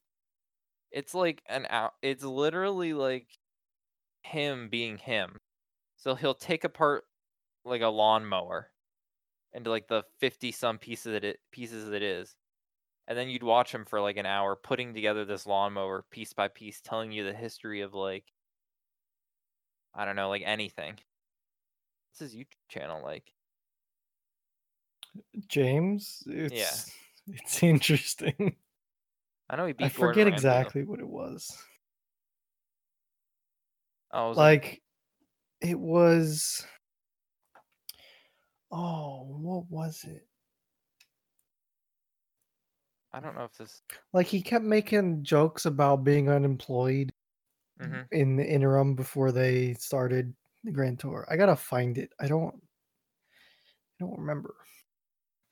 It's 0.91 1.15
like 1.15 1.43
an 1.49 1.67
out. 1.71 1.95
It's 2.03 2.25
literally 2.25 2.93
like 2.95 3.29
him 4.23 4.69
being 4.69 4.99
him. 4.99 5.41
So 5.97 6.15
he'll 6.15 6.35
take 6.35 6.65
apart 6.65 7.05
like 7.65 7.83
a 7.83 7.89
lawnmower 7.89 8.71
into 9.53 9.71
like 9.71 9.89
the 9.89 10.05
fifty 10.21 10.53
some 10.53 10.79
pieces 10.79 11.13
that 11.13 11.25
it 11.25 11.41
pieces 11.53 11.91
it 11.93 12.03
is, 12.03 12.37
and 13.09 13.17
then 13.19 13.29
you'd 13.29 13.43
watch 13.43 13.73
him 13.75 13.85
for 13.85 14.01
like 14.01 14.17
an 14.17 14.27
hour 14.27 14.57
putting 14.57 14.95
together 14.95 15.25
this 15.25 15.47
lawnmower 15.47 16.05
piece 16.11 16.33
by 16.33 16.49
piece, 16.49 16.81
telling 16.81 17.13
you 17.13 17.25
the 17.25 17.33
history 17.35 17.81
of 17.83 17.95
like 17.95 18.25
I 19.95 20.05
don't 20.05 20.17
know, 20.17 20.29
like 20.29 20.43
anything. 20.45 20.99
What's 22.19 22.33
his 22.33 22.41
YouTube 22.41 22.47
channel 22.71 23.03
like? 23.05 23.31
James, 25.49 26.23
it's 26.27 26.91
it's 27.27 27.63
interesting. 27.63 28.57
I 29.51 29.57
know 29.57 29.67
he 29.67 29.75
beat. 29.75 29.85
I 29.85 29.89
Gordon 29.89 30.15
forget 30.15 30.27
exactly 30.27 30.85
what 30.85 31.01
it 31.01 31.09
was. 31.09 31.55
Oh, 34.15 34.31
was 34.31 34.39
it- 34.39 34.41
Like 34.41 34.83
it 35.61 35.79
was 35.79 36.67
Oh, 38.73 39.27
what 39.29 39.71
was 39.71 40.03
it? 40.05 40.27
I 43.13 43.21
don't 43.21 43.35
know 43.35 43.45
if 43.45 43.59
this. 43.59 43.83
Like 44.15 44.27
he 44.27 44.41
kept 44.41 44.65
making 44.65 45.23
jokes 45.23 45.67
about 45.67 46.03
being 46.03 46.31
unemployed 46.31 47.13
hmm 47.79 48.01
in 48.11 48.37
the 48.37 48.47
interim 48.47 48.95
before 48.95 49.33
they 49.33 49.75
started 49.75 50.35
the 50.67 50.73
Grand 50.73 50.99
Tour. 50.99 51.27
I 51.31 51.37
gotta 51.37 51.57
find 51.57 51.97
it. 51.97 52.13
I 52.21 52.27
don't 52.27 52.55
I 52.55 54.05
don't 54.05 54.19
remember. 54.19 54.55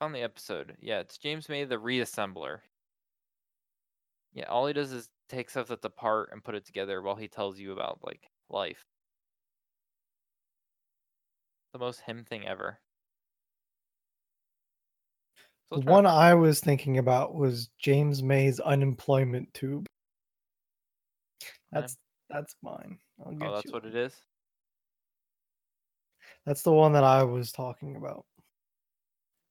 on 0.01 0.11
the 0.11 0.21
episode. 0.21 0.75
Yeah, 0.79 0.99
it's 0.99 1.17
James 1.17 1.49
May, 1.49 1.63
the 1.63 1.77
reassembler. 1.77 2.59
Yeah, 4.33 4.45
all 4.45 4.67
he 4.67 4.73
does 4.73 4.91
is 4.91 5.09
take 5.29 5.49
stuff 5.49 5.69
that's 5.69 5.85
apart 5.85 6.29
and 6.31 6.43
put 6.43 6.53
it 6.53 6.65
together 6.65 7.01
while 7.01 7.15
he 7.15 7.27
tells 7.27 7.57
you 7.57 7.71
about 7.71 7.99
like 8.03 8.29
life. 8.49 8.83
The 11.73 11.79
most 11.79 12.01
him 12.01 12.25
thing 12.25 12.45
ever. 12.45 12.79
So 15.73 15.79
The 15.79 15.91
one. 15.91 16.05
I 16.05 16.33
was 16.35 16.59
thinking 16.59 16.97
about 16.97 17.33
was 17.33 17.69
James 17.79 18.21
May's 18.21 18.59
unemployment 18.59 19.53
tube. 19.53 19.87
That's 21.71 21.97
that's 22.29 22.55
mine. 22.61 22.99
I'll 23.19 23.31
oh, 23.31 23.35
get 23.35 23.47
Oh, 23.47 23.55
that's 23.55 23.71
what 23.71 23.85
it 23.85 23.95
is. 23.95 24.13
That's 26.45 26.61
the 26.61 26.71
one 26.71 26.93
that 26.93 27.03
I 27.03 27.23
was 27.23 27.51
talking 27.51 27.95
about. 27.95 28.25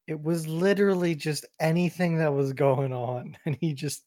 It 0.06 0.20
was 0.22 0.46
literally 0.46 1.14
just 1.14 1.46
anything 1.60 2.18
that 2.18 2.32
was 2.32 2.52
going 2.52 2.92
on, 2.92 3.36
and 3.46 3.56
he 3.60 3.72
just 3.74 4.04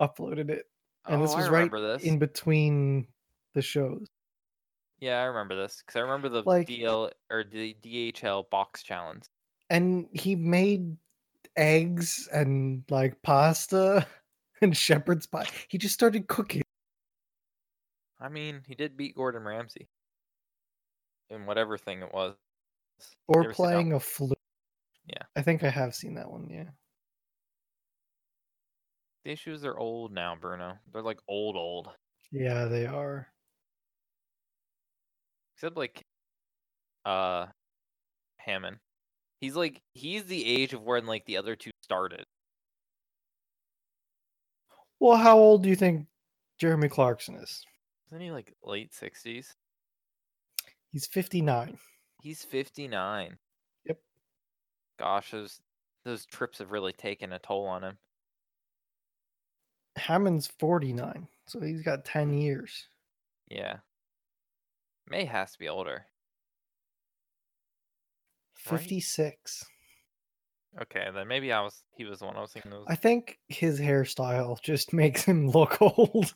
uploaded 0.00 0.50
it. 0.50 0.64
And 1.06 1.20
oh, 1.20 1.22
this 1.22 1.32
Oh, 1.32 1.36
I 1.36 1.40
was 1.40 1.48
right 1.48 1.70
this. 1.70 2.02
in 2.02 2.18
between 2.18 3.06
the 3.54 3.62
shows. 3.62 4.06
Yeah, 5.00 5.20
I 5.20 5.24
remember 5.24 5.56
this 5.56 5.82
because 5.84 5.96
I 5.98 6.00
remember 6.02 6.28
the 6.28 6.42
Like- 6.42 6.68
DL 6.68 7.10
or 7.30 7.44
the 7.44 7.74
DHL 7.82 8.48
box 8.50 8.82
challenge. 8.82 9.24
And 9.70 10.08
he 10.12 10.34
made 10.34 10.96
eggs 11.56 12.28
and 12.32 12.82
like 12.90 13.20
pasta 13.22 14.06
and 14.62 14.76
shepherd's 14.76 15.26
pie. 15.26 15.46
He 15.68 15.78
just 15.78 15.94
started 15.94 16.26
cooking. 16.26 16.62
I 18.20 18.28
mean, 18.28 18.62
he 18.66 18.74
did 18.74 18.96
beat 18.96 19.14
Gordon 19.14 19.42
Ramsay 19.44 19.88
in 21.30 21.46
whatever 21.46 21.78
thing 21.78 22.02
it 22.02 22.12
was. 22.12 22.34
Or 23.28 23.44
ever 23.44 23.44
seen 23.44 23.48
that 23.48 23.56
playing 23.56 23.92
a 23.94 24.00
flute. 24.00 24.38
Yeah. 25.06 25.22
I 25.34 25.42
think 25.42 25.64
I 25.64 25.70
have 25.70 25.94
seen 25.94 26.14
that 26.14 26.30
one, 26.30 26.48
yeah. 26.50 26.70
The 29.24 29.32
issues 29.32 29.64
are 29.64 29.78
old 29.78 30.12
now, 30.12 30.36
Bruno. 30.40 30.78
They're 30.92 31.02
like 31.02 31.20
old, 31.28 31.56
old. 31.56 31.88
Yeah, 32.32 32.66
they 32.66 32.86
are. 32.86 33.28
Except 35.56 35.76
like 35.76 36.04
uh 37.04 37.46
Hammond. 38.38 38.78
He's 39.40 39.56
like 39.56 39.82
he's 39.92 40.24
the 40.24 40.44
age 40.44 40.72
of 40.72 40.82
when 40.82 41.06
like 41.06 41.24
the 41.26 41.36
other 41.36 41.56
two 41.56 41.70
started. 41.82 42.24
Well, 45.00 45.16
how 45.16 45.38
old 45.38 45.62
do 45.62 45.68
you 45.68 45.76
think 45.76 46.06
Jeremy 46.58 46.88
Clarkson 46.88 47.36
is? 47.36 47.64
Isn't 48.10 48.22
he 48.22 48.30
like 48.30 48.54
late 48.62 48.94
sixties? 48.94 49.54
He's 50.92 51.06
59. 51.06 51.78
He's 52.22 52.44
fifty 52.44 52.86
nine. 52.86 53.38
Yep. 53.86 53.98
Gosh, 54.98 55.30
those 55.30 55.60
those 56.04 56.26
trips 56.26 56.58
have 56.58 56.72
really 56.72 56.92
taken 56.92 57.32
a 57.32 57.38
toll 57.38 57.66
on 57.66 57.84
him. 57.84 57.98
Hammond's 59.96 60.46
49, 60.46 61.28
so 61.46 61.60
he's 61.60 61.82
got 61.82 62.04
10 62.04 62.32
years. 62.32 62.86
Yeah. 63.48 63.78
May 65.08 65.24
has 65.24 65.52
to 65.52 65.58
be 65.58 65.68
older. 65.68 66.06
Right? 68.70 68.80
56. 68.80 69.64
Okay, 70.82 71.08
then 71.12 71.26
maybe 71.26 71.52
I 71.52 71.60
was 71.60 71.82
he 71.96 72.04
was 72.04 72.20
the 72.20 72.26
one 72.26 72.36
I 72.36 72.40
was 72.40 72.52
thinking 72.52 72.72
of. 72.72 72.84
I 72.86 72.94
think 72.94 73.38
his 73.48 73.80
hairstyle 73.80 74.60
just 74.62 74.92
makes 74.92 75.24
him 75.24 75.50
look 75.50 75.82
old, 75.82 76.34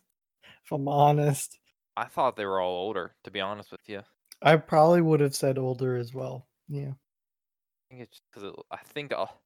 if 0.64 0.72
I'm 0.72 0.88
honest. 0.88 1.58
I 1.96 2.06
thought 2.06 2.36
they 2.36 2.44
were 2.44 2.60
all 2.60 2.74
older, 2.74 3.14
to 3.22 3.30
be 3.30 3.40
honest 3.40 3.70
with 3.70 3.88
you. 3.88 4.02
I 4.44 4.56
probably 4.58 5.00
would 5.00 5.18
have 5.18 5.34
said 5.34 5.58
older 5.58 5.96
as 5.96 6.14
well. 6.14 6.46
Yeah. 6.68 6.92
I 7.90 7.94
think 7.94 8.02
it's 8.02 8.20
because 8.30 8.54
I 8.70 8.76
think 8.78 9.12
I'll, 9.12 9.42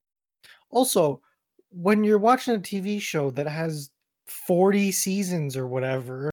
Also, 0.70 1.22
when 1.70 2.05
you're 2.05 2.18
watching 2.18 2.55
a 2.55 2.59
TV 2.59 3.01
show 3.01 3.30
that 3.32 3.46
has 3.46 3.90
40 4.26 4.92
seasons 4.92 5.57
or 5.57 5.66
whatever, 5.66 6.30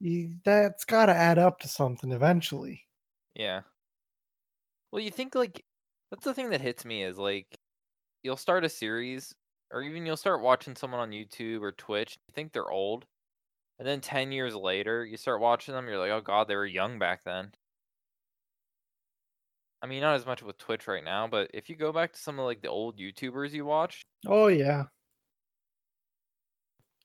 you, 0.00 0.36
that's 0.44 0.84
got 0.84 1.06
to 1.06 1.14
add 1.14 1.38
up 1.38 1.60
to 1.60 1.68
something 1.68 2.12
eventually. 2.12 2.86
yeah. 3.34 3.62
Well, 4.90 5.02
you 5.02 5.10
think 5.10 5.34
like 5.34 5.64
that's 6.10 6.24
the 6.24 6.34
thing 6.34 6.50
that 6.50 6.60
hits 6.60 6.84
me 6.84 7.02
is 7.02 7.18
like 7.18 7.58
you'll 8.22 8.36
start 8.36 8.64
a 8.64 8.68
series 8.68 9.34
or 9.72 9.82
even 9.82 10.06
you'll 10.06 10.16
start 10.18 10.42
watching 10.42 10.76
someone 10.76 11.00
on 11.00 11.10
YouTube 11.12 11.62
or 11.62 11.72
Twitch. 11.72 12.18
You 12.28 12.34
think 12.34 12.52
they're 12.52 12.70
old, 12.70 13.06
and 13.78 13.86
then 13.86 14.00
ten 14.00 14.32
years 14.32 14.54
later 14.54 15.04
you 15.04 15.16
start 15.16 15.40
watching 15.40 15.74
them. 15.74 15.86
You're 15.88 15.98
like, 15.98 16.10
oh 16.10 16.20
god, 16.20 16.48
they 16.48 16.56
were 16.56 16.66
young 16.66 16.98
back 16.98 17.24
then. 17.24 17.52
I 19.82 19.86
mean, 19.86 20.00
not 20.00 20.14
as 20.14 20.24
much 20.26 20.42
with 20.42 20.58
Twitch 20.58 20.86
right 20.86 21.02
now, 21.04 21.26
but 21.26 21.50
if 21.52 21.68
you 21.68 21.76
go 21.76 21.92
back 21.92 22.12
to 22.12 22.18
some 22.18 22.38
of 22.38 22.44
like 22.46 22.62
the 22.62 22.68
old 22.68 22.98
YouTubers 22.98 23.52
you 23.52 23.64
watched, 23.64 24.04
Oh, 24.26 24.46
yeah. 24.46 24.84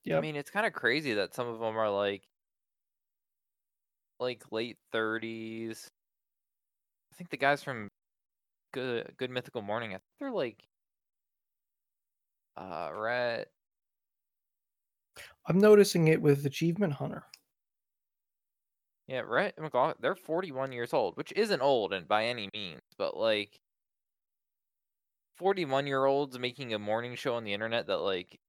Yeah. 0.03 0.17
I 0.17 0.21
mean, 0.21 0.35
it's 0.35 0.49
kind 0.51 0.65
of 0.65 0.73
crazy 0.73 1.13
that 1.15 1.33
some 1.33 1.47
of 1.47 1.59
them 1.59 1.77
are 1.77 1.89
like 1.89 2.23
like 4.19 4.51
late 4.51 4.77
30s. 4.93 5.87
I 7.11 7.15
think 7.15 7.29
the 7.29 7.37
guys 7.37 7.63
from 7.63 7.89
Good 8.73 9.15
Good 9.17 9.31
Mythical 9.31 9.61
Morning, 9.61 9.91
I 9.91 9.95
think 9.95 10.03
they're 10.19 10.31
like 10.31 10.63
uh 12.55 12.89
Rhett. 12.93 13.51
I'm 15.47 15.57
noticing 15.57 16.07
it 16.07 16.21
with 16.21 16.45
Achievement 16.45 16.93
Hunter. 16.93 17.25
Yeah, 19.07 19.21
Rhett 19.21 19.55
and 19.57 19.63
McLaughlin, 19.63 19.97
they're 19.99 20.13
41 20.13 20.71
years 20.71 20.93
old, 20.93 21.17
which 21.17 21.31
isn't 21.31 21.61
old 21.61 21.91
and 21.93 22.07
by 22.07 22.25
any 22.25 22.47
means, 22.53 22.83
but 22.95 23.17
like 23.17 23.59
41 25.35 25.85
year 25.85 26.05
olds 26.05 26.39
making 26.39 26.73
a 26.73 26.79
morning 26.79 27.15
show 27.15 27.35
on 27.35 27.43
the 27.43 27.51
internet 27.51 27.87
that 27.87 27.97
like 27.97 28.39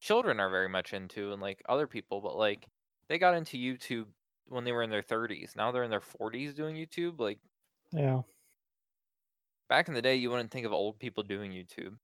children 0.00 0.38
are 0.40 0.50
very 0.50 0.68
much 0.68 0.92
into 0.92 1.32
and 1.32 1.40
like 1.42 1.62
other 1.68 1.86
people, 1.86 2.20
but 2.20 2.36
like 2.36 2.68
they 3.08 3.18
got 3.18 3.34
into 3.34 3.56
YouTube 3.58 4.12
when 4.46 4.64
they 4.64 4.72
were 4.72 4.82
in 4.82 4.90
their 4.90 5.02
30s. 5.02 5.56
Now 5.56 5.72
they're 5.72 5.82
in 5.84 5.90
their 5.90 6.00
40s 6.00 6.54
doing 6.54 6.76
YouTube. 6.76 7.18
Like 7.18 7.40
Yeah. 7.92 8.22
back 9.68 9.88
in 9.88 9.94
the 9.94 10.02
day, 10.02 10.14
you 10.16 10.30
wouldn't 10.30 10.50
think 10.50 10.66
of 10.66 10.72
old 10.72 10.98
people 10.98 11.22
doing 11.22 11.52
YouTube, 11.52 11.98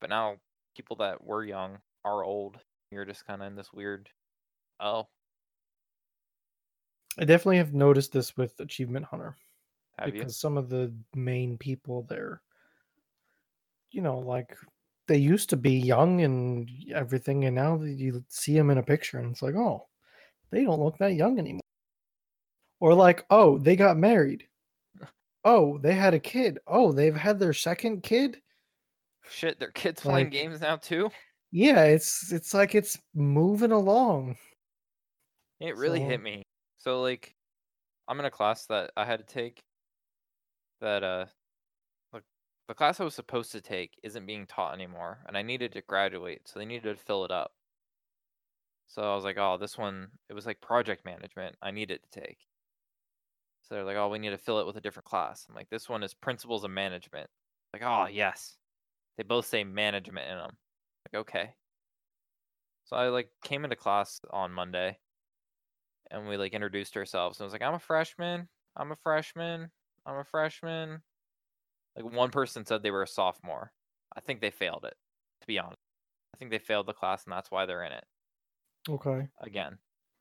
but 0.00 0.10
now 0.10 0.38
people 0.74 0.96
that 0.96 1.22
were 1.24 1.44
young 1.44 1.78
are 2.04 2.24
old. 2.24 2.58
You're 2.90 3.04
just 3.04 3.26
kind 3.26 3.42
of 3.42 3.48
in 3.48 3.56
this 3.56 3.72
weird. 3.72 4.08
Oh, 4.80 5.08
I 7.18 7.24
definitely 7.24 7.58
have 7.58 7.74
noticed 7.74 8.12
this 8.12 8.36
with 8.36 8.58
Achievement 8.60 9.06
Hunter 9.06 9.36
have 9.98 10.12
because 10.12 10.32
you? 10.32 10.40
some 10.40 10.56
of 10.56 10.68
the 10.68 10.92
main 11.14 11.56
people 11.56 12.04
there, 12.08 12.42
you 13.90 14.02
know, 14.02 14.18
like 14.18 14.56
they 15.06 15.18
used 15.18 15.50
to 15.50 15.56
be 15.56 15.72
young 15.72 16.22
and 16.22 16.68
everything, 16.92 17.44
and 17.44 17.54
now 17.54 17.76
that 17.76 17.90
you 17.90 18.24
see 18.28 18.54
them 18.54 18.70
in 18.70 18.78
a 18.78 18.82
picture 18.82 19.18
and 19.18 19.30
it's 19.30 19.42
like, 19.42 19.54
oh, 19.54 19.86
they 20.50 20.64
don't 20.64 20.80
look 20.80 20.98
that 20.98 21.14
young 21.14 21.38
anymore. 21.38 21.60
Or 22.80 22.94
like, 22.94 23.24
oh, 23.30 23.58
they 23.58 23.76
got 23.76 23.96
married. 23.96 24.46
Oh, 25.46 25.76
they 25.76 25.92
had 25.92 26.14
a 26.14 26.18
kid. 26.18 26.58
Oh, 26.66 26.90
they've 26.90 27.14
had 27.14 27.38
their 27.38 27.52
second 27.52 28.02
kid. 28.02 28.40
Shit, 29.30 29.58
their 29.58 29.70
kids 29.70 30.00
playing 30.00 30.30
games 30.30 30.60
now 30.60 30.76
too. 30.76 31.10
Yeah, 31.50 31.84
it's 31.84 32.32
it's 32.32 32.52
like 32.54 32.74
it's 32.74 32.98
moving 33.14 33.72
along. 33.72 34.36
It 35.60 35.76
really 35.76 36.00
So- 36.00 36.06
hit 36.06 36.22
me. 36.22 36.42
So 36.78 37.00
like, 37.00 37.34
I'm 38.08 38.18
in 38.20 38.26
a 38.26 38.30
class 38.30 38.66
that 38.66 38.90
I 38.96 39.04
had 39.04 39.20
to 39.20 39.24
take. 39.34 39.60
That 40.80 41.02
uh, 41.02 41.26
like 42.12 42.24
the 42.68 42.74
class 42.74 43.00
I 43.00 43.04
was 43.04 43.14
supposed 43.14 43.52
to 43.52 43.60
take 43.62 43.98
isn't 44.02 44.26
being 44.26 44.46
taught 44.46 44.74
anymore, 44.74 45.20
and 45.26 45.36
I 45.36 45.42
needed 45.42 45.72
to 45.72 45.80
graduate, 45.82 46.42
so 46.46 46.58
they 46.58 46.66
needed 46.66 46.96
to 46.98 47.02
fill 47.04 47.24
it 47.24 47.30
up. 47.30 47.52
So 48.86 49.02
I 49.10 49.14
was 49.14 49.24
like, 49.24 49.38
oh, 49.38 49.56
this 49.58 49.78
one, 49.78 50.08
it 50.28 50.34
was 50.34 50.44
like 50.44 50.60
project 50.60 51.04
management. 51.06 51.56
I 51.62 51.70
needed 51.70 52.00
to 52.02 52.20
take. 52.20 52.38
So 53.62 53.74
they're 53.76 53.84
like, 53.84 53.96
oh, 53.96 54.10
we 54.10 54.18
need 54.18 54.30
to 54.30 54.38
fill 54.38 54.60
it 54.60 54.66
with 54.66 54.76
a 54.76 54.80
different 54.80 55.06
class. 55.06 55.46
I'm 55.48 55.54
like, 55.54 55.70
this 55.70 55.88
one 55.88 56.02
is 56.02 56.12
principles 56.12 56.64
of 56.64 56.70
management. 56.70 57.30
Like, 57.72 57.82
oh 57.82 58.06
yes, 58.12 58.56
they 59.16 59.24
both 59.24 59.46
say 59.46 59.64
management 59.64 60.30
in 60.30 60.38
them. 60.38 60.58
Like, 61.06 61.20
okay. 61.22 61.56
So 62.84 62.96
I 62.96 63.08
like 63.08 63.30
came 63.42 63.64
into 63.64 63.76
class 63.76 64.20
on 64.30 64.50
Monday, 64.52 64.98
and 66.10 66.28
we 66.28 66.36
like 66.36 66.52
introduced 66.52 66.96
ourselves. 66.96 67.38
And 67.38 67.44
I 67.44 67.46
was 67.46 67.52
like, 67.52 67.62
I'm 67.62 67.74
a 67.74 67.78
freshman. 67.78 68.48
I'm 68.76 68.92
a 68.92 68.96
freshman. 68.96 69.70
I'm 70.06 70.16
a 70.16 70.24
freshman. 70.24 71.02
Like 71.96 72.06
one 72.12 72.30
person 72.30 72.66
said 72.66 72.82
they 72.82 72.92
were 72.92 73.02
a 73.02 73.08
sophomore. 73.08 73.72
I 74.16 74.20
think 74.20 74.40
they 74.40 74.50
failed 74.50 74.86
it. 74.86 74.96
To 75.42 75.46
be 75.46 75.58
honest, 75.58 75.80
I 76.34 76.38
think 76.38 76.50
they 76.52 76.58
failed 76.60 76.86
the 76.86 76.94
class, 76.94 77.24
and 77.24 77.32
that's 77.32 77.50
why 77.50 77.66
they're 77.66 77.84
in 77.84 77.92
it 77.92 78.06
Okay. 78.88 79.28
again. 79.40 79.78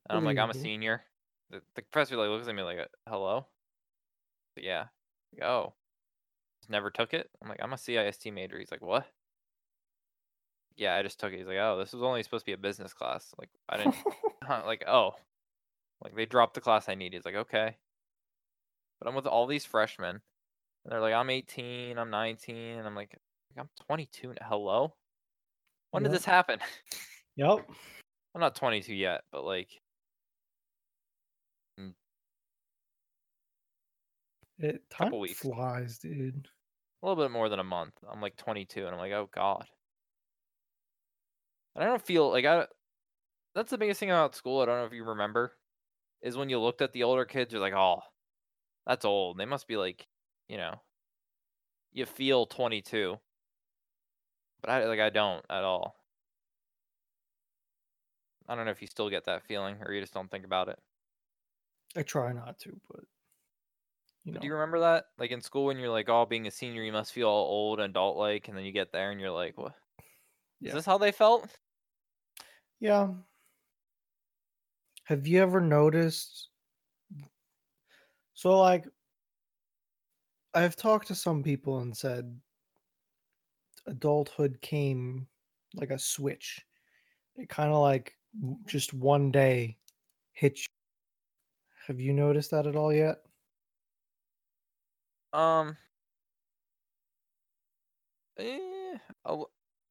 And 0.09 0.17
I'm 0.17 0.23
like, 0.25 0.37
I'm 0.37 0.49
a 0.49 0.53
senior. 0.53 1.03
The, 1.49 1.61
the 1.75 1.81
professor 1.83 2.17
like 2.17 2.29
looks 2.29 2.47
at 2.47 2.55
me 2.55 2.63
like, 2.63 2.79
uh, 2.79 2.87
hello. 3.07 3.47
But 4.55 4.63
yeah. 4.63 4.87
Like, 5.31 5.43
oh, 5.43 5.75
never 6.69 6.89
took 6.89 7.13
it. 7.13 7.29
I'm 7.41 7.49
like, 7.49 7.59
I'm 7.61 7.73
a 7.73 7.77
CIST 7.77 8.33
major. 8.33 8.59
He's 8.59 8.71
like, 8.71 8.81
what? 8.81 9.05
Yeah, 10.75 10.95
I 10.95 11.03
just 11.03 11.19
took 11.19 11.33
it. 11.33 11.37
He's 11.37 11.47
like, 11.47 11.57
oh, 11.57 11.77
this 11.77 11.93
was 11.93 12.01
only 12.01 12.23
supposed 12.23 12.45
to 12.45 12.49
be 12.49 12.53
a 12.53 12.57
business 12.57 12.93
class. 12.93 13.33
Like, 13.37 13.49
I 13.69 13.77
didn't. 13.77 13.95
Like, 14.65 14.83
oh, 14.87 15.11
like 16.03 16.15
they 16.15 16.25
dropped 16.25 16.53
the 16.53 16.61
class 16.61 16.89
I 16.89 16.95
need. 16.95 17.13
He's 17.13 17.23
like, 17.23 17.35
okay. 17.35 17.77
But 18.99 19.07
I'm 19.07 19.15
with 19.15 19.25
all 19.25 19.47
these 19.47 19.65
freshmen, 19.65 20.19
and 20.83 20.91
they're 20.91 20.99
like, 20.99 21.13
I'm 21.13 21.29
18, 21.29 21.97
I'm 21.97 22.09
19, 22.09 22.55
and 22.55 22.85
I'm 22.85 22.95
like, 22.95 23.17
I'm 23.57 23.69
22. 23.87 24.33
Hello. 24.41 24.93
When 25.91 26.03
did 26.03 26.11
this 26.11 26.25
happen? 26.25 26.59
Yep. 27.35 27.67
I'm 28.35 28.41
not 28.41 28.53
22 28.53 28.93
yet, 28.93 29.21
but 29.31 29.43
like, 29.43 29.81
It 34.63 34.89
time 34.89 35.07
Couple 35.07 35.19
weeks. 35.19 35.39
flies, 35.39 35.99
dude. 35.99 36.47
a 37.01 37.05
little 37.05 37.21
bit 37.21 37.31
more 37.31 37.49
than 37.49 37.59
a 37.59 37.63
month. 37.65 37.93
I'm 38.09 38.21
like 38.21 38.37
22, 38.37 38.85
and 38.85 38.95
I'm 38.95 38.97
like, 38.97 39.11
oh 39.11 39.29
god. 39.33 39.67
And 41.75 41.83
I 41.83 41.87
don't 41.87 42.01
feel 42.01 42.29
like 42.31 42.45
I. 42.45 42.67
That's 43.55 43.71
the 43.71 43.77
biggest 43.77 43.99
thing 43.99 44.09
about 44.09 44.35
school. 44.35 44.61
I 44.61 44.65
don't 44.65 44.79
know 44.79 44.85
if 44.85 44.93
you 44.93 45.03
remember, 45.03 45.53
is 46.21 46.37
when 46.37 46.49
you 46.49 46.59
looked 46.59 46.81
at 46.81 46.93
the 46.93 47.03
older 47.03 47.25
kids, 47.25 47.51
you're 47.51 47.61
like, 47.61 47.73
oh, 47.73 48.01
that's 48.87 49.05
old. 49.05 49.37
They 49.37 49.45
must 49.45 49.67
be 49.67 49.77
like, 49.77 50.07
you 50.47 50.57
know, 50.57 50.81
you 51.91 52.05
feel 52.05 52.45
22. 52.45 53.19
But 54.61 54.69
I 54.69 54.85
like 54.85 54.99
I 54.99 55.09
don't 55.09 55.45
at 55.49 55.63
all. 55.63 55.95
I 58.47 58.55
don't 58.55 58.65
know 58.65 58.71
if 58.71 58.81
you 58.81 58.87
still 58.87 59.09
get 59.09 59.25
that 59.25 59.43
feeling 59.43 59.77
or 59.81 59.93
you 59.93 59.99
just 60.01 60.13
don't 60.13 60.31
think 60.31 60.45
about 60.45 60.69
it. 60.69 60.79
I 61.95 62.03
try 62.03 62.33
not 62.33 62.59
to, 62.59 62.79
but 62.89 63.05
you 64.23 64.33
know. 64.33 64.39
Do 64.39 64.47
you 64.47 64.53
remember 64.53 64.79
that? 64.79 65.05
Like 65.17 65.31
in 65.31 65.41
school 65.41 65.65
when 65.65 65.77
you're 65.77 65.89
like, 65.89 66.09
oh, 66.09 66.25
being 66.25 66.47
a 66.47 66.51
senior, 66.51 66.83
you 66.83 66.91
must 66.91 67.13
feel 67.13 67.27
all 67.27 67.45
old 67.45 67.79
and 67.79 67.91
adult 67.91 68.17
like, 68.17 68.47
and 68.47 68.57
then 68.57 68.65
you 68.65 68.71
get 68.71 68.91
there 68.91 69.11
and 69.11 69.19
you're 69.19 69.31
like, 69.31 69.57
what? 69.57 69.73
Is 70.61 70.67
Yeah. 70.69 70.73
this 70.73 70.85
how 70.85 70.97
they 70.97 71.11
felt? 71.11 71.59
Yeah. 72.79 73.13
Have 75.05 75.27
you 75.27 75.41
ever 75.41 75.59
noticed? 75.59 76.49
So, 78.33 78.57
like, 78.59 78.85
I've 80.53 80.75
talked 80.75 81.07
to 81.07 81.15
some 81.15 81.43
people 81.43 81.79
and 81.79 81.95
said 81.95 82.39
adulthood 83.87 84.61
came 84.61 85.27
like 85.73 85.91
a 85.91 85.99
switch. 85.99 86.65
it 87.35 87.49
kind 87.49 87.71
of 87.71 87.81
like 87.81 88.17
just 88.65 88.93
one 88.93 89.31
day 89.31 89.77
hit 90.31 90.59
you. 90.59 90.65
Have 91.87 91.99
you 91.99 92.13
noticed 92.13 92.51
that 92.51 92.65
at 92.67 92.75
all 92.75 92.93
yet? 92.93 93.17
Um, 95.33 95.77
eh, 98.37 98.97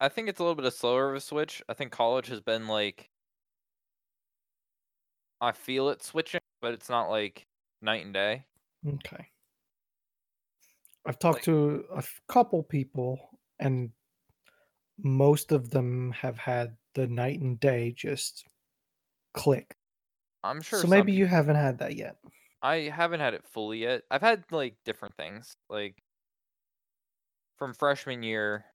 I 0.01 0.09
think 0.09 0.29
it's 0.29 0.41
a 0.41 0.43
little 0.43 0.55
bit 0.57 0.65
of 0.65 0.75
slower 0.75 1.11
of 1.11 1.17
a 1.17 1.21
switch. 1.21 1.63
I 1.69 1.75
think 1.75 1.93
college 1.93 2.27
has 2.29 2.41
been 2.41 2.67
like, 2.69 3.11
I 5.41 5.53
feel 5.53 5.89
it 5.89 6.03
switching, 6.03 6.41
but 6.61 6.73
it's 6.75 6.89
not 6.89 7.09
like 7.11 7.47
night 7.81 8.05
and 8.05 8.15
day. 8.15 8.45
Okay. 8.87 9.29
I've 11.05 11.19
talked 11.19 11.39
Like- 11.39 11.45
to 11.45 11.85
a 11.93 12.05
couple 12.29 12.63
people, 12.63 13.39
and 13.59 13.93
most 14.99 15.53
of 15.53 15.71
them 15.71 16.13
have 16.13 16.37
had 16.39 16.77
the 16.95 17.07
night 17.07 17.41
and 17.41 17.59
day 17.59 17.93
just 17.93 18.45
click. 19.35 19.77
I'm 20.45 20.61
sure. 20.61 20.81
so 20.81 20.89
maybe 20.89 21.13
you 21.13 21.27
haven't 21.27 21.57
had 21.57 21.79
that 21.79 21.97
yet. 21.97 22.17
I 22.63 22.89
haven't 22.89 23.21
had 23.21 23.35
it 23.35 23.45
fully 23.47 23.79
yet. 23.81 24.05
I've 24.11 24.21
had 24.23 24.51
like 24.53 24.77
different 24.85 25.17
things, 25.17 25.57
like 25.69 26.03
from 27.57 27.75
freshman 27.75 28.23
year 28.23 28.67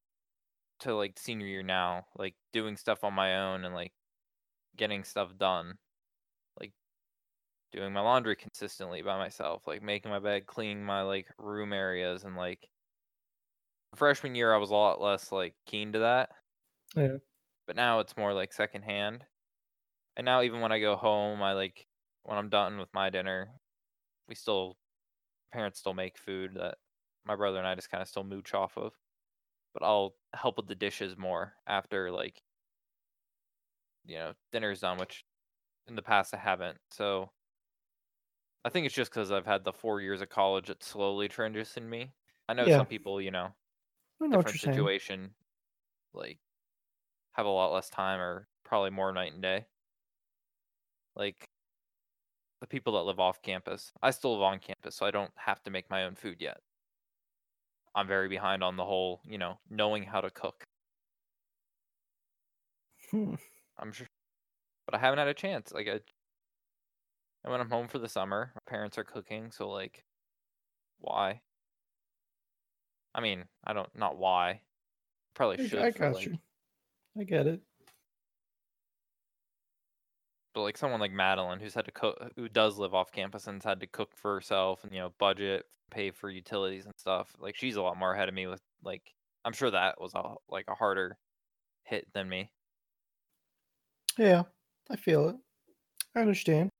to 0.81 0.95
like 0.95 1.19
senior 1.19 1.47
year 1.47 1.63
now, 1.63 2.07
like 2.17 2.35
doing 2.53 2.77
stuff 2.77 3.03
on 3.03 3.13
my 3.13 3.37
own 3.37 3.65
and 3.65 3.75
like 3.75 3.93
getting 4.77 5.03
stuff 5.03 5.37
done. 5.37 5.77
Like 6.59 6.73
doing 7.71 7.93
my 7.93 8.01
laundry 8.01 8.35
consistently 8.35 9.01
by 9.01 9.17
myself, 9.17 9.67
like 9.67 9.81
making 9.81 10.11
my 10.11 10.19
bed, 10.19 10.45
cleaning 10.47 10.83
my 10.85 11.01
like 11.03 11.27
room 11.39 11.73
areas 11.73 12.23
and 12.23 12.35
like 12.35 12.69
freshman 13.95 14.33
year 14.35 14.53
I 14.53 14.57
was 14.57 14.69
a 14.69 14.73
lot 14.75 15.01
less 15.01 15.31
like 15.31 15.55
keen 15.65 15.91
to 15.93 15.99
that. 15.99 16.29
Yeah. 16.95 17.17
But 17.67 17.75
now 17.75 17.99
it's 17.99 18.17
more 18.17 18.33
like 18.33 18.51
secondhand. 18.51 19.27
And 20.17 20.25
now 20.25 20.41
even 20.43 20.61
when 20.61 20.71
I 20.71 20.79
go 20.79 20.95
home, 20.97 21.43
I 21.43 21.53
like 21.53 21.87
when 22.23 22.37
I'm 22.37 22.49
done 22.49 22.77
with 22.79 22.93
my 22.93 23.09
dinner, 23.09 23.61
we 24.27 24.35
still 24.35 24.77
parents 25.51 25.79
still 25.79 25.93
make 25.95 26.17
food 26.17 26.55
that 26.55 26.79
my 27.25 27.35
brother 27.35 27.59
and 27.59 27.67
I 27.67 27.75
just 27.75 27.91
kind 27.91 28.01
of 28.01 28.09
still 28.09 28.23
mooch 28.25 28.53
off 28.53 28.77
of. 28.77 28.93
But 29.73 29.83
I'll 29.83 30.17
help 30.35 30.57
with 30.57 30.67
the 30.67 30.75
dishes 30.75 31.17
more 31.17 31.55
after 31.67 32.11
like 32.11 32.43
you 34.05 34.15
know, 34.17 34.33
dinner's 34.51 34.81
done, 34.81 34.97
which 34.97 35.25
in 35.87 35.95
the 35.95 36.01
past 36.03 36.33
I 36.33 36.37
haven't. 36.37 36.79
So 36.91 37.31
I 38.63 38.69
think 38.69 38.85
it's 38.85 38.95
just 38.95 39.11
because 39.11 39.31
I've 39.31 39.45
had 39.45 39.63
the 39.63 39.73
four 39.73 40.01
years 40.01 40.21
of 40.21 40.29
college 40.29 40.67
that 40.67 40.83
slowly 40.83 41.27
transitioned 41.29 41.87
me. 41.87 42.13
I 42.49 42.53
know 42.53 42.67
Yeah. 42.67 42.69
some 42.69 42.87
people, 42.87 43.21
you 43.21 43.31
know, 43.31 43.55
know 44.19 44.29
different 44.31 44.57
saying. 44.57 44.91
situation, 44.91 45.35
like 46.13 46.39
have 47.33 47.45
a 47.47 47.49
lot 47.49 47.73
less 47.73 47.89
time 47.89 48.19
or 48.21 48.49
probably 48.65 48.91
more 48.91 49.11
night 49.13 49.33
and 49.33 49.41
day. 49.41 49.67
Like 51.15 51.49
the 52.59 52.67
people 52.67 52.93
that 52.93 53.03
live 53.03 53.19
off 53.19 53.41
campus. 53.41 53.91
I 54.01 54.11
still 54.11 54.33
live 54.33 54.43
on 54.43 54.59
campus, 54.59 54.95
so 54.95 55.05
I 55.05 55.11
don't 55.11 55.31
have 55.35 55.63
to 55.63 55.71
make 55.71 55.89
my 55.89 56.03
own 56.03 56.15
food 56.15 56.37
yet. 56.39 56.57
I'm 57.95 58.07
very 58.07 58.29
behind 58.29 58.63
on 58.63 58.77
the 58.77 58.85
whole, 58.85 59.21
you 59.25 59.37
know, 59.37 59.59
knowing 59.69 60.03
how 60.03 60.21
to 60.21 60.29
cook. 60.29 60.63
Hmm. 63.11 63.35
I'm 63.79 63.91
sure, 63.91 64.07
but 64.85 64.95
I 64.95 64.99
haven't 64.99 65.19
had 65.19 65.27
a 65.27 65.33
chance. 65.33 65.71
Like 65.71 65.87
I, 65.87 65.99
and 67.43 67.51
when 67.51 67.61
I'm 67.61 67.69
home 67.69 67.87
for 67.87 67.99
the 67.99 68.09
summer, 68.09 68.51
my 68.55 68.61
parents 68.69 68.97
are 68.97 69.03
cooking, 69.03 69.51
so 69.51 69.69
like, 69.69 70.03
why? 70.99 71.41
I 73.15 73.21
mean, 73.21 73.45
I 73.63 73.73
don't 73.73 73.89
not 73.95 74.17
why. 74.17 74.61
Probably 75.33 75.67
should. 75.67 75.79
I 75.79 75.91
got 75.91 76.15
like, 76.15 76.25
you. 76.25 76.37
I 77.19 77.23
get 77.23 77.47
it. 77.47 77.61
But 80.57 80.63
like 80.63 80.77
someone 80.77 80.99
like 80.99 81.11
Madeline, 81.11 81.59
who's 81.59 81.75
had 81.75 81.85
to 81.85 81.91
cook, 81.91 82.31
who 82.35 82.49
does 82.49 82.79
live 82.79 82.95
off 82.95 83.11
campus 83.11 83.47
and's 83.47 83.63
had 83.63 83.79
to 83.81 83.85
cook 83.85 84.17
for 84.17 84.33
herself 84.33 84.83
and 84.83 84.91
you 84.91 84.97
know 84.97 85.13
budget, 85.19 85.67
pay 85.91 86.09
for 86.09 86.31
utilities 86.31 86.85
and 86.85 86.95
stuff. 86.97 87.31
Like 87.37 87.55
she's 87.55 87.75
a 87.75 87.81
lot 87.83 87.95
more 87.95 88.11
ahead 88.15 88.27
of 88.27 88.33
me 88.33 88.47
with 88.47 88.59
like. 88.83 89.13
I'm 89.45 89.53
sure 89.53 89.69
that 89.69 90.01
was 90.01 90.15
a 90.15 90.33
like 90.49 90.65
a 90.67 90.73
harder 90.73 91.19
hit 91.83 92.07
than 92.11 92.27
me. 92.27 92.49
Yeah, 94.17 94.45
I 94.89 94.95
feel 94.95 95.29
it. 95.29 95.35
I 96.15 96.21
understand. 96.21 96.71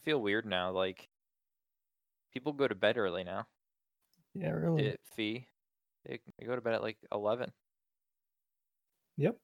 I 0.00 0.04
feel 0.04 0.20
weird 0.20 0.44
now. 0.44 0.72
Like 0.72 1.06
people 2.32 2.54
go 2.54 2.66
to 2.66 2.74
bed 2.74 2.98
early 2.98 3.22
now. 3.22 3.46
Yeah, 4.34 4.50
really. 4.50 4.84
It 4.84 5.00
fee. 5.14 5.46
They, 6.04 6.18
they 6.40 6.46
go 6.46 6.56
to 6.56 6.60
bed 6.60 6.74
at 6.74 6.82
like 6.82 6.98
eleven. 7.12 7.52
Yep. 9.16 9.36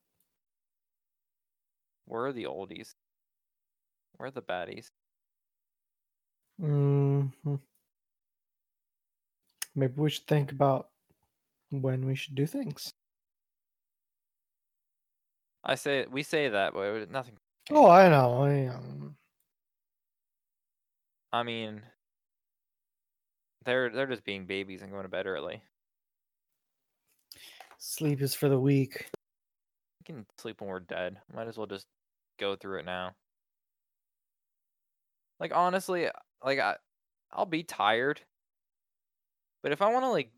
Where 2.06 2.26
are 2.26 2.32
the 2.32 2.46
oldies? 2.46 2.96
Where 4.16 4.28
are 4.28 4.30
the 4.30 4.42
baddies? 4.42 4.90
hmm 6.60 7.26
Maybe 9.74 9.94
we 9.96 10.10
should 10.10 10.26
think 10.26 10.52
about 10.52 10.88
when 11.70 12.04
we 12.04 12.14
should 12.14 12.34
do 12.34 12.46
things. 12.46 12.92
I 15.64 15.76
say 15.76 16.06
we 16.10 16.22
say 16.22 16.48
that, 16.48 16.74
but 16.74 17.10
nothing. 17.10 17.34
Oh, 17.70 17.88
I 17.88 18.08
know. 18.08 18.42
I, 18.42 18.66
um, 18.66 19.16
I 21.32 21.42
mean, 21.42 21.82
they're 23.64 23.88
they're 23.90 24.06
just 24.06 24.24
being 24.24 24.44
babies 24.44 24.82
and 24.82 24.90
going 24.90 25.04
to 25.04 25.08
bed 25.08 25.26
early. 25.26 25.62
sleep 27.82 28.22
is 28.22 28.34
for 28.34 28.48
the 28.48 28.58
weak. 28.58 29.06
We 30.00 30.14
can 30.14 30.26
sleep 30.38 30.60
when 30.60 30.70
we're 30.70 30.80
dead. 30.80 31.18
Might 31.34 31.48
as 31.48 31.58
well 31.58 31.66
just 31.66 31.86
go 32.38 32.56
through 32.56 32.80
it 32.80 32.86
now. 32.86 33.14
Like 35.42 35.52
honestly, 35.52 36.08
like 36.44 36.60
I 36.60 36.76
I'll 37.32 37.46
be 37.46 37.64
tired. 37.64 38.22
But 39.62 39.72
if 39.72 39.82
I 39.82 39.92
want 39.92 40.04
to 40.04 40.10
like 40.10 40.30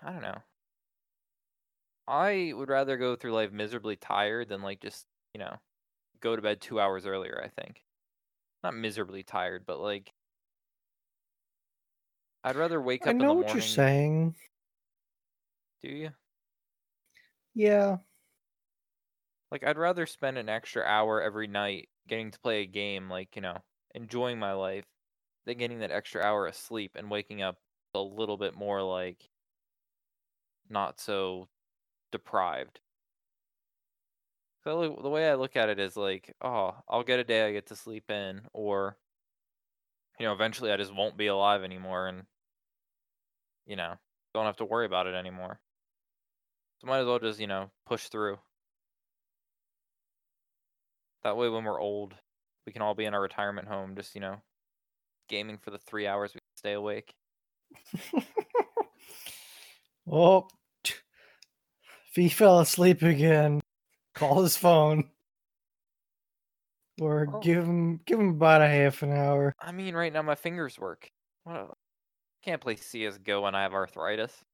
I 0.00 0.10
don't 0.12 0.22
know. 0.22 0.42
I 2.08 2.52
would 2.54 2.68
rather 2.68 2.96
go 2.96 3.14
through 3.16 3.32
life 3.32 3.52
miserably 3.52 3.96
tired 3.96 4.48
than 4.48 4.62
like 4.62 4.80
just, 4.80 5.06
you 5.34 5.38
know, 5.38 5.60
go 6.20 6.36
to 6.36 6.42
bed 6.42 6.60
2 6.60 6.80
hours 6.80 7.06
earlier, 7.06 7.40
I 7.44 7.48
think. 7.48 7.84
Not 8.64 8.74
miserably 8.76 9.24
tired, 9.24 9.66
but 9.66 9.80
like 9.80 10.14
I'd 12.42 12.56
rather 12.56 12.80
wake 12.80 13.06
up 13.06 13.10
I 13.10 13.12
in 13.20 13.26
the 13.26 13.26
know 13.26 13.34
morning. 13.34 13.44
what 13.44 13.54
you're 13.54 13.60
saying. 13.62 14.36
Do 15.82 15.88
you? 15.88 16.12
Yeah. 17.54 17.98
Like 19.50 19.64
I'd 19.64 19.76
rather 19.76 20.06
spend 20.06 20.38
an 20.38 20.48
extra 20.48 20.84
hour 20.84 21.20
every 21.20 21.48
night 21.48 21.88
getting 22.08 22.30
to 22.30 22.40
play 22.40 22.62
a 22.62 22.66
game, 22.66 23.08
like, 23.10 23.36
you 23.36 23.42
know, 23.42 23.58
enjoying 23.94 24.38
my 24.38 24.52
life, 24.52 24.84
than 25.46 25.58
getting 25.58 25.78
that 25.78 25.90
extra 25.92 26.22
hour 26.22 26.46
of 26.46 26.54
sleep 26.54 26.92
and 26.96 27.10
waking 27.10 27.40
up 27.42 27.56
a 27.94 28.00
little 28.00 28.36
bit 28.36 28.54
more 28.54 28.82
like 28.82 29.30
not 30.68 31.00
so 31.00 31.48
deprived. 32.12 32.80
So 34.64 34.98
the 35.00 35.08
way 35.08 35.30
I 35.30 35.34
look 35.34 35.56
at 35.56 35.68
it 35.68 35.78
is 35.78 35.96
like, 35.96 36.34
oh, 36.42 36.74
I'll 36.88 37.04
get 37.04 37.20
a 37.20 37.24
day 37.24 37.46
I 37.46 37.52
get 37.52 37.66
to 37.66 37.76
sleep 37.76 38.10
in, 38.10 38.42
or 38.52 38.96
you 40.18 40.26
know, 40.26 40.32
eventually 40.32 40.72
I 40.72 40.76
just 40.76 40.94
won't 40.94 41.16
be 41.16 41.28
alive 41.28 41.62
anymore, 41.62 42.08
and 42.08 42.26
you 43.64 43.76
know, 43.76 43.94
don't 44.34 44.46
have 44.46 44.56
to 44.56 44.64
worry 44.64 44.86
about 44.86 45.06
it 45.06 45.14
anymore. 45.14 45.60
So 46.80 46.88
might 46.88 46.98
as 46.98 47.06
well 47.06 47.18
just 47.18 47.38
you 47.40 47.46
know 47.46 47.70
push 47.86 48.08
through. 48.08 48.38
That 51.26 51.36
way, 51.36 51.48
when 51.48 51.64
we're 51.64 51.80
old, 51.80 52.14
we 52.66 52.72
can 52.72 52.82
all 52.82 52.94
be 52.94 53.04
in 53.04 53.12
our 53.12 53.20
retirement 53.20 53.66
home, 53.66 53.96
just 53.96 54.14
you 54.14 54.20
know, 54.20 54.40
gaming 55.28 55.58
for 55.58 55.72
the 55.72 55.78
three 55.78 56.06
hours 56.06 56.32
we 56.32 56.38
stay 56.56 56.74
awake. 56.74 57.12
Oh, 60.08 60.46
if 60.84 61.02
he 62.14 62.28
fell 62.28 62.60
asleep 62.60 63.02
again. 63.02 63.60
Call 64.14 64.42
his 64.44 64.56
phone. 64.56 65.10
Or 67.00 67.26
Oh. 67.32 67.40
give 67.40 67.64
him 67.64 67.98
give 68.06 68.20
him 68.20 68.28
about 68.30 68.62
a 68.62 68.68
half 68.68 69.02
an 69.02 69.12
hour. 69.12 69.52
I 69.58 69.72
mean, 69.72 69.94
right 69.96 70.12
now 70.12 70.22
my 70.22 70.36
fingers 70.36 70.78
work. 70.78 71.10
What? 71.42 71.56
A, 71.56 71.74
can't 72.42 72.62
play 72.62 72.76
CS:GO 72.76 73.42
when 73.42 73.54
I 73.56 73.62
have 73.62 73.74
arthritis. 73.74 74.44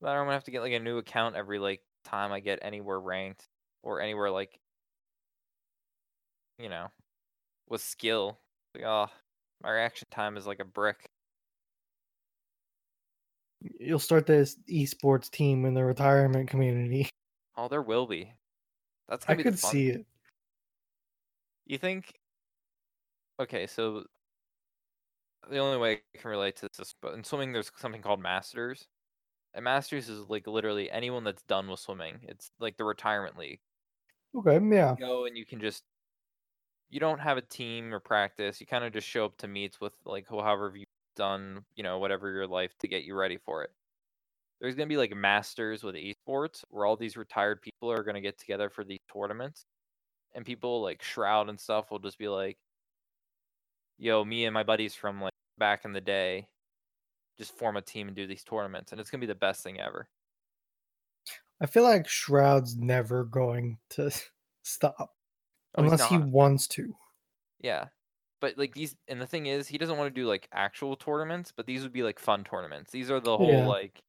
But 0.00 0.10
I'm 0.10 0.24
gonna 0.26 0.32
have 0.34 0.44
to 0.44 0.50
get 0.50 0.60
like 0.62 0.72
a 0.72 0.78
new 0.78 0.98
account 0.98 1.36
every 1.36 1.58
like 1.58 1.82
time 2.04 2.32
I 2.32 2.40
get 2.40 2.60
anywhere 2.62 3.00
ranked 3.00 3.48
or 3.82 4.00
anywhere 4.00 4.30
like, 4.30 4.60
you 6.58 6.68
know, 6.68 6.88
with 7.68 7.82
skill. 7.82 8.40
Like, 8.74 8.84
oh, 8.84 9.08
my 9.62 9.70
reaction 9.72 10.08
time 10.10 10.36
is 10.36 10.46
like 10.46 10.60
a 10.60 10.64
brick. 10.64 11.10
You'll 13.60 13.98
start 13.98 14.26
this 14.26 14.56
esports 14.70 15.30
team 15.30 15.64
in 15.64 15.74
the 15.74 15.84
retirement 15.84 16.48
community. 16.48 17.08
Oh, 17.58 17.68
there 17.68 17.80
will 17.80 18.06
be. 18.06 18.34
That's 19.08 19.26
I 19.28 19.34
gonna 19.34 19.38
be 19.38 19.42
the 19.44 19.50
could 19.50 19.58
see 19.58 19.88
it. 19.88 20.06
You 21.66 21.76
think? 21.78 22.18
Okay, 23.38 23.66
so 23.66 24.06
the 25.48 25.58
only 25.58 25.78
way 25.78 26.02
I 26.14 26.18
can 26.18 26.30
relate 26.30 26.56
to 26.56 26.68
this, 26.76 26.94
but 27.00 27.14
in 27.14 27.24
swimming, 27.24 27.52
there's 27.52 27.70
something 27.76 28.02
called 28.02 28.20
masters, 28.20 28.88
And 29.54 29.64
Masters 29.64 30.08
is 30.10 30.28
like 30.30 30.46
literally 30.48 30.90
anyone 30.90 31.24
that's 31.24 31.42
done 31.44 31.68
with 31.70 31.80
swimming. 31.80 32.20
It's 32.24 32.50
like 32.60 32.76
the 32.78 32.84
retirement 32.84 33.38
league. 33.38 33.60
Okay, 34.34 34.60
yeah. 34.70 34.92
You 34.92 34.96
go 34.98 35.24
and 35.26 35.36
you 35.36 35.46
can 35.46 35.60
just 35.60 35.84
you 36.90 37.00
don't 37.00 37.20
have 37.20 37.36
a 37.36 37.42
team 37.42 37.92
or 37.92 38.00
practice. 38.00 38.60
You 38.60 38.66
kind 38.66 38.84
of 38.84 38.92
just 38.92 39.08
show 39.08 39.24
up 39.24 39.36
to 39.38 39.48
meets 39.48 39.80
with 39.80 39.92
like 40.04 40.28
however 40.28 40.72
you've 40.74 40.86
done, 41.16 41.64
you 41.74 41.82
know, 41.82 41.98
whatever 41.98 42.30
your 42.30 42.46
life 42.46 42.76
to 42.78 42.88
get 42.88 43.04
you 43.04 43.14
ready 43.14 43.38
for 43.38 43.64
it. 43.64 43.70
There's 44.60 44.74
gonna 44.74 44.86
be 44.86 44.96
like 44.96 45.14
masters 45.14 45.82
with 45.82 45.96
esports 45.96 46.64
where 46.70 46.86
all 46.86 46.96
these 46.96 47.16
retired 47.16 47.62
people 47.62 47.90
are 47.90 48.04
gonna 48.04 48.20
get 48.20 48.38
together 48.38 48.70
for 48.70 48.84
these 48.84 49.00
tournaments, 49.12 49.66
and 50.34 50.46
people 50.46 50.82
like 50.82 51.02
Shroud 51.02 51.48
and 51.50 51.60
stuff 51.60 51.90
will 51.90 51.98
just 52.00 52.18
be 52.18 52.28
like, 52.28 52.58
"Yo, 53.98 54.24
me 54.24 54.46
and 54.46 54.54
my 54.54 54.62
buddies 54.62 54.94
from 54.94 55.20
like 55.20 55.34
back 55.58 55.84
in 55.84 55.92
the 55.92 56.00
day, 56.00 56.48
just 57.38 57.56
form 57.58 57.76
a 57.76 57.82
team 57.82 58.08
and 58.08 58.16
do 58.16 58.26
these 58.26 58.44
tournaments, 58.44 58.92
and 58.92 59.00
it's 59.00 59.10
gonna 59.10 59.20
be 59.20 59.26
the 59.26 59.34
best 59.34 59.62
thing 59.62 59.80
ever." 59.80 60.08
I 61.60 61.66
feel 61.66 61.82
like 61.82 62.06
Shroud's 62.08 62.76
never 62.76 63.24
going 63.24 63.78
to 63.90 64.10
stop 64.62 65.15
Oh, 65.76 65.82
unless 65.82 66.06
he 66.06 66.18
wants 66.18 66.66
to. 66.68 66.94
Yeah. 67.60 67.86
But 68.40 68.58
like 68.58 68.74
these 68.74 68.94
and 69.08 69.20
the 69.20 69.26
thing 69.26 69.46
is 69.46 69.66
he 69.68 69.78
doesn't 69.78 69.96
want 69.96 70.14
to 70.14 70.20
do 70.20 70.26
like 70.26 70.48
actual 70.52 70.96
tournaments, 70.96 71.52
but 71.56 71.66
these 71.66 71.82
would 71.82 71.92
be 71.92 72.02
like 72.02 72.18
fun 72.18 72.44
tournaments. 72.44 72.90
These 72.90 73.10
are 73.10 73.20
the 73.20 73.36
whole 73.36 73.50
Yeah. 73.50 73.66
like 73.66 74.02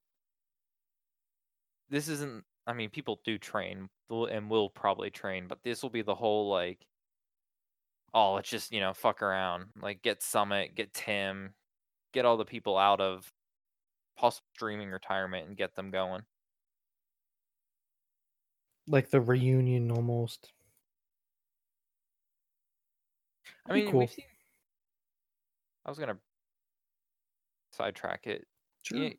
this 1.89 2.07
isn't 2.09 2.43
I 2.65 2.73
mean 2.73 2.89
people 2.89 3.21
do 3.23 3.37
train 3.37 3.89
and 4.09 4.49
will 4.49 4.69
probably 4.69 5.09
train, 5.09 5.47
but 5.47 5.63
this 5.63 5.81
will 5.81 5.89
be 5.89 6.01
the 6.01 6.15
whole 6.15 6.49
like 6.49 6.85
oh, 8.13 8.33
let's 8.33 8.49
just, 8.49 8.71
you 8.71 8.79
know, 8.79 8.93
fuck 8.93 9.21
around. 9.21 9.67
Like 9.81 10.01
get 10.01 10.23
Summit, 10.23 10.75
get 10.75 10.93
Tim, 10.93 11.53
get 12.13 12.25
all 12.25 12.37
the 12.37 12.45
people 12.45 12.77
out 12.77 12.99
of 12.99 13.31
possible 14.17 14.47
streaming 14.55 14.89
retirement 14.89 15.47
and 15.47 15.57
get 15.57 15.75
them 15.75 15.91
going. 15.91 16.23
Like 18.87 19.09
the 19.09 19.21
reunion 19.21 19.91
almost. 19.91 20.51
I 23.67 23.73
mean, 23.73 23.91
cool. 23.91 23.99
we've 24.01 24.11
seen 24.11 24.25
I 25.85 25.89
was 25.89 25.97
going 25.97 26.09
to 26.09 26.17
sidetrack 27.71 28.27
it. 28.27 28.45
Sure. 28.83 28.97
You, 28.97 29.13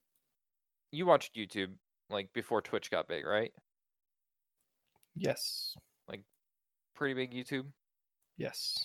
you 0.93 1.07
watched 1.07 1.35
YouTube 1.37 1.73
like 2.11 2.33
before 2.33 2.63
Twitch 2.63 2.91
got 2.91 3.09
big, 3.09 3.25
right? 3.27 3.53
Yes. 5.17 5.75
Like 6.09 6.23
pretty 6.95 7.15
big 7.15 7.33
YouTube. 7.33 7.67
Yes. 8.37 8.77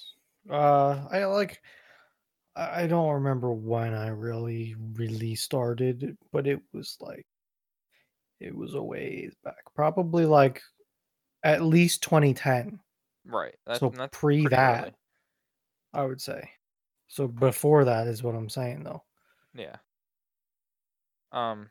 Uh 0.49 1.05
I 1.09 1.25
like 1.25 1.61
I 2.55 2.83
I 2.83 2.87
don't 2.87 3.13
remember 3.13 3.53
when 3.53 3.93
I 3.93 4.07
really 4.07 4.75
really 4.95 5.35
started, 5.35 6.17
but 6.33 6.47
it 6.47 6.59
was 6.73 6.97
like 6.99 7.25
it 8.39 8.53
was 8.55 8.73
a 8.73 8.83
ways 8.83 9.33
back. 9.43 9.63
Probably 9.75 10.25
like 10.25 10.61
at 11.43 11.61
least 11.63 12.03
2010, 12.03 12.79
Right. 13.25 13.55
That's, 13.65 13.79
So 13.79 13.89
that's 13.89 14.17
pre 14.17 14.47
that. 14.47 14.83
early. 14.83 14.93
I 15.93 16.05
would 16.05 16.21
say. 16.21 16.49
So 17.07 17.27
before 17.27 17.85
that 17.85 18.07
is 18.07 18.23
what 18.23 18.35
I'm 18.35 18.49
saying 18.49 18.83
though. 18.83 19.03
Yeah. 19.53 19.75
Um 21.31 21.69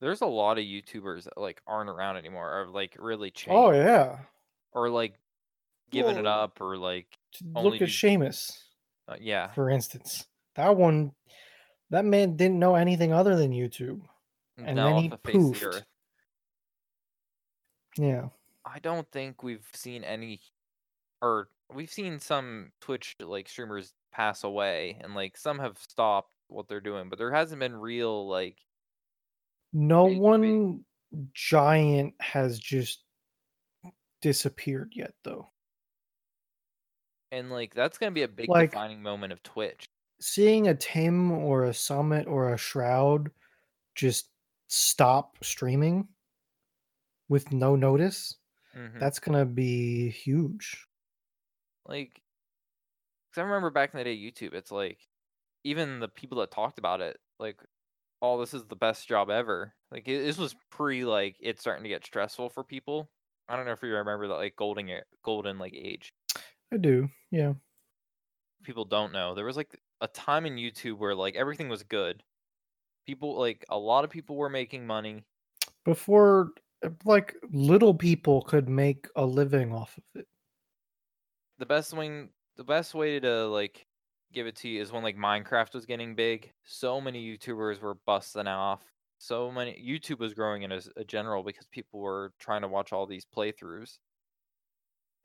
there's 0.00 0.20
a 0.20 0.26
lot 0.26 0.58
of 0.58 0.64
YouTubers 0.64 1.24
that 1.24 1.38
like 1.38 1.62
aren't 1.66 1.88
around 1.88 2.16
anymore 2.18 2.60
or 2.62 2.68
like 2.68 2.96
really 2.98 3.30
changed 3.30 3.56
Oh 3.56 3.70
yeah. 3.70 4.18
or 4.72 4.90
like 4.90 5.14
giving 5.90 6.16
it 6.16 6.26
up 6.26 6.60
or 6.60 6.76
like 6.76 7.06
Look 7.54 7.74
at 7.74 7.78
do- 7.80 7.84
Seamus, 7.86 8.50
uh, 9.08 9.16
yeah. 9.20 9.50
for 9.52 9.70
instance. 9.70 10.26
That 10.56 10.76
one 10.76 11.12
that 11.90 12.04
man 12.04 12.36
didn't 12.36 12.58
know 12.58 12.74
anything 12.74 13.12
other 13.12 13.36
than 13.36 13.52
YouTube. 13.52 14.00
and 14.58 14.76
now 14.76 14.90
then 14.94 15.02
he 15.02 15.08
the 15.08 15.18
face 15.18 15.34
of 15.36 15.40
poofed. 15.42 15.60
the 15.60 15.66
earth. 15.66 15.84
Yeah. 17.96 18.28
I 18.64 18.78
don't 18.80 19.10
think 19.10 19.42
we've 19.42 19.66
seen 19.72 20.04
any 20.04 20.40
or 21.22 21.48
we've 21.72 21.90
seen 21.90 22.18
some 22.18 22.72
Twitch 22.80 23.16
like 23.20 23.48
streamers 23.48 23.92
pass 24.12 24.44
away 24.44 24.98
and 25.02 25.14
like 25.14 25.36
some 25.36 25.58
have 25.58 25.78
stopped 25.78 26.32
what 26.48 26.68
they're 26.68 26.80
doing, 26.80 27.08
but 27.08 27.18
there 27.18 27.32
hasn't 27.32 27.60
been 27.60 27.74
real 27.76 28.28
like 28.28 28.58
No 29.72 30.06
Big, 30.06 30.14
big. 30.14 30.20
one 30.22 30.84
giant 31.32 32.14
has 32.20 32.58
just 32.58 33.02
disappeared 34.20 34.92
yet 34.94 35.14
though. 35.24 35.50
and 37.32 37.50
like 37.50 37.74
that's 37.74 37.98
gonna 37.98 38.12
be 38.12 38.22
a 38.22 38.28
big 38.28 38.48
Like- 38.48 38.70
defining 38.70 39.02
moment 39.02 39.32
of 39.32 39.42
Twitch. 39.42 39.86
Seeing 40.20 40.68
a 40.68 40.74
Tim 40.74 41.32
or 41.32 41.64
a 41.64 41.74
Summit 41.74 42.26
or 42.28 42.52
a 42.52 42.56
Shroud 42.56 43.30
just 43.96 44.30
stop 44.68 45.36
streaming 45.42 46.06
with 47.28 47.52
no 47.52 47.74
notice, 47.74 48.36
Mhm. 48.76 49.00
that's 49.00 49.18
gonna 49.18 49.44
be 49.44 50.10
huge. 50.10 50.86
Like, 51.86 52.22
because 53.30 53.40
I 53.40 53.42
remember 53.42 53.70
back 53.70 53.92
in 53.92 53.98
the 53.98 54.04
day, 54.04 54.16
YouTube, 54.16 54.54
it's 54.54 54.72
like, 54.72 54.98
even 55.64 56.00
the 56.00 56.08
people 56.08 56.38
that 56.38 56.50
talked 56.50 56.78
about 56.78 57.00
it, 57.00 57.18
like, 57.38 57.60
oh, 58.22 58.40
this 58.40 58.54
is 58.54 58.64
the 58.64 58.76
best 58.76 59.08
job 59.08 59.30
ever. 59.30 59.74
Like, 59.90 60.08
it, 60.08 60.24
this 60.24 60.38
was 60.38 60.54
pre, 60.70 61.04
like, 61.04 61.36
it's 61.40 61.60
starting 61.60 61.84
to 61.84 61.88
get 61.88 62.04
stressful 62.04 62.50
for 62.50 62.64
people. 62.64 63.10
I 63.48 63.56
don't 63.56 63.66
know 63.66 63.72
if 63.72 63.82
you 63.82 63.88
remember 63.88 64.28
that, 64.28 64.34
like, 64.34 64.56
golden, 64.56 64.90
golden, 65.22 65.58
like, 65.58 65.74
age. 65.74 66.14
I 66.72 66.78
do. 66.78 67.08
Yeah. 67.30 67.54
People 68.62 68.84
don't 68.84 69.12
know. 69.12 69.34
There 69.34 69.44
was, 69.44 69.56
like, 69.56 69.78
a 70.00 70.08
time 70.08 70.46
in 70.46 70.56
YouTube 70.56 70.98
where, 70.98 71.14
like, 71.14 71.34
everything 71.34 71.68
was 71.68 71.82
good. 71.82 72.22
People, 73.06 73.38
like, 73.38 73.64
a 73.68 73.78
lot 73.78 74.04
of 74.04 74.10
people 74.10 74.36
were 74.36 74.48
making 74.48 74.86
money. 74.86 75.24
Before 75.84 76.52
like 77.04 77.34
little 77.50 77.94
people 77.94 78.42
could 78.42 78.68
make 78.68 79.06
a 79.16 79.24
living 79.24 79.72
off 79.72 79.96
of 79.96 80.20
it. 80.20 80.26
The 81.58 81.66
best 81.66 81.92
wing 81.94 82.30
the 82.56 82.64
best 82.64 82.94
way 82.94 83.20
to 83.20 83.46
like 83.46 83.86
give 84.32 84.46
it 84.46 84.56
to 84.56 84.68
you 84.68 84.82
is 84.82 84.92
when 84.92 85.02
like 85.02 85.16
Minecraft 85.16 85.74
was 85.74 85.86
getting 85.86 86.14
big. 86.14 86.52
So 86.64 87.00
many 87.00 87.24
YouTubers 87.24 87.80
were 87.80 87.96
busting 88.06 88.46
off. 88.46 88.82
So 89.18 89.50
many 89.50 89.72
YouTube 89.72 90.18
was 90.18 90.34
growing 90.34 90.62
in 90.62 90.72
as 90.72 90.88
a 90.96 91.04
general 91.04 91.42
because 91.42 91.66
people 91.66 92.00
were 92.00 92.32
trying 92.38 92.62
to 92.62 92.68
watch 92.68 92.92
all 92.92 93.06
these 93.06 93.24
playthroughs. 93.24 93.98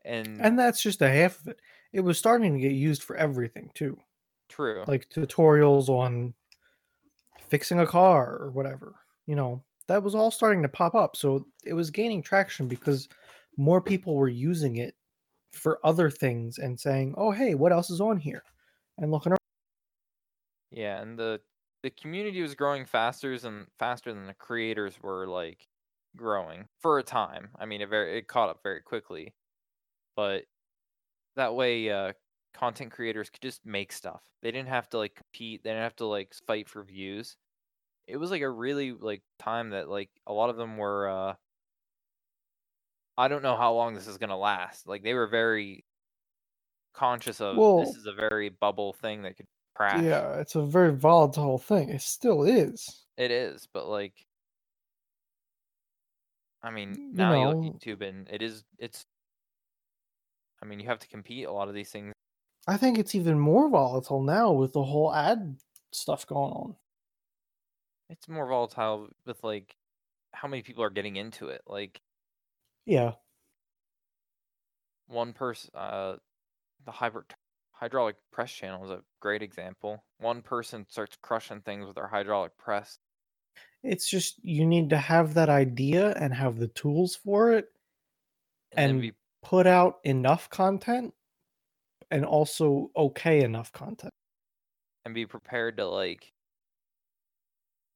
And, 0.06 0.40
And 0.40 0.58
that's 0.58 0.82
just 0.82 1.02
a 1.02 1.10
half 1.10 1.40
of 1.42 1.50
it. 1.50 1.60
It 1.92 2.02
was 2.02 2.18
starting 2.18 2.54
to 2.54 2.60
get 2.60 2.72
used 2.72 3.04
for 3.04 3.16
everything 3.16 3.72
too. 3.74 3.98
true. 4.48 4.84
like 4.88 5.10
tutorials 5.10 5.90
on 5.90 6.34
fixing 7.50 7.80
a 7.80 7.88
car 7.88 8.38
or 8.38 8.52
whatever. 8.52 8.96
You 9.26 9.36
know, 9.36 9.64
that 9.88 10.04
was 10.04 10.16
all 10.16 10.32
starting 10.32 10.62
to 10.62 10.70
pop 10.70 10.96
up. 10.96 11.16
So 11.16 11.46
it 11.66 11.74
was 11.74 11.90
gaining 11.90 12.22
traction 12.22 12.68
because 12.68 13.10
more 13.58 13.82
people 13.82 14.16
were 14.16 14.30
using 14.30 14.78
it 14.78 14.96
for 15.54 15.80
other 15.86 16.10
things 16.10 16.58
and 16.60 16.80
saying, 16.80 17.16
"Oh, 17.18 17.32
hey, 17.32 17.56
what 17.56 17.72
else 17.72 17.90
is 17.90 18.02
on 18.02 18.20
here?" 18.20 18.44
and 18.98 19.12
looking 19.12 19.32
around. 19.34 19.40
yeah, 20.72 21.02
and 21.02 21.18
the 21.18 21.42
the 21.84 21.90
community 21.90 22.42
was 22.42 22.56
growing 22.56 22.86
faster 22.86 23.38
than 23.40 23.68
faster 23.80 24.14
than 24.14 24.26
the 24.28 24.34
creators 24.34 25.02
were 25.02 25.28
like 25.28 25.68
growing 26.16 26.68
for 26.80 27.00
a 27.00 27.04
time. 27.04 27.52
I 27.58 27.66
mean, 27.66 27.82
it 27.82 27.90
very 27.90 28.18
it 28.20 28.28
caught 28.28 28.50
up 28.50 28.62
very 28.64 28.82
quickly, 28.82 29.36
but 30.16 30.46
that 31.38 31.56
way, 31.56 31.90
uh, 31.92 32.14
content 32.54 32.92
creators 32.94 33.30
could 33.32 33.42
just 33.44 33.66
make 33.66 33.92
stuff. 33.94 34.24
They 34.42 34.52
didn't 34.52 34.70
have 34.70 34.90
to 34.92 35.00
like 35.00 35.16
compete. 35.16 35.64
They 35.64 35.72
didn't 35.72 35.84
have 35.84 35.98
to 35.98 36.08
like 36.08 36.36
fight 36.48 36.70
for 36.70 36.84
views. 36.84 37.38
It 38.08 38.18
was 38.18 38.32
like 38.32 38.42
a 38.44 38.50
really 38.52 38.94
like 38.94 39.24
time 39.40 39.72
that 39.72 39.90
like 39.90 40.12
a 40.28 40.34
lot 40.34 40.50
of 40.52 40.58
them 40.58 40.78
were. 40.78 41.10
uh 41.10 41.36
I 43.20 43.28
don't 43.28 43.44
know 43.44 43.58
how 43.58 43.74
long 43.74 43.94
this 43.94 44.08
is 44.08 44.18
gonna 44.18 44.38
last. 44.38 44.88
Like 44.88 45.04
they 45.04 45.14
were 45.14 45.28
very 45.28 45.84
conscious 46.94 47.42
of 47.42 47.58
Well- 47.58 47.80
this 47.80 47.96
is 47.96 48.06
a 48.06 48.14
very 48.14 48.50
bubble 48.50 48.94
thing 48.94 49.24
that 49.24 49.36
could 49.38 49.48
crash. 49.76 50.02
Yeah, 50.04 50.40
it's 50.40 50.56
a 50.56 50.62
very 50.66 50.94
volatile 50.96 51.58
thing. 51.58 51.90
It 51.90 52.02
still 52.02 52.44
is. 52.44 53.06
It 53.18 53.32
is, 53.32 53.68
but 53.74 53.88
like, 53.88 54.26
I 56.62 56.72
mean, 56.72 56.96
mm, 56.96 56.98
You 56.98 57.14
now 57.14 57.34
you 57.34 57.40
know- 57.44 57.52
look 57.60 57.76
at 57.76 57.82
YouTube 57.82 58.02
and 58.08 58.28
it 58.30 58.42
is, 58.42 58.64
it's. 58.78 59.06
I 60.62 60.66
mean, 60.66 60.80
you 60.80 60.88
have 60.88 61.00
to 61.00 61.08
compete 61.08 61.46
a 61.48 61.52
lot 61.52 61.70
of 61.70 61.74
these 61.74 61.90
things. 61.90 62.14
I 62.68 62.76
think 62.78 62.98
it's 63.00 63.16
even 63.16 63.40
more 63.40 63.70
volatile 63.70 64.22
now 64.22 64.52
with 64.52 64.74
the 64.74 64.84
whole 64.84 65.14
ad 65.14 65.58
stuff 65.94 66.28
going 66.28 66.52
on. 66.52 66.76
It's 68.10 68.28
more 68.28 68.46
volatile 68.48 69.10
with 69.26 69.44
like 69.44 69.76
how 70.34 70.48
many 70.48 70.62
people 70.62 70.84
are 70.84 70.90
getting 70.90 71.16
into 71.16 71.48
it. 71.48 71.62
Like 71.66 72.02
Yeah, 72.90 73.16
one 75.08 75.34
person, 75.34 75.72
uh, 75.74 76.18
the 76.86 76.92
hybrid 76.92 77.36
hydraulic 77.74 78.18
press 78.32 78.52
channel 78.52 78.86
is 78.86 78.92
a 78.92 79.04
great 79.22 79.42
example. 79.44 80.06
One 80.20 80.42
person 80.42 80.88
starts 80.90 81.18
crushing 81.22 81.62
things 81.62 81.86
with 81.86 81.96
their 81.96 82.08
hydraulic 82.08 82.58
press. 82.58 83.00
it's 83.84 84.10
just 84.10 84.44
you 84.44 84.66
need 84.66 84.90
to 84.90 84.98
have 84.98 85.34
that 85.34 85.50
idea 85.50 86.12
and 86.14 86.34
have 86.34 86.58
the 86.58 86.68
tools 86.68 87.16
for 87.16 87.54
it 87.54 87.70
And, 88.72 88.92
and 88.92 89.02
be 89.02 89.14
put 89.42 89.68
out 89.68 90.00
enough 90.04 90.50
content 90.50 91.14
and 92.12 92.26
also 92.26 92.92
okay 92.96 93.44
enough 93.44 93.72
content. 93.72 94.12
and 95.06 95.14
be 95.14 95.26
prepared 95.26 95.78
to 95.78 95.86
like 95.86 96.34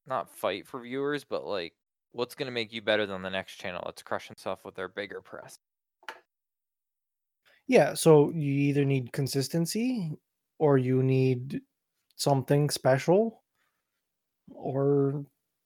not 0.05 0.29
fight 0.29 0.67
for 0.67 0.79
viewers, 0.81 1.23
but 1.23 1.45
like 1.45 1.73
what's 2.13 2.35
gonna 2.35 2.51
make 2.51 2.71
you 2.71 2.81
better 2.81 3.05
than 3.05 3.21
the 3.21 3.29
next 3.29 3.55
channel 3.55 3.81
that's 3.85 4.01
crushing 4.01 4.37
stuff 4.37 4.63
with 4.63 4.75
their 4.75 4.87
bigger 4.87 5.21
press. 5.21 5.59
Yeah, 7.67 7.93
so 7.93 8.29
you 8.31 8.51
either 8.51 8.85
need 8.85 9.11
consistency 9.13 10.11
or 10.59 10.77
you 10.77 11.03
need 11.03 11.61
something 12.15 12.69
special 12.69 13.43
or 14.51 15.25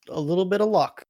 a 0.09 0.19
little 0.19 0.45
bit 0.45 0.61
of 0.61 0.69
luck. 0.69 1.05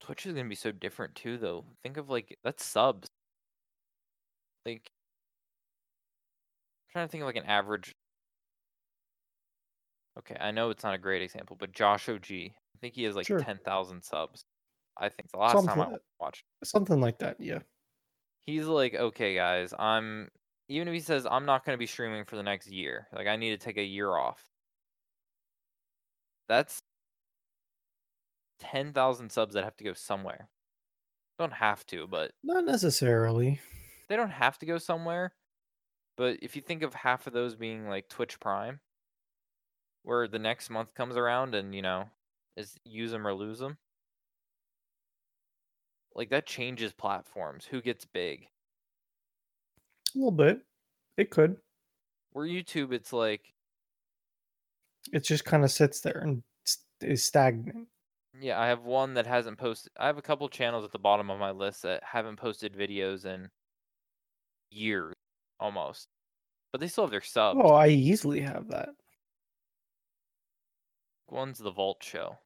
Twitch 0.00 0.26
is 0.26 0.34
gonna 0.34 0.48
be 0.48 0.54
so 0.54 0.72
different 0.72 1.14
too, 1.14 1.38
though. 1.38 1.64
Think 1.82 1.96
of 1.96 2.08
like 2.08 2.36
that's 2.42 2.64
subs. 2.64 3.08
Like, 4.66 4.90
I'm 6.88 6.92
trying 6.92 7.06
to 7.08 7.10
think 7.12 7.22
of 7.22 7.26
like 7.26 7.36
an 7.36 7.44
average. 7.44 7.94
Okay, 10.18 10.36
I 10.38 10.50
know 10.50 10.70
it's 10.70 10.84
not 10.84 10.94
a 10.94 10.98
great 10.98 11.22
example, 11.22 11.56
but 11.58 11.72
Josh 11.72 12.08
OG, 12.08 12.26
I 12.30 12.52
think 12.80 12.94
he 12.94 13.04
has 13.04 13.16
like 13.16 13.26
Sure. 13.26 13.38
ten 13.40 13.58
thousand 13.64 14.02
subs. 14.02 14.44
I 14.98 15.08
think 15.08 15.30
the 15.30 15.38
last 15.38 15.52
Something 15.52 15.74
time 15.74 15.94
I 15.94 15.96
watched, 16.22 16.44
Something 16.64 17.00
like 17.00 17.18
that, 17.18 17.36
yeah. 17.40 17.60
he's 18.40 18.66
like, 18.66 18.94
okay, 18.94 19.34
guys, 19.34 19.72
I'm 19.78 20.28
even 20.68 20.86
if 20.88 20.94
he 20.94 21.00
says 21.00 21.26
I'm 21.30 21.46
not 21.46 21.64
gonna 21.64 21.78
be 21.78 21.86
streaming 21.86 22.24
for 22.24 22.36
the 22.36 22.42
next 22.42 22.68
year, 22.68 23.08
like 23.12 23.26
I 23.26 23.36
need 23.36 23.50
to 23.50 23.56
take 23.64 23.78
a 23.78 23.82
year 23.84 24.14
off. 24.16 24.44
That's 26.48 26.82
ten 28.60 28.92
thousand 28.92 29.30
subs 29.32 29.54
that 29.54 29.64
have 29.64 29.76
to 29.78 29.84
go 29.84 29.92
somewhere. 29.94 30.48
Don't 31.38 31.52
have 31.54 31.86
to, 31.86 32.06
but 32.06 32.32
Not 32.42 32.64
necessarily. 32.64 33.60
they 34.08 34.16
don't 34.16 34.30
have 34.30 34.58
to 34.58 34.66
go 34.66 34.76
somewhere. 34.78 35.32
But 36.18 36.38
if 36.42 36.54
you 36.54 36.60
think 36.62 36.82
of 36.82 36.92
half 36.92 37.26
of 37.26 37.32
those 37.32 37.54
being 37.56 37.88
like 37.88 38.08
Twitch 38.10 38.38
Prime, 38.38 38.80
where 40.02 40.28
the 40.28 40.38
next 40.38 40.70
month 40.70 40.94
comes 40.94 41.16
around 41.16 41.54
and 41.54 41.74
you 41.74 41.82
know 41.82 42.10
is 42.56 42.78
use 42.84 43.10
them 43.12 43.26
or 43.26 43.34
lose 43.34 43.58
them, 43.58 43.78
like 46.14 46.30
that 46.30 46.46
changes 46.46 46.94
platforms. 46.94 47.66
Who 47.66 47.82
gets 47.82 48.06
big? 48.06 48.48
A 50.14 50.18
little 50.18 50.30
bit. 50.32 50.64
It 51.18 51.30
could. 51.30 51.60
Where 52.30 52.46
YouTube, 52.48 52.92
it's 52.92 53.12
like 53.12 53.54
It 55.12 55.20
just 55.24 55.44
kind 55.44 55.64
of 55.64 55.70
sits 55.70 56.00
there 56.00 56.18
and 56.18 56.42
is 57.00 57.24
stagnant. 57.24 57.88
yeah, 58.38 58.58
I 58.60 58.66
have 58.68 58.84
one 58.84 59.14
that 59.14 59.26
hasn't 59.26 59.58
posted. 59.58 59.92
I 59.96 60.06
have 60.06 60.18
a 60.18 60.22
couple 60.22 60.48
channels 60.48 60.84
at 60.84 60.92
the 60.92 60.98
bottom 60.98 61.30
of 61.30 61.38
my 61.38 61.50
list 61.50 61.82
that 61.82 62.02
haven't 62.02 62.36
posted 62.36 62.74
videos 62.74 63.24
in 63.24 63.50
years, 64.70 65.14
almost, 65.60 66.08
but 66.72 66.80
they 66.80 66.88
still 66.88 67.04
have 67.04 67.10
their 67.12 67.20
subs. 67.22 67.60
Oh, 67.60 67.72
I 67.72 67.88
easily 67.88 68.40
have 68.40 68.68
that. 68.68 68.90
One's 71.32 71.58
the 71.58 71.70
Vault 71.72 72.02
Show. 72.02 72.38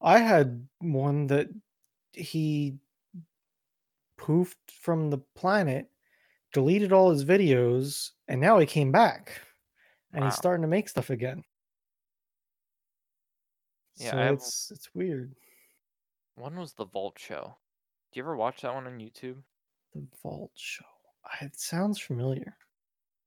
I 0.00 0.18
had 0.20 0.68
one 0.78 1.26
that 1.26 1.48
he 2.12 2.76
poofed 4.18 4.54
from 4.80 5.10
the 5.10 5.18
planet, 5.34 5.90
deleted 6.52 6.92
all 6.92 7.10
his 7.10 7.24
videos, 7.24 8.10
and 8.28 8.40
now 8.40 8.58
he 8.58 8.66
came 8.66 8.92
back. 8.92 9.40
And 10.12 10.24
he's 10.24 10.36
starting 10.36 10.62
to 10.62 10.68
make 10.68 10.88
stuff 10.88 11.10
again. 11.10 11.44
Yeah, 13.96 14.10
so 14.12 14.16
have- 14.16 14.34
it's 14.34 14.70
it's 14.70 14.94
weird. 14.94 15.34
One 16.36 16.56
was 16.56 16.72
the 16.72 16.86
Vault 16.86 17.18
Show. 17.18 17.56
Do 18.12 18.18
you 18.18 18.22
ever 18.22 18.36
watch 18.36 18.62
that 18.62 18.72
one 18.72 18.86
on 18.86 19.00
YouTube? 19.00 19.42
The 19.92 20.06
Vault 20.22 20.52
Show. 20.54 20.84
It 21.42 21.58
sounds 21.58 21.98
familiar. 22.00 22.56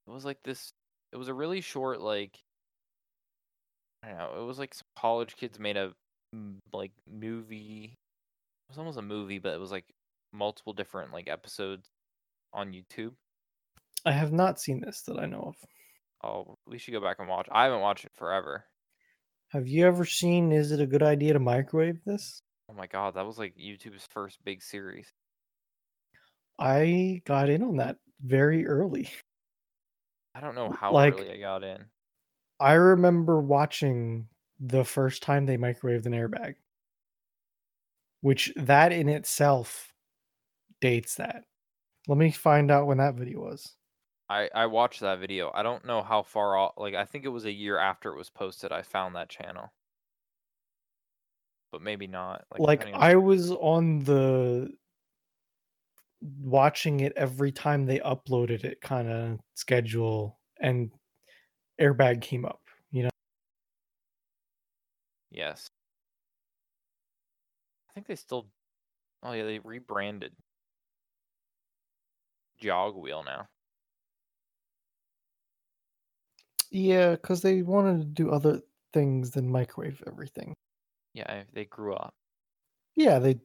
It 0.07 0.11
was 0.11 0.25
like 0.25 0.41
this. 0.43 0.73
It 1.11 1.17
was 1.17 1.27
a 1.27 1.33
really 1.33 1.61
short, 1.61 2.01
like 2.01 2.39
I 4.03 4.09
don't 4.09 4.17
know. 4.17 4.41
It 4.41 4.45
was 4.45 4.57
like 4.59 4.73
some 4.73 4.87
college 4.97 5.35
kids 5.35 5.59
made 5.59 5.77
a 5.77 5.91
like 6.73 6.91
movie. 7.09 7.93
It 7.93 8.71
was 8.71 8.77
almost 8.77 8.97
a 8.97 9.01
movie, 9.03 9.39
but 9.39 9.53
it 9.53 9.59
was 9.59 9.71
like 9.71 9.85
multiple 10.33 10.73
different 10.73 11.11
like 11.13 11.27
episodes 11.29 11.89
on 12.53 12.71
YouTube. 12.73 13.13
I 14.05 14.11
have 14.13 14.31
not 14.31 14.59
seen 14.59 14.81
this 14.81 15.01
that 15.03 15.19
I 15.19 15.25
know 15.25 15.53
of. 15.53 15.55
Oh, 16.23 16.55
we 16.67 16.77
should 16.77 16.91
go 16.93 17.01
back 17.01 17.17
and 17.19 17.27
watch. 17.27 17.47
I 17.51 17.65
haven't 17.65 17.81
watched 17.81 18.05
it 18.05 18.11
forever. 18.15 18.65
Have 19.49 19.67
you 19.67 19.85
ever 19.85 20.05
seen 20.05 20.51
Is 20.51 20.71
It 20.71 20.79
a 20.79 20.87
Good 20.87 21.03
Idea 21.03 21.33
to 21.33 21.39
Microwave 21.39 21.99
This? 22.05 22.41
Oh 22.69 22.73
my 22.73 22.87
god, 22.87 23.15
that 23.15 23.25
was 23.25 23.37
like 23.37 23.53
YouTube's 23.57 24.07
first 24.11 24.37
big 24.45 24.63
series. 24.63 25.11
I 26.59 27.21
got 27.25 27.49
in 27.49 27.63
on 27.63 27.77
that 27.77 27.97
very 28.21 28.65
early. 28.67 29.09
I 30.35 30.39
don't 30.41 30.55
know 30.55 30.69
how 30.69 30.93
Like- 30.93 31.13
early 31.15 31.31
I 31.31 31.37
got 31.37 31.63
in. 31.63 31.85
I 32.61 32.73
remember 32.73 33.41
watching 33.41 34.29
the 34.59 34.85
first 34.85 35.23
time 35.23 35.45
they 35.45 35.57
microwaved 35.57 36.05
an 36.05 36.13
airbag, 36.13 36.55
which 38.21 38.53
that 38.55 38.91
in 38.91 39.09
itself 39.09 39.93
dates 40.81 41.15
that. 41.15 41.45
Let 42.07 42.17
me 42.17 42.31
find 42.31 42.71
out 42.71 42.87
when 42.87 42.97
that 42.99 43.15
video 43.15 43.39
was. 43.41 43.75
I 44.29 44.49
I 44.55 44.65
watched 44.67 45.01
that 45.01 45.19
video. 45.19 45.51
I 45.53 45.61
don't 45.63 45.85
know 45.85 46.01
how 46.01 46.23
far 46.23 46.57
off. 46.57 46.73
Like 46.77 46.95
I 46.95 47.05
think 47.05 47.25
it 47.25 47.29
was 47.29 47.45
a 47.45 47.51
year 47.51 47.77
after 47.77 48.11
it 48.11 48.17
was 48.17 48.29
posted. 48.29 48.71
I 48.71 48.81
found 48.81 49.15
that 49.15 49.29
channel, 49.29 49.73
but 51.71 51.81
maybe 51.81 52.07
not. 52.07 52.45
Like, 52.51 52.85
Like 52.85 52.93
I 52.93 53.15
was 53.15 53.51
on 53.51 53.99
the 53.99 54.71
watching 56.21 56.99
it 56.99 57.13
every 57.15 57.51
time 57.51 57.85
they 57.85 57.99
uploaded 57.99 58.63
it 58.63 58.81
kind 58.81 59.09
of 59.09 59.39
schedule 59.55 60.39
and 60.59 60.91
airbag 61.81 62.21
came 62.21 62.45
up, 62.45 62.61
you 62.91 63.03
know. 63.03 63.09
Yes. 65.31 65.67
I 67.89 67.93
think 67.93 68.07
they 68.07 68.15
still. 68.15 68.47
Oh 69.23 69.33
yeah, 69.33 69.43
they 69.43 69.59
rebranded. 69.59 70.33
Jog 72.59 72.95
Wheel 72.95 73.23
now. 73.23 73.47
Yeah, 76.69 77.15
cuz 77.17 77.41
they 77.41 77.61
wanted 77.63 77.99
to 77.99 78.05
do 78.05 78.31
other 78.31 78.61
things 78.93 79.31
than 79.31 79.51
microwave 79.51 80.01
everything. 80.07 80.53
Yeah, 81.13 81.43
they 81.53 81.65
grew 81.65 81.93
up. 81.93 82.13
Yeah, 82.95 83.19
they 83.19 83.39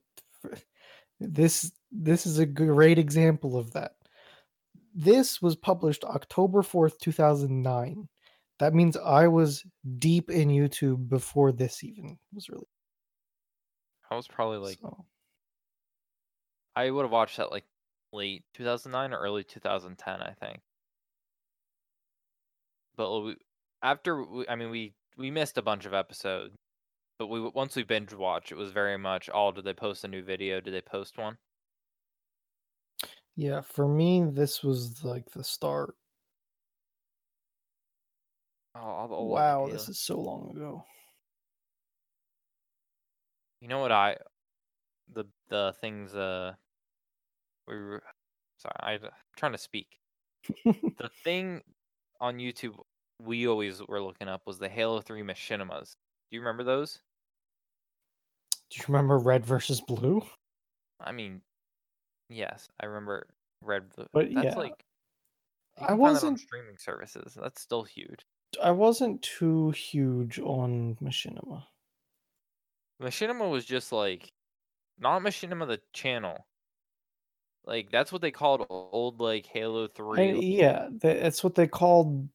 this 1.19 1.73
this 1.91 2.27
is 2.27 2.39
a 2.39 2.47
great 2.47 2.99
example 2.99 3.57
of 3.57 3.73
that. 3.73 3.97
This 4.95 5.43
was 5.43 5.57
published 5.57 6.05
October 6.05 6.63
4th, 6.63 6.99
2009. 6.99 8.09
That 8.59 8.75
means 8.75 8.97
I 8.97 9.29
was 9.29 9.65
deep 9.99 10.31
in 10.31 10.49
YouTube 10.49 11.09
before 11.09 11.53
this 11.53 11.85
even 11.85 12.19
was 12.33 12.49
released. 12.49 12.67
I 14.11 14.17
was 14.17 14.29
probably 14.29 14.59
like 14.59 14.79
so, 14.81 15.05
I 16.75 16.91
would 16.91 17.03
have 17.03 17.11
watched 17.13 17.39
that 17.39 17.51
like 17.51 17.65
late 18.13 18.45
2009 18.55 19.13
or 19.13 19.19
early 19.19 19.45
2010, 19.45 20.23
I 20.23 20.33
think. 20.41 20.61
But 22.97 23.21
we, 23.21 23.37
after 23.83 24.23
we, 24.23 24.49
I 24.49 24.57
mean 24.57 24.71
we 24.71 24.95
we 25.19 25.31
missed 25.31 25.59
a 25.59 25.63
bunch 25.63 25.87
of 25.87 25.95
episodes, 25.95 26.55
but 27.19 27.27
we 27.29 27.41
once 27.41 27.77
we 27.77 27.83
binge 27.83 28.15
watched, 28.15 28.53
it 28.53 28.57
was 28.57 28.71
very 28.73 28.97
much 28.97 29.29
all. 29.29 29.53
Did 29.53 29.65
they 29.65 29.75
post 29.75 30.05
a 30.05 30.09
new 30.09 30.23
video? 30.23 30.61
Did 30.61 30.75
they 30.75 30.81
post 30.81 31.19
one? 31.19 31.37
yeah, 33.37 33.61
for 33.61 33.87
me 33.87 34.25
this 34.25 34.63
was 34.65 35.05
like 35.05 35.31
the 35.31 35.45
start. 35.45 35.95
Oh, 38.79 38.87
all 38.87 39.09
the 39.09 39.15
old 39.15 39.31
Wow, 39.31 39.69
this 39.69 39.89
is 39.89 39.99
so 39.99 40.21
long 40.21 40.51
ago. 40.55 40.85
You 43.61 43.69
know 43.69 43.81
what 43.81 43.93
I 43.93 44.17
the 45.13 45.25
the 45.49 45.73
things 45.81 46.15
uh 46.15 46.53
we 47.67 47.75
were 47.77 48.03
sorry 48.59 48.75
I, 48.81 48.93
I'm 48.95 49.11
trying 49.37 49.53
to 49.53 49.59
speak. 49.59 49.89
the 50.65 51.11
thing 51.25 51.63
on 52.21 52.37
YouTube 52.39 52.75
we 53.23 53.49
always 53.49 53.81
were 53.89 54.03
looking 54.03 54.29
up 54.29 54.43
was 54.47 54.59
the 54.59 54.69
Halo 54.69 55.01
3 55.01 55.23
machinimas. 55.23 55.93
Do 56.31 56.37
you 56.37 56.41
remember 56.41 56.65
those? 56.65 57.01
Do 58.71 58.79
you 58.79 58.85
remember 58.89 59.19
Red 59.19 59.47
versus 59.47 59.81
Blue? 59.81 60.23
I 61.01 61.13
mean, 61.13 61.41
yes, 62.29 62.69
I 62.81 62.87
remember 62.87 63.27
Red. 63.63 63.85
But 64.13 64.35
that's 64.35 64.45
yeah, 64.45 64.55
like 64.55 64.85
I 65.79 65.87
can 65.87 65.89
find 65.89 65.89
that 65.89 65.93
on 65.93 65.99
wasn't- 65.99 66.41
streaming 66.41 66.77
services. 66.79 67.39
That's 67.41 67.63
still 67.63 67.85
huge. 67.85 68.21
I 68.63 68.71
wasn't 68.73 69.23
too 69.23 69.71
huge 69.71 70.39
on 70.39 70.97
Machinima. 70.97 71.69
Machinima 73.01 73.51
was 73.51 73.65
just 73.65 73.91
like 73.91 74.35
not 74.99 75.23
Machinima 75.23 75.67
the 75.67 75.83
channel. 75.93 76.49
Like 77.65 77.91
that's 77.91 78.13
what 78.13 78.23
they 78.23 78.31
called 78.31 78.67
old 78.71 79.21
like 79.21 79.45
Halo 79.47 79.89
3. 79.89 80.31
I- 80.31 80.33
yeah, 80.41 80.89
that's 80.93 81.45
what 81.45 81.55
they 81.55 81.67
called 81.69 82.29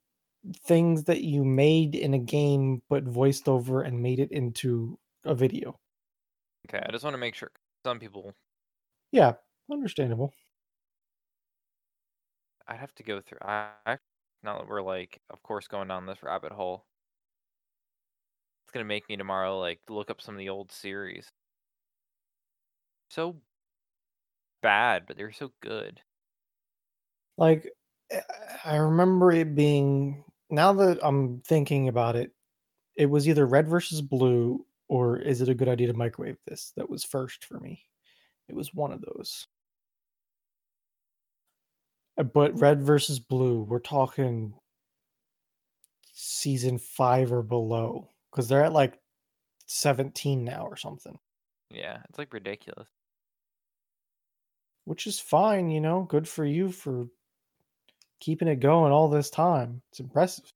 things 0.55 1.05
that 1.05 1.21
you 1.23 1.45
made 1.45 1.95
in 1.95 2.13
a 2.13 2.19
game 2.19 2.81
but 2.89 3.03
voiced 3.03 3.47
over 3.47 3.81
and 3.81 4.01
made 4.01 4.19
it 4.19 4.31
into 4.31 4.99
a 5.23 5.35
video. 5.35 5.79
Okay, 6.67 6.83
I 6.85 6.91
just 6.91 7.03
want 7.03 7.13
to 7.13 7.17
make 7.19 7.35
sure 7.35 7.51
some 7.85 7.99
people 7.99 8.33
Yeah, 9.11 9.35
understandable. 9.69 10.33
I'd 12.67 12.79
have 12.79 12.93
to 12.95 13.03
go 13.03 13.21
through. 13.21 13.39
I 13.41 13.75
I- 13.85 13.99
now 14.43 14.57
that 14.57 14.67
we're 14.67 14.81
like, 14.81 15.21
of 15.29 15.41
course, 15.43 15.67
going 15.67 15.87
down 15.87 16.05
this 16.05 16.23
rabbit 16.23 16.51
hole. 16.51 16.85
It's 18.65 18.71
gonna 18.71 18.85
make 18.85 19.07
me 19.09 19.17
tomorrow 19.17 19.59
like 19.59 19.81
look 19.89 20.09
up 20.09 20.21
some 20.21 20.35
of 20.35 20.39
the 20.39 20.49
old 20.49 20.71
series. 20.71 21.31
So 23.09 23.41
bad, 24.61 25.05
but 25.07 25.17
they're 25.17 25.31
so 25.31 25.51
good. 25.61 26.01
Like 27.37 27.71
eh, 28.09 28.21
I 28.65 28.75
remember 28.77 29.31
it 29.31 29.55
being 29.55 30.23
now 30.49 30.73
that 30.73 30.99
I'm 31.01 31.41
thinking 31.41 31.87
about 31.87 32.15
it, 32.15 32.31
it 32.95 33.07
was 33.07 33.27
either 33.27 33.45
red 33.45 33.67
versus 33.67 34.01
blue 34.01 34.65
or 34.89 35.17
is 35.17 35.41
it 35.41 35.49
a 35.49 35.55
good 35.55 35.69
idea 35.69 35.87
to 35.87 35.93
microwave 35.93 36.37
this 36.45 36.73
that 36.77 36.89
was 36.89 37.03
first 37.03 37.45
for 37.45 37.59
me. 37.59 37.83
It 38.49 38.55
was 38.55 38.73
one 38.73 38.91
of 38.91 39.01
those. 39.01 39.47
Uh, 42.17 42.23
But 42.23 42.57
red 42.59 42.81
versus 42.81 43.19
blue, 43.19 43.63
we're 43.63 43.79
talking 43.79 44.53
season 46.13 46.77
5 46.77 47.31
or 47.33 47.41
below 47.43 48.07
cuz 48.31 48.47
they're 48.47 48.63
at 48.63 48.71
like 48.71 49.01
17 49.67 50.43
now 50.45 50.65
or 50.67 50.77
something, 50.77 51.19
Yeah, 51.71 52.03
it's 52.09 52.19
like 52.19 52.33
ridiculous. 52.33 52.89
which 54.85 55.07
is 55.07 55.19
fine, 55.19 55.71
you 55.71 55.81
know, 55.81 56.03
good 56.03 56.27
for 56.27 56.45
you 56.45 56.71
for 56.71 57.07
keeping 58.19 58.47
it 58.47 58.57
going 58.61 58.91
all 58.93 59.09
this 59.09 59.29
time. 59.29 59.81
It's 59.89 59.99
impressive. 59.99 60.53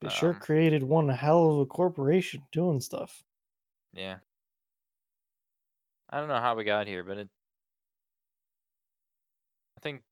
They 0.00 0.10
sure 0.10 0.34
Um, 0.34 0.40
created 0.40 0.82
one 0.82 1.08
hell 1.08 1.50
of 1.50 1.60
a 1.60 1.64
corporation 1.66 2.46
doing 2.52 2.80
stuff. 2.82 3.24
Yeah. 3.92 4.20
I 6.08 6.18
don't 6.18 6.28
know 6.28 6.40
how 6.40 6.54
we 6.54 6.64
got 6.64 6.86
here, 6.86 7.02
but 7.02 7.18
it. 7.18 7.28
I 9.76 9.80
think, 9.80 10.02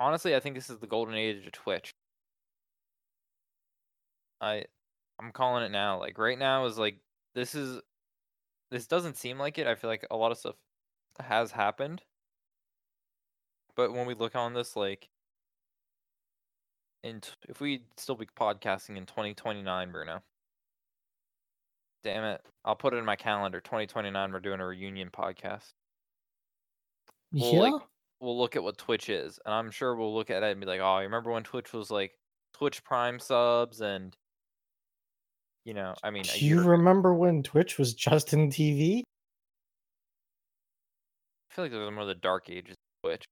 honestly, 0.00 0.34
I 0.34 0.40
think 0.40 0.54
this 0.54 0.70
is 0.70 0.78
the 0.78 0.86
golden 0.86 1.14
age 1.14 1.46
of 1.46 1.52
Twitch. 1.52 1.92
I, 4.40 4.64
I'm 5.20 5.32
calling 5.32 5.64
it 5.64 5.70
now. 5.70 5.98
Like 5.98 6.18
right 6.18 6.38
now 6.38 6.66
is 6.66 6.78
like 6.78 6.98
this 7.34 7.54
is, 7.54 7.80
this 8.70 8.86
doesn't 8.86 9.16
seem 9.16 9.38
like 9.38 9.58
it. 9.58 9.66
I 9.66 9.74
feel 9.74 9.90
like 9.90 10.06
a 10.10 10.16
lot 10.16 10.32
of 10.32 10.38
stuff 10.38 10.56
has 11.20 11.50
happened, 11.52 12.02
but 13.76 13.92
when 13.92 14.06
we 14.06 14.14
look 14.14 14.34
on 14.34 14.54
this, 14.54 14.74
like, 14.74 15.08
in 17.04 17.20
if 17.48 17.60
we 17.60 17.82
still 17.96 18.16
be 18.16 18.26
podcasting 18.26 18.96
in 18.96 19.06
2029, 19.06 19.92
Bruno. 19.92 20.22
Damn 22.02 22.24
it! 22.24 22.40
I'll 22.64 22.74
put 22.74 22.94
it 22.94 22.98
in 22.98 23.04
my 23.04 23.16
calendar. 23.16 23.60
2029, 23.60 24.32
we're 24.32 24.40
doing 24.40 24.60
a 24.60 24.66
reunion 24.66 25.10
podcast. 25.10 25.74
Well, 27.32 27.52
yeah. 27.52 27.60
like, 27.60 27.82
we'll 28.20 28.38
look 28.38 28.56
at 28.56 28.62
what 28.62 28.78
Twitch 28.78 29.08
is, 29.08 29.38
and 29.44 29.54
I'm 29.54 29.70
sure 29.70 29.94
we'll 29.96 30.14
look 30.14 30.30
at 30.30 30.42
it 30.42 30.50
and 30.52 30.60
be 30.60 30.66
like, 30.66 30.80
"Oh, 30.80 30.98
you 30.98 31.04
remember 31.04 31.30
when 31.32 31.42
Twitch 31.44 31.72
was 31.72 31.90
like 31.90 32.12
Twitch 32.54 32.82
Prime 32.84 33.18
subs 33.18 33.80
and 33.80 34.16
you 35.64 35.74
know, 35.74 35.94
I 36.04 36.10
mean, 36.10 36.22
Do 36.22 36.44
you 36.46 36.60
ago. 36.60 36.68
remember 36.70 37.12
when 37.12 37.42
Twitch 37.42 37.76
was 37.76 37.92
Justin 37.94 38.50
TV? 38.50 39.02
I 41.50 41.54
feel 41.54 41.64
like 41.64 41.72
those 41.72 41.88
are 41.88 41.90
more 41.90 42.04
the 42.04 42.14
dark 42.14 42.48
ages 42.50 42.76
of 43.04 43.08
Twitch. 43.10 43.24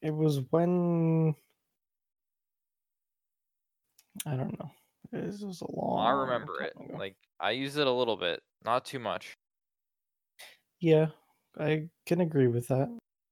It 0.00 0.14
was 0.14 0.40
when 0.50 1.34
I 4.24 4.36
don't 4.36 4.58
know. 4.58 4.70
This 5.12 5.42
was 5.42 5.60
a 5.60 5.70
long. 5.70 6.06
I 6.06 6.10
remember 6.10 6.62
it. 6.62 6.72
ago. 6.82 6.96
Like 6.98 7.14
I 7.38 7.50
use 7.50 7.76
it 7.76 7.86
a 7.86 7.92
little 7.92 8.16
bit, 8.16 8.40
not 8.64 8.84
too 8.86 8.98
much. 8.98 9.34
yeah, 10.80 11.08
I 11.58 11.88
can 12.06 12.20
agree 12.22 12.46
with 12.48 12.68
that. 12.68 12.88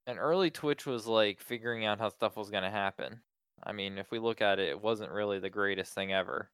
And 0.06 0.18
early 0.18 0.50
Twitch 0.50 0.84
was 0.86 1.06
like 1.06 1.40
figuring 1.40 1.84
out 1.84 1.98
how 1.98 2.10
stuff 2.10 2.36
was 2.36 2.50
gonna 2.50 2.70
happen. 2.70 3.20
I 3.62 3.72
mean, 3.72 3.98
if 3.98 4.10
we 4.10 4.18
look 4.18 4.42
at 4.42 4.58
it, 4.58 4.68
it 4.68 4.80
wasn't 4.82 5.12
really 5.12 5.38
the 5.38 5.48
greatest 5.50 5.94
thing 5.94 6.12
ever. 6.12 6.50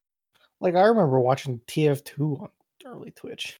Like 0.61 0.75
I 0.75 0.83
remember 0.83 1.19
watching 1.19 1.59
TF2 1.67 2.41
on 2.41 2.49
early 2.85 3.11
Twitch. 3.11 3.59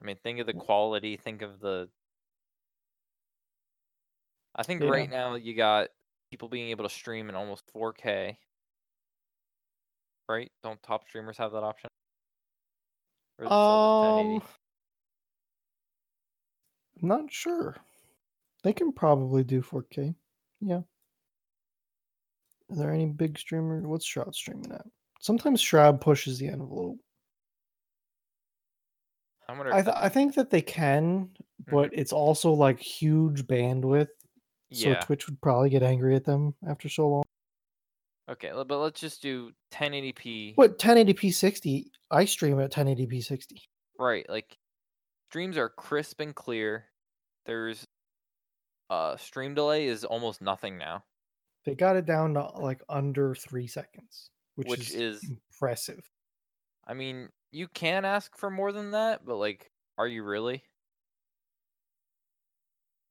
I 0.00 0.04
mean, 0.04 0.16
think 0.22 0.40
of 0.40 0.46
the 0.46 0.52
quality. 0.52 1.16
Think 1.16 1.40
of 1.42 1.60
the. 1.60 1.88
I 4.54 4.62
think 4.62 4.82
Yeah. 4.82 4.88
right 4.90 5.08
now 5.10 5.34
you 5.36 5.54
got 5.54 5.88
people 6.30 6.48
being 6.48 6.68
able 6.70 6.84
to 6.84 6.90
stream 6.94 7.28
in 7.28 7.34
almost 7.34 7.64
4K. 7.72 8.36
Right? 10.28 10.50
Don't 10.62 10.82
top 10.82 11.06
streamers 11.08 11.38
have 11.38 11.52
that 11.52 11.62
option? 11.62 11.88
Or 13.38 13.44
is 13.44 13.50
it 13.50 13.54
still 13.54 13.76
just 13.78 14.02
1080? 14.02 14.36
Um, 14.36 14.42
I'm 17.02 17.08
not 17.08 17.32
sure. 17.32 17.76
They 18.66 18.72
can 18.72 18.90
probably 18.90 19.44
do 19.44 19.62
4K. 19.62 20.12
Yeah. 20.60 20.80
Are 22.68 22.76
there 22.76 22.92
any 22.92 23.06
big 23.06 23.38
streamer? 23.38 23.80
What's 23.86 24.04
Shroud 24.04 24.34
streaming 24.34 24.72
at? 24.72 24.84
Sometimes 25.20 25.60
Shroud 25.60 26.00
pushes 26.00 26.40
the 26.40 26.48
envelope. 26.48 26.98
I 29.48 29.52
wonder. 29.52 29.72
I 29.72 29.82
th- 29.82 29.96
I 29.96 30.08
think 30.08 30.34
that 30.34 30.50
they 30.50 30.62
can, 30.62 31.28
but 31.70 31.92
mm-hmm. 31.92 32.00
it's 32.00 32.12
also 32.12 32.50
like 32.50 32.80
huge 32.80 33.46
bandwidth. 33.46 34.08
So 34.72 34.88
yeah. 34.88 34.98
Twitch 34.98 35.28
would 35.28 35.40
probably 35.40 35.70
get 35.70 35.84
angry 35.84 36.16
at 36.16 36.24
them 36.24 36.52
after 36.68 36.88
so 36.88 37.08
long. 37.08 37.22
Okay, 38.28 38.50
but 38.52 38.80
let's 38.80 39.00
just 39.00 39.22
do 39.22 39.52
1080p. 39.74 40.54
What 40.56 40.80
1080p 40.80 41.32
60? 41.32 41.92
I 42.10 42.24
stream 42.24 42.58
at 42.58 42.72
1080p 42.72 43.22
60. 43.22 43.62
Right, 43.96 44.28
like 44.28 44.58
streams 45.30 45.56
are 45.56 45.68
crisp 45.68 46.18
and 46.18 46.34
clear. 46.34 46.86
There's 47.46 47.85
uh 48.90 49.16
stream 49.16 49.54
delay 49.54 49.86
is 49.86 50.04
almost 50.04 50.40
nothing 50.40 50.78
now, 50.78 51.04
They 51.64 51.74
got 51.74 51.96
it 51.96 52.06
down 52.06 52.34
to 52.34 52.46
like 52.58 52.82
under 52.88 53.34
three 53.34 53.66
seconds, 53.66 54.30
which, 54.54 54.68
which 54.68 54.90
is, 54.92 55.22
is 55.22 55.30
impressive. 55.30 56.10
I 56.86 56.94
mean, 56.94 57.30
you 57.52 57.68
can 57.68 58.04
ask 58.04 58.36
for 58.36 58.50
more 58.50 58.72
than 58.72 58.92
that, 58.92 59.24
but 59.24 59.36
like 59.36 59.70
are 59.98 60.08
you 60.08 60.22
really? 60.22 60.64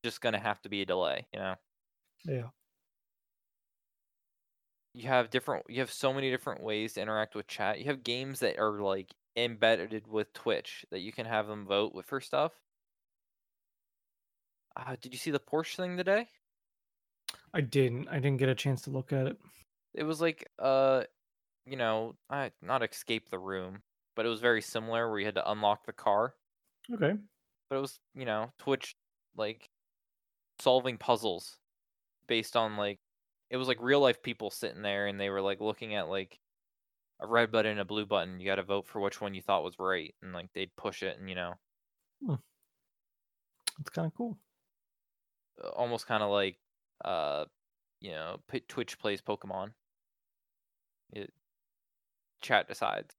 Just 0.04 0.22
to 0.22 0.40
have 0.40 0.62
to 0.62 0.70
be 0.70 0.82
a 0.82 0.86
delay, 0.86 1.28
you 1.34 1.40
know. 1.40 1.56
Yeah. 2.26 2.50
You 4.94 5.08
have 5.10 5.30
different 5.30 5.70
you 5.70 5.80
have 5.82 5.92
so 5.92 6.12
many 6.12 6.32
different 6.32 6.64
ways 6.64 6.94
to 6.94 7.02
interact 7.02 7.36
with 7.36 7.46
chat. 7.48 7.78
You 7.80 7.86
have 7.86 8.04
games 8.04 8.40
that 8.40 8.58
are 8.58 8.82
like 8.82 9.14
embedded 9.36 10.08
with 10.08 10.34
Twitch 10.34 10.86
that 10.90 11.02
you 11.02 11.12
can 11.12 11.28
have 11.28 11.48
them 11.48 11.66
vote 11.68 11.94
with 11.94 12.08
for 12.08 12.20
stuff. 12.20 12.54
Uh, 14.76 14.96
did 15.02 15.14
you 15.14 15.18
see 15.20 15.32
the 15.32 15.40
Porsche 15.40 15.76
thing 15.76 15.98
today? 15.98 16.28
I 17.54 17.62
didn't. 17.62 18.08
I 18.10 18.16
didn't 18.16 18.38
get 18.38 18.50
a 18.50 18.56
chance 18.56 18.82
to 18.84 18.90
look 18.90 19.14
at 19.14 19.28
it. 19.28 19.38
it 19.94 20.04
was 20.04 20.20
like 20.20 20.50
uh 20.60 21.04
you 21.66 21.78
know 21.78 22.16
I 22.30 22.52
not 22.62 22.84
escape 22.84 23.30
the 23.30 23.40
room 23.40 23.82
but 24.16 24.26
it 24.26 24.30
was 24.30 24.42
very 24.42 24.62
similar 24.62 25.10
where 25.10 25.20
you 25.20 25.26
had 25.26 25.36
to 25.36 25.52
unlock 25.52 25.86
the 25.86 25.94
car 25.94 26.36
Okay. 26.94 27.14
but 27.70 27.76
it 27.78 27.80
was 27.82 28.00
you 28.14 28.26
know 28.26 28.52
twitch 28.60 28.96
like 29.36 29.70
solving 30.60 30.98
puzzles 30.98 31.58
based 32.28 32.56
on 32.56 32.78
like 32.78 33.00
it 33.50 33.58
was 33.58 33.68
like 33.68 33.78
real 33.82 34.00
life 34.02 34.22
people 34.22 34.50
sitting 34.52 34.82
there 34.82 35.08
and 35.08 35.20
they 35.20 35.30
were 35.30 35.42
like 35.42 35.62
looking 35.62 35.96
at 35.96 36.10
like 36.10 36.38
a 37.22 37.28
red 37.28 37.52
button 37.52 37.72
and 37.72 37.80
a 37.80 37.86
blue 37.86 38.06
button 38.06 38.40
you 38.40 38.46
got 38.46 38.56
to 38.56 38.64
vote 38.64 38.86
for 38.88 39.00
which 39.00 39.22
one 39.22 39.34
you 39.34 39.42
thought 39.42 39.64
was 39.64 39.80
right 39.80 40.14
and 40.22 40.34
like 40.34 40.52
they'd 40.54 40.76
push 40.76 41.02
it 41.04 41.18
and 41.18 41.30
you 41.30 41.36
know 41.36 41.54
It's 43.80 43.90
kind 43.90 44.08
of 44.08 44.14
cool. 44.16 44.38
Uh, 45.64 45.70
almost 45.70 46.08
kind 46.08 46.24
of 46.24 46.30
like 46.30 46.58
uh 47.04 47.46
you 48.02 48.12
know 48.12 48.38
twitch 48.68 48.98
plays 49.00 49.22
pokemon 49.22 49.72
it 51.12 51.32
chat 52.42 52.68
decides 52.68 53.16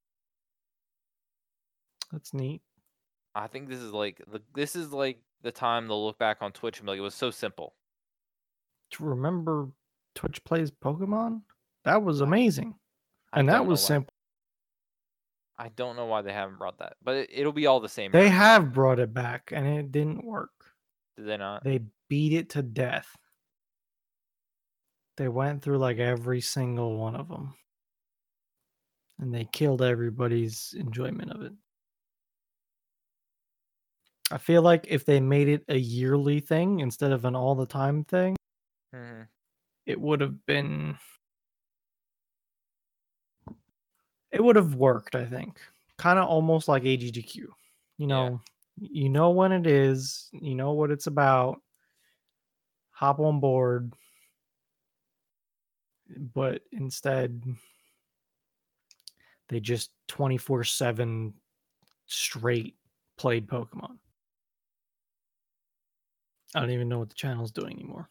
That's 2.11 2.33
neat. 2.33 2.61
I 3.35 3.47
think 3.47 3.69
this 3.69 3.79
is 3.79 3.91
like 3.91 4.21
the 4.31 4.41
this 4.55 4.75
is 4.75 4.91
like 4.91 5.19
the 5.43 5.51
time 5.51 5.87
they'll 5.87 6.03
look 6.03 6.17
back 6.17 6.37
on 6.41 6.51
Twitch 6.51 6.79
and 6.79 6.85
be 6.85 6.91
like, 6.91 6.99
it 6.99 7.01
was 7.01 7.13
so 7.15 7.31
simple. 7.31 7.75
To 8.91 9.03
remember 9.03 9.67
Twitch 10.15 10.43
plays 10.43 10.71
Pokemon? 10.71 11.41
That 11.83 12.03
was 12.03 12.21
amazing. 12.21 12.75
I 13.31 13.39
and 13.39 13.49
that 13.49 13.65
was 13.65 13.83
simple. 13.83 14.13
I 15.59 15.69
don't 15.69 15.95
know 15.95 16.05
why 16.05 16.21
they 16.21 16.33
haven't 16.33 16.57
brought 16.57 16.79
that, 16.79 16.93
but 17.03 17.15
it, 17.15 17.29
it'll 17.33 17.51
be 17.51 17.67
all 17.67 17.79
the 17.79 17.89
same. 17.89 18.11
They 18.11 18.23
right? 18.23 18.31
have 18.31 18.73
brought 18.73 18.99
it 18.99 19.13
back 19.13 19.51
and 19.51 19.67
it 19.67 19.91
didn't 19.91 20.23
work. 20.23 20.51
Did 21.17 21.27
they 21.27 21.37
not? 21.37 21.63
They 21.63 21.81
beat 22.09 22.33
it 22.33 22.49
to 22.51 22.61
death. 22.61 23.07
They 25.17 25.27
went 25.27 25.63
through 25.63 25.79
like 25.79 25.97
every 25.97 26.41
single 26.41 26.97
one 26.97 27.15
of 27.15 27.27
them. 27.27 27.55
And 29.19 29.33
they 29.33 29.45
killed 29.45 29.81
everybody's 29.81 30.75
enjoyment 30.77 31.31
of 31.31 31.41
it. 31.41 31.53
I 34.29 34.37
feel 34.37 34.61
like 34.61 34.85
if 34.89 35.05
they 35.05 35.19
made 35.19 35.47
it 35.47 35.63
a 35.69 35.77
yearly 35.77 36.39
thing 36.39 36.81
instead 36.81 37.11
of 37.11 37.25
an 37.25 37.35
all 37.35 37.55
the 37.55 37.65
time 37.65 38.03
thing, 38.03 38.35
mm-hmm. 38.93 39.23
it 39.85 39.99
would 39.99 40.21
have 40.21 40.45
been 40.45 40.97
it 44.31 44.43
would 44.43 44.55
have 44.55 44.75
worked, 44.75 45.15
I 45.15 45.25
think. 45.25 45.59
Kind 45.97 46.19
of 46.19 46.27
almost 46.27 46.67
like 46.67 46.83
AGDQ. 46.83 47.35
You 47.97 48.07
Yeah. 48.15 48.29
know, 48.29 48.41
you 48.77 49.09
know 49.09 49.31
when 49.31 49.51
it 49.51 49.65
is, 49.65 50.29
you 50.33 50.55
know 50.55 50.73
what 50.73 50.91
it's 50.91 51.07
about. 51.07 51.61
Hop 52.97 53.19
on 53.19 53.39
board. 53.39 53.93
But 56.33 56.61
instead 56.71 57.43
They 59.49 59.59
just 59.59 59.91
24 60.07 60.63
7 60.63 61.33
straight 62.05 62.75
played 63.17 63.47
Pokemon. 63.47 63.97
I 66.55 66.59
don't 66.59 66.71
even 66.71 66.89
know 66.89 66.99
what 66.99 67.09
the 67.09 67.15
channel's 67.15 67.51
doing 67.51 67.73
anymore. 67.73 68.09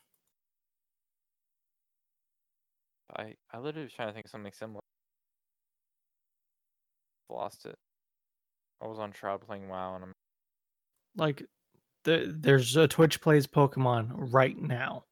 I 3.17 3.35
I 3.53 3.59
literally 3.59 3.85
was 3.87 3.93
trying 3.93 4.09
to 4.09 4.15
think 4.15 4.27
of 4.27 4.31
something 4.31 4.53
similar. 4.53 4.81
Lost 7.29 7.67
it. 7.67 7.77
I 8.81 8.87
was 8.87 8.99
on 8.99 9.13
Shroud 9.13 9.41
playing 9.47 9.69
WoW 9.69 9.97
and 9.97 10.05
I'm 10.05 10.13
Like, 11.17 11.43
the, 12.07 12.35
there's 12.39 12.77
a 12.77 12.89
Twitch 12.89 13.21
plays 13.21 13.47
Pokemon 13.47 14.33
right 14.33 14.57
now 14.61 15.05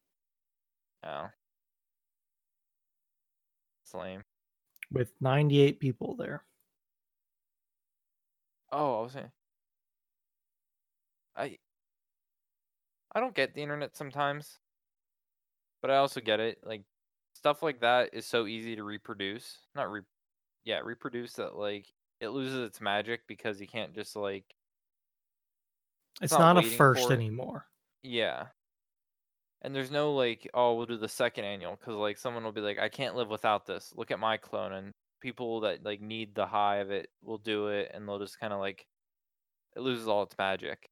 oh. 1.05 1.29
It's 3.85 3.95
lame. 3.95 4.23
with 4.91 5.13
98 5.21 5.79
people 5.79 6.17
there. 6.17 6.43
Oh, 8.73 9.01
I 9.01 9.03
was 9.03 9.13
saying. 9.13 9.31
I 11.37 11.59
I 13.15 13.21
don't 13.21 13.35
get 13.35 13.55
the 13.55 13.63
internet 13.63 13.97
sometimes, 13.97 14.59
but 15.83 15.91
I 15.91 15.97
also 15.97 16.21
get 16.21 16.41
it. 16.41 16.59
Like 16.65 16.83
stuff 17.35 17.63
like 17.63 17.81
that 17.81 18.11
is 18.13 18.27
so 18.27 18.47
easy 18.47 18.77
to 18.77 18.85
reproduce. 18.85 19.59
Not 19.75 19.91
re, 19.91 20.01
yeah, 20.65 20.81
reproduce 20.83 21.35
that 21.35 21.57
like 21.57 21.87
it 22.21 22.29
loses 22.29 22.65
its 22.65 22.81
magic 22.81 23.23
because 23.29 23.61
you 23.61 23.67
can't 23.67 23.95
just 23.95 24.17
like 24.17 24.45
It's 26.23 26.33
not 26.33 26.55
not, 26.55 26.65
a 26.65 26.69
first 26.69 27.11
anymore. 27.11 27.67
yeah. 28.03 28.47
And 29.63 29.75
there's 29.75 29.91
no 29.91 30.13
like, 30.13 30.49
oh, 30.53 30.75
we'll 30.75 30.85
do 30.85 30.99
the 30.99 31.09
second 31.09 31.47
annual 31.47 31.77
because 31.81 31.95
like 31.95 32.19
someone 32.19 32.45
will 32.45 32.53
be 32.53 32.61
like, 32.61 32.79
I 32.79 32.91
can't 32.91 33.17
live 33.17 33.29
without 33.29 33.65
this. 33.67 33.95
Look 33.97 34.11
at 34.11 34.21
my 34.21 34.37
clone, 34.37 34.73
and 34.73 34.93
people 35.21 35.61
that 35.61 35.83
like 35.85 36.03
need 36.03 36.35
the 36.35 36.45
high 36.45 36.77
of 36.77 36.91
it 36.91 37.09
will 37.23 37.39
do 37.39 37.69
it, 37.69 37.91
and 37.95 38.07
they'll 38.07 38.19
just 38.19 38.39
kind 38.39 38.53
of 38.53 38.61
like 38.61 38.87
it 39.75 39.81
loses 39.81 40.07
all 40.07 40.23
its 40.23 40.37
magic. 40.39 40.87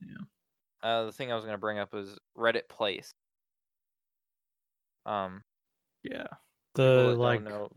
Yeah. 0.00 0.24
Uh, 0.82 1.04
the 1.04 1.12
thing 1.12 1.30
I 1.30 1.34
was 1.34 1.44
gonna 1.44 1.58
bring 1.58 1.78
up 1.78 1.92
was 1.92 2.18
Reddit 2.36 2.68
Place. 2.68 3.10
Um, 5.04 5.42
Yeah. 6.02 6.26
The 6.74 7.14
like 7.16 7.42
know, 7.42 7.68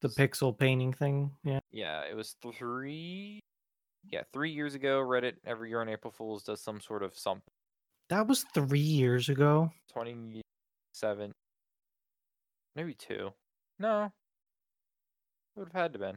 the 0.00 0.08
pixel 0.08 0.56
painting 0.56 0.92
thing. 0.92 1.30
Yeah. 1.42 1.60
yeah, 1.72 2.02
it 2.02 2.14
was 2.14 2.36
three, 2.56 3.40
yeah, 4.10 4.22
three 4.32 4.50
years 4.50 4.74
ago. 4.74 5.00
Reddit 5.00 5.34
every 5.46 5.70
year 5.70 5.80
on 5.80 5.88
April 5.88 6.12
Fools 6.12 6.42
does 6.42 6.62
some 6.62 6.80
sort 6.80 7.02
of 7.02 7.16
something. 7.16 7.42
That 8.10 8.26
was 8.26 8.44
three 8.54 8.78
years 8.80 9.28
ago. 9.28 9.70
Twenty 9.92 10.42
seven, 10.92 11.32
maybe 12.76 12.94
two. 12.94 13.30
No, 13.78 14.04
it 14.04 15.58
would 15.58 15.68
have 15.72 15.82
had 15.82 15.92
to 15.94 15.98
been. 15.98 16.16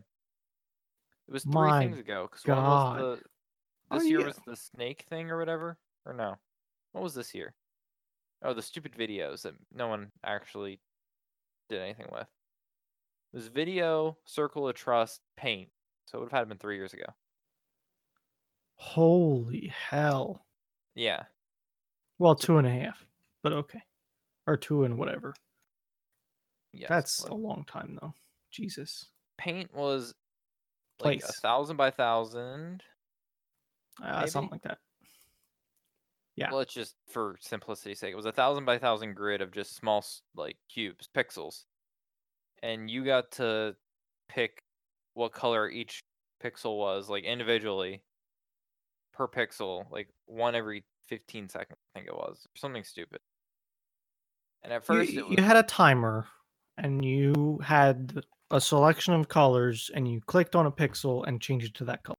It 1.28 1.34
was 1.34 1.44
three 1.44 1.54
My 1.54 1.80
things 1.80 2.00
ago 2.00 2.28
because 2.30 2.46
one 2.46 2.58
was 2.58 3.20
the 3.20 3.26
Oh, 3.90 4.00
this 4.00 4.10
year 4.10 4.20
yeah. 4.20 4.26
was 4.28 4.40
the 4.46 4.56
snake 4.56 5.06
thing 5.10 5.32
or 5.32 5.38
whatever, 5.38 5.78
or 6.06 6.14
no? 6.14 6.36
What 6.92 7.04
was 7.04 7.14
this 7.14 7.34
year? 7.34 7.54
Oh, 8.44 8.54
the 8.54 8.62
stupid 8.62 8.94
videos 8.94 9.44
that 9.44 9.54
no 9.74 9.88
one 9.88 10.12
actually 10.26 10.80
did 11.70 11.82
anything 11.82 12.08
with. 12.12 12.28
It 13.34 13.38
was 13.38 13.48
video, 13.48 14.18
circle 14.26 14.68
of 14.68 14.76
trust, 14.76 15.22
paint. 15.38 15.70
So 16.06 16.18
it 16.18 16.22
would 16.22 16.32
have 16.32 16.40
had 16.40 16.44
to 16.44 16.46
been 16.48 16.58
three 16.58 16.76
years 16.76 16.94
ago. 16.94 17.06
Holy 18.78 19.74
hell. 19.90 20.46
Yeah. 20.96 21.24
Well, 22.20 22.36
two 22.36 22.58
and 22.58 22.68
a 22.68 22.72
half, 22.72 23.06
but 23.44 23.54
okay. 23.54 23.82
Or 24.46 24.56
two 24.56 24.84
and 24.84 24.98
whatever. 24.98 25.34
Yes. 26.74 26.90
That's 26.90 27.24
a 27.26 27.34
long 27.34 27.66
time 27.68 27.98
though. 28.02 28.14
Jesus. 28.52 29.08
paint 29.38 29.74
was 29.74 30.14
like 31.04 31.22
a 31.24 31.32
thousand 31.42 31.78
by 31.78 31.92
thousand. 31.92 32.84
Uh, 34.04 34.20
maybe? 34.20 34.30
something 34.30 34.52
like 34.52 34.64
that. 34.64 34.78
Yeah. 36.36 36.52
Well, 36.52 36.60
it's 36.60 36.74
just 36.74 36.96
for 37.10 37.36
simplicity's 37.42 38.00
sake. 38.00 38.14
It 38.14 38.16
was 38.16 38.26
a 38.26 38.32
thousand 38.32 38.66
by 38.66 38.78
thousand 38.78 39.16
grid 39.16 39.42
of 39.42 39.52
just 39.52 39.76
small 39.76 40.06
like 40.36 40.56
cubes, 40.70 41.10
pixels, 41.16 41.66
and 42.62 42.90
you 42.90 43.04
got 43.04 43.32
to 43.34 43.76
pick 44.30 44.62
what 45.16 45.34
color 45.34 45.68
each 45.68 46.00
pixel 46.44 46.78
was, 46.78 47.10
like 47.10 47.24
individually 47.24 48.04
per 49.18 49.28
pixel, 49.28 49.90
like 49.92 50.10
one 50.26 50.56
every 50.56 50.86
fifteen 51.08 51.50
seconds. 51.50 51.78
I 51.96 52.00
think 52.00 52.08
it 52.08 52.16
was 52.16 52.48
something 52.56 52.84
stupid. 52.84 53.20
And 54.64 54.72
at 54.72 54.84
You, 54.90 55.06
first, 55.06 55.18
it 55.18 55.28
you 55.30 55.38
was 55.38 55.40
had 55.44 55.58
a 55.58 55.64
timer 55.64 56.28
and 56.78 57.04
you 57.04 57.60
had 57.64 58.24
a 58.52 58.62
selection 58.62 59.14
of 59.14 59.28
colors 59.30 59.90
and 59.94 60.08
you 60.08 60.22
clicked 60.22 60.56
on 60.56 60.66
a 60.66 60.72
pixel 60.72 61.26
and 61.28 61.42
changed 61.42 61.68
it 61.68 61.74
to 61.76 61.86
that 61.86 62.04
color. 62.04 62.16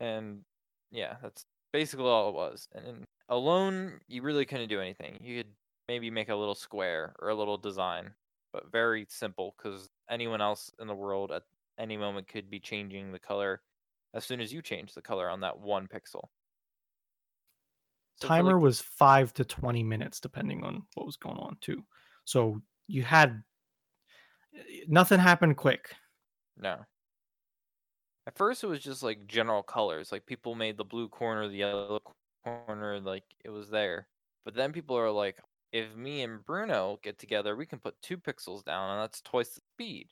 and 0.00 0.44
yeah, 0.90 1.16
that's 1.22 1.44
basically 1.72 2.06
all 2.06 2.28
it 2.28 2.34
was. 2.34 2.68
And 2.74 3.04
alone, 3.28 4.00
you 4.08 4.22
really 4.22 4.44
couldn't 4.46 4.68
do 4.68 4.80
anything. 4.80 5.18
You 5.20 5.38
could 5.42 5.52
maybe 5.88 6.10
make 6.10 6.28
a 6.28 6.34
little 6.36 6.54
square 6.54 7.14
or 7.20 7.28
a 7.30 7.34
little 7.34 7.58
design, 7.58 8.14
but 8.52 8.70
very 8.70 9.06
simple 9.08 9.54
because 9.56 9.88
anyone 10.10 10.40
else 10.40 10.70
in 10.80 10.86
the 10.86 10.94
world 10.94 11.32
at 11.32 11.42
any 11.78 11.96
moment 11.96 12.28
could 12.28 12.50
be 12.50 12.60
changing 12.60 13.12
the 13.12 13.18
color 13.18 13.62
as 14.16 14.24
soon 14.24 14.40
as 14.40 14.52
you 14.52 14.60
change 14.60 14.94
the 14.94 15.02
color 15.02 15.30
on 15.30 15.40
that 15.40 15.60
one 15.60 15.86
pixel. 15.86 16.24
So 18.16 18.26
timer 18.28 18.54
like, 18.54 18.62
was 18.62 18.80
five 18.80 19.32
to 19.34 19.44
20 19.44 19.82
minutes 19.82 20.18
depending 20.18 20.64
on 20.64 20.82
what 20.94 21.06
was 21.06 21.16
going 21.16 21.36
on 21.36 21.58
too 21.60 21.84
so 22.24 22.60
you 22.88 23.02
had 23.02 23.42
eh, 24.56 24.84
nothing 24.88 25.20
happened 25.20 25.58
quick 25.58 25.94
no. 26.56 26.84
At 28.26 28.36
first, 28.36 28.64
it 28.64 28.68
was 28.68 28.80
just 28.80 29.02
like 29.02 29.26
general 29.26 29.62
colors. 29.62 30.10
Like 30.10 30.26
people 30.26 30.54
made 30.54 30.76
the 30.76 30.84
blue 30.84 31.08
corner, 31.08 31.48
the 31.48 31.56
yellow 31.56 32.00
corner, 32.44 33.00
like 33.00 33.24
it 33.44 33.50
was 33.50 33.70
there. 33.70 34.08
But 34.44 34.54
then 34.54 34.72
people 34.72 34.96
are 34.96 35.10
like, 35.10 35.40
if 35.72 35.94
me 35.94 36.22
and 36.22 36.44
Bruno 36.44 36.98
get 37.02 37.18
together, 37.18 37.56
we 37.56 37.66
can 37.66 37.78
put 37.78 38.00
two 38.02 38.16
pixels 38.16 38.64
down, 38.64 38.90
and 38.90 39.00
that's 39.00 39.20
twice 39.20 39.50
the 39.50 39.60
speed. 39.74 40.08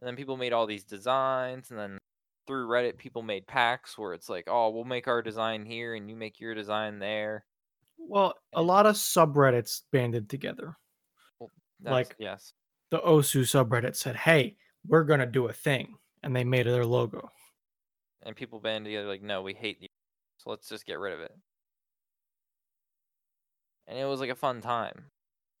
And 0.00 0.06
then 0.08 0.16
people 0.16 0.36
made 0.36 0.52
all 0.52 0.66
these 0.66 0.84
designs, 0.84 1.70
and 1.70 1.78
then 1.78 1.98
through 2.48 2.66
Reddit, 2.66 2.98
people 2.98 3.22
made 3.22 3.46
packs 3.46 3.96
where 3.96 4.12
it's 4.14 4.28
like, 4.28 4.48
oh, 4.48 4.70
we'll 4.70 4.82
make 4.82 5.06
our 5.06 5.22
design 5.22 5.64
here, 5.64 5.94
and 5.94 6.10
you 6.10 6.16
make 6.16 6.40
your 6.40 6.54
design 6.54 6.98
there. 6.98 7.44
well 7.98 8.34
a 8.54 8.62
lot 8.62 8.86
of 8.86 8.96
subreddits 8.96 9.82
banded 9.92 10.28
together 10.28 10.76
That's, 11.80 11.92
Like- 11.92 12.16
yes, 12.18 12.52
the 12.90 12.98
osu 12.98 13.42
subreddit 13.42 13.94
said 13.94 14.16
hey 14.16 14.56
we're 14.86 15.04
gonna 15.04 15.26
do 15.26 15.46
a 15.48 15.52
thing 15.52 15.94
and 16.22 16.34
they 16.34 16.42
made 16.44 16.66
their 16.66 16.86
logo 16.86 17.30
and 18.22 18.34
people 18.34 18.58
banded 18.60 18.86
together 18.90 19.06
like, 19.08 19.22
no, 19.22 19.42
we 19.42 19.52
hate 19.54 19.80
you, 19.80 19.88
so 20.38 20.50
let's 20.50 20.68
just 20.68 20.86
get 20.86 20.98
rid 20.98 21.12
of 21.12 21.20
it. 21.20 21.32
And 23.86 23.98
it 23.98 24.04
was 24.04 24.20
like 24.20 24.30
a 24.30 24.34
fun 24.34 24.60
time. 24.60 25.06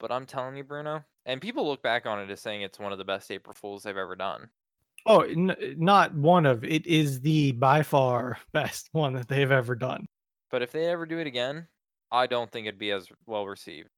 But 0.00 0.12
I'm 0.12 0.26
telling 0.26 0.56
you, 0.56 0.64
Bruno, 0.64 1.04
and 1.26 1.40
people 1.40 1.66
look 1.66 1.82
back 1.82 2.06
on 2.06 2.20
it 2.20 2.30
as 2.30 2.40
saying 2.40 2.62
it's 2.62 2.78
one 2.78 2.92
of 2.92 2.98
the 2.98 3.04
best 3.04 3.30
April 3.30 3.54
Fools 3.54 3.82
they've 3.82 3.96
ever 3.96 4.16
done. 4.16 4.50
Oh 5.06 5.20
n- 5.22 5.56
not 5.76 6.14
one 6.14 6.46
of 6.46 6.64
it 6.64 6.86
is 6.86 7.20
the 7.20 7.52
by 7.52 7.82
far 7.82 8.38
best 8.52 8.88
one 8.92 9.14
that 9.14 9.28
they've 9.28 9.50
ever 9.50 9.74
done 9.74 10.06
But 10.50 10.60
if 10.60 10.72
they 10.72 10.84
ever 10.84 11.06
do 11.06 11.18
it 11.20 11.26
again, 11.26 11.68
I 12.10 12.26
don't 12.26 12.50
think 12.52 12.66
it'd 12.66 12.78
be 12.78 12.90
as 12.90 13.10
well 13.24 13.46
received. 13.46 13.88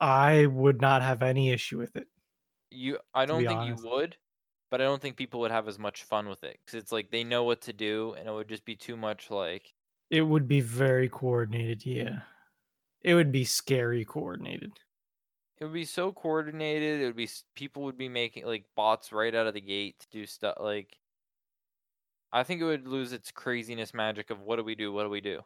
i 0.00 0.44
would 0.46 0.80
not 0.80 1.00
have 1.02 1.22
any 1.22 1.50
issue 1.50 1.78
with 1.78 1.96
it 1.96 2.08
You, 2.70 2.98
I 3.14 3.24
don't 3.26 3.46
think 3.46 3.60
honest. 3.60 3.84
you 3.84 3.90
would, 3.90 4.18
but 4.70 4.80
I 4.80 4.84
don't 4.84 5.00
think 5.00 5.16
people 5.16 5.38
would 5.40 5.50
have 5.52 5.68
as 5.68 5.78
much 5.78 6.02
fun 6.04 6.28
with 6.28 6.42
it 6.42 6.58
because 6.64 6.76
it's 6.80 6.90
like 6.92 7.10
they 7.10 7.22
know 7.24 7.44
what 7.44 7.60
to 7.62 7.72
do, 7.72 8.14
and 8.14 8.28
it 8.28 8.32
would 8.32 8.48
just 8.48 8.64
be 8.64 8.74
too 8.76 8.96
much 8.96 9.30
like 9.30 9.74
it 10.10 10.22
would 10.22 10.46
be 10.46 10.60
very 10.60 11.08
coordinated 11.08 11.84
yeah 11.84 12.20
it 13.02 13.14
would 13.14 13.32
be 13.32 13.44
scary 13.44 14.04
coordinated 14.04 14.72
it 15.62 15.66
would 15.66 15.74
be 15.74 15.84
so 15.84 16.10
coordinated. 16.10 17.00
It 17.00 17.04
would 17.04 17.14
be 17.16 17.28
people 17.54 17.84
would 17.84 17.96
be 17.96 18.08
making 18.08 18.44
like 18.46 18.64
bots 18.74 19.12
right 19.12 19.32
out 19.32 19.46
of 19.46 19.54
the 19.54 19.60
gate 19.60 19.94
to 20.00 20.08
do 20.10 20.26
stuff 20.26 20.56
like. 20.58 20.98
I 22.32 22.42
think 22.42 22.60
it 22.60 22.64
would 22.64 22.88
lose 22.88 23.12
its 23.12 23.30
craziness 23.30 23.94
magic 23.94 24.30
of 24.30 24.40
what 24.40 24.56
do 24.56 24.64
we 24.64 24.74
do? 24.74 24.92
What 24.92 25.04
do 25.04 25.08
we 25.08 25.20
do? 25.20 25.40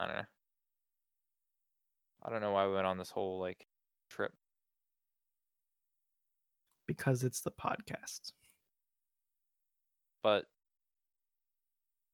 I 0.00 0.06
don't 0.06 0.16
know. 0.16 0.24
I 2.24 2.30
don't 2.30 2.40
know 2.40 2.50
why 2.50 2.66
we 2.66 2.74
went 2.74 2.86
on 2.86 2.98
this 2.98 3.10
whole 3.10 3.38
like 3.38 3.68
trip. 4.10 4.32
because 6.88 7.22
it's 7.22 7.40
the 7.40 7.50
podcast 7.50 8.32
but 10.20 10.46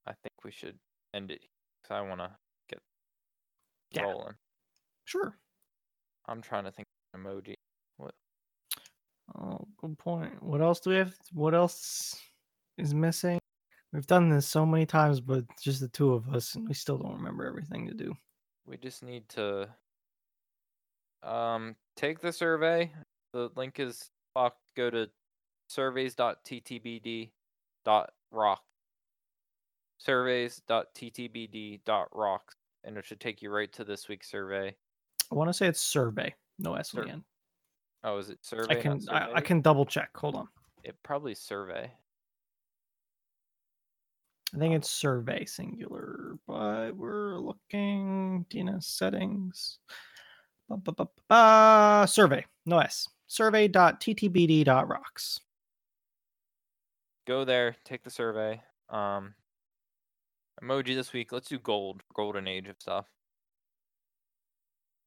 I 0.05 0.11
think 0.11 0.33
we 0.43 0.51
should 0.51 0.77
end 1.13 1.31
it 1.31 1.41
because 1.81 1.95
I 1.95 2.01
want 2.01 2.21
to 2.21 2.29
get 2.69 2.81
Yeah. 3.91 4.03
rolling. 4.03 4.35
Sure 5.09 5.35
I'm 6.27 6.41
trying 6.41 6.65
to 6.65 6.71
think 6.71 6.85
of 7.13 7.19
an 7.19 7.25
emoji. 7.25 7.55
Oh, 9.37 9.67
good 9.77 9.97
point. 9.97 10.41
What 10.41 10.61
else 10.61 10.79
do 10.79 10.89
we 10.89 10.95
have? 10.97 11.13
What 11.33 11.53
else 11.53 12.19
is 12.77 12.93
missing? 12.93 13.39
We've 13.93 14.07
done 14.07 14.29
this 14.29 14.47
so 14.47 14.65
many 14.65 14.85
times, 14.85 15.21
but 15.21 15.45
just 15.61 15.81
the 15.81 15.87
two 15.87 16.13
of 16.13 16.33
us, 16.33 16.55
and 16.55 16.67
we 16.67 16.73
still 16.73 16.97
don't 16.97 17.15
remember 17.15 17.45
everything 17.45 17.87
to 17.87 17.93
do. 17.93 18.13
We 18.65 18.77
just 18.77 19.03
need 19.03 19.27
to 19.29 19.69
um 21.21 21.75
take 21.95 22.21
the 22.21 22.31
survey 22.31 22.91
The 23.33 23.49
link 23.55 23.79
is. 23.79 24.09
Go 24.77 24.89
to 24.89 25.09
surveys.ttbd.rock. 25.67 28.61
Surveys.ttbd.rocks, 29.97 32.55
and 32.85 32.97
it 32.97 33.05
should 33.05 33.19
take 33.19 33.41
you 33.41 33.51
right 33.51 33.73
to 33.73 33.83
this 33.83 34.07
week's 34.07 34.31
survey. 34.31 34.77
I 35.31 35.35
want 35.35 35.49
to 35.49 35.53
say 35.53 35.67
it's 35.67 35.81
survey, 35.81 36.33
no 36.57 36.75
S 36.75 36.91
Sur- 36.91 37.07
end. 37.07 37.23
Oh, 38.03 38.17
is 38.17 38.29
it 38.29 38.39
survey? 38.41 38.77
I 38.77 38.81
can 38.81 39.01
I, 39.09 39.31
I 39.35 39.41
can 39.41 39.61
double 39.61 39.85
check. 39.85 40.09
Hold 40.15 40.35
on. 40.35 40.47
It 40.83 40.95
probably 41.03 41.35
survey. 41.35 41.91
I 44.53 44.57
think 44.57 44.73
it's 44.73 44.89
survey 44.89 45.45
singular, 45.45 46.37
but 46.47 46.95
we're 46.95 47.37
looking 47.37 48.45
DNS 48.49 48.83
settings. 48.83 49.77
Ba, 50.67 50.77
ba, 50.77 50.91
ba, 50.91 51.07
ba, 51.27 52.07
survey, 52.07 52.43
no 52.65 52.79
S. 52.79 53.07
Survey.ttbd.rocks. 53.27 55.39
Go 57.27 57.45
there, 57.45 57.75
take 57.85 58.03
the 58.03 58.09
survey. 58.09 58.59
Um, 58.89 59.35
emoji 60.63 60.95
this 60.95 61.13
week. 61.13 61.31
Let's 61.31 61.49
do 61.49 61.59
gold, 61.59 62.01
golden 62.15 62.47
age 62.47 62.67
of 62.69 62.77
stuff. 62.79 63.05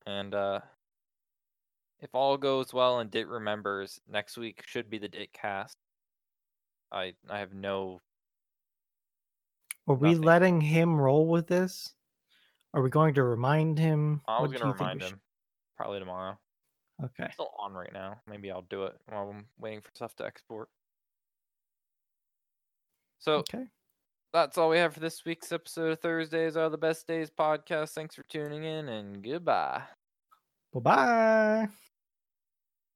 And 0.06 0.34
uh, 0.34 0.60
if 2.00 2.10
all 2.14 2.36
goes 2.36 2.72
well 2.72 3.00
and 3.00 3.10
Dit 3.10 3.28
remembers, 3.28 4.00
next 4.08 4.36
week 4.36 4.62
should 4.66 4.90
be 4.90 4.98
the 4.98 5.08
Dit 5.08 5.32
cast. 5.32 5.76
I 6.90 7.14
I 7.30 7.38
have 7.38 7.54
no. 7.54 8.00
Are 9.88 9.94
we 9.94 10.10
Nothing. 10.10 10.22
letting 10.22 10.60
him 10.60 11.00
roll 11.00 11.26
with 11.26 11.46
this? 11.48 11.94
Are 12.74 12.82
we 12.82 12.90
going 12.90 13.14
to 13.14 13.22
remind 13.22 13.78
him? 13.78 14.20
I 14.28 14.40
was 14.40 14.50
think 14.50 14.62
we 14.62 14.70
remind 14.70 15.02
him. 15.02 15.20
Probably 15.76 15.98
tomorrow. 15.98 16.38
Okay. 17.02 17.24
It's 17.24 17.34
still 17.34 17.52
on 17.58 17.72
right 17.72 17.92
now. 17.92 18.20
Maybe 18.28 18.50
I'll 18.50 18.62
do 18.62 18.84
it 18.84 18.94
while 19.08 19.30
I'm 19.30 19.46
waiting 19.58 19.80
for 19.80 19.90
stuff 19.94 20.14
to 20.16 20.24
export. 20.24 20.68
So 23.18 23.36
Okay. 23.38 23.64
That's 24.32 24.58
all 24.58 24.70
we 24.70 24.78
have 24.78 24.94
for 24.94 25.00
this 25.00 25.24
week's 25.24 25.52
episode 25.52 25.92
of 25.92 26.00
Thursdays 26.00 26.56
Are 26.56 26.70
the 26.70 26.78
Best 26.78 27.06
Days 27.06 27.30
podcast. 27.30 27.90
Thanks 27.90 28.14
for 28.14 28.22
tuning 28.24 28.64
in 28.64 28.88
and 28.88 29.22
goodbye. 29.22 29.82
Bye 30.72 30.80
bye. 30.80 31.68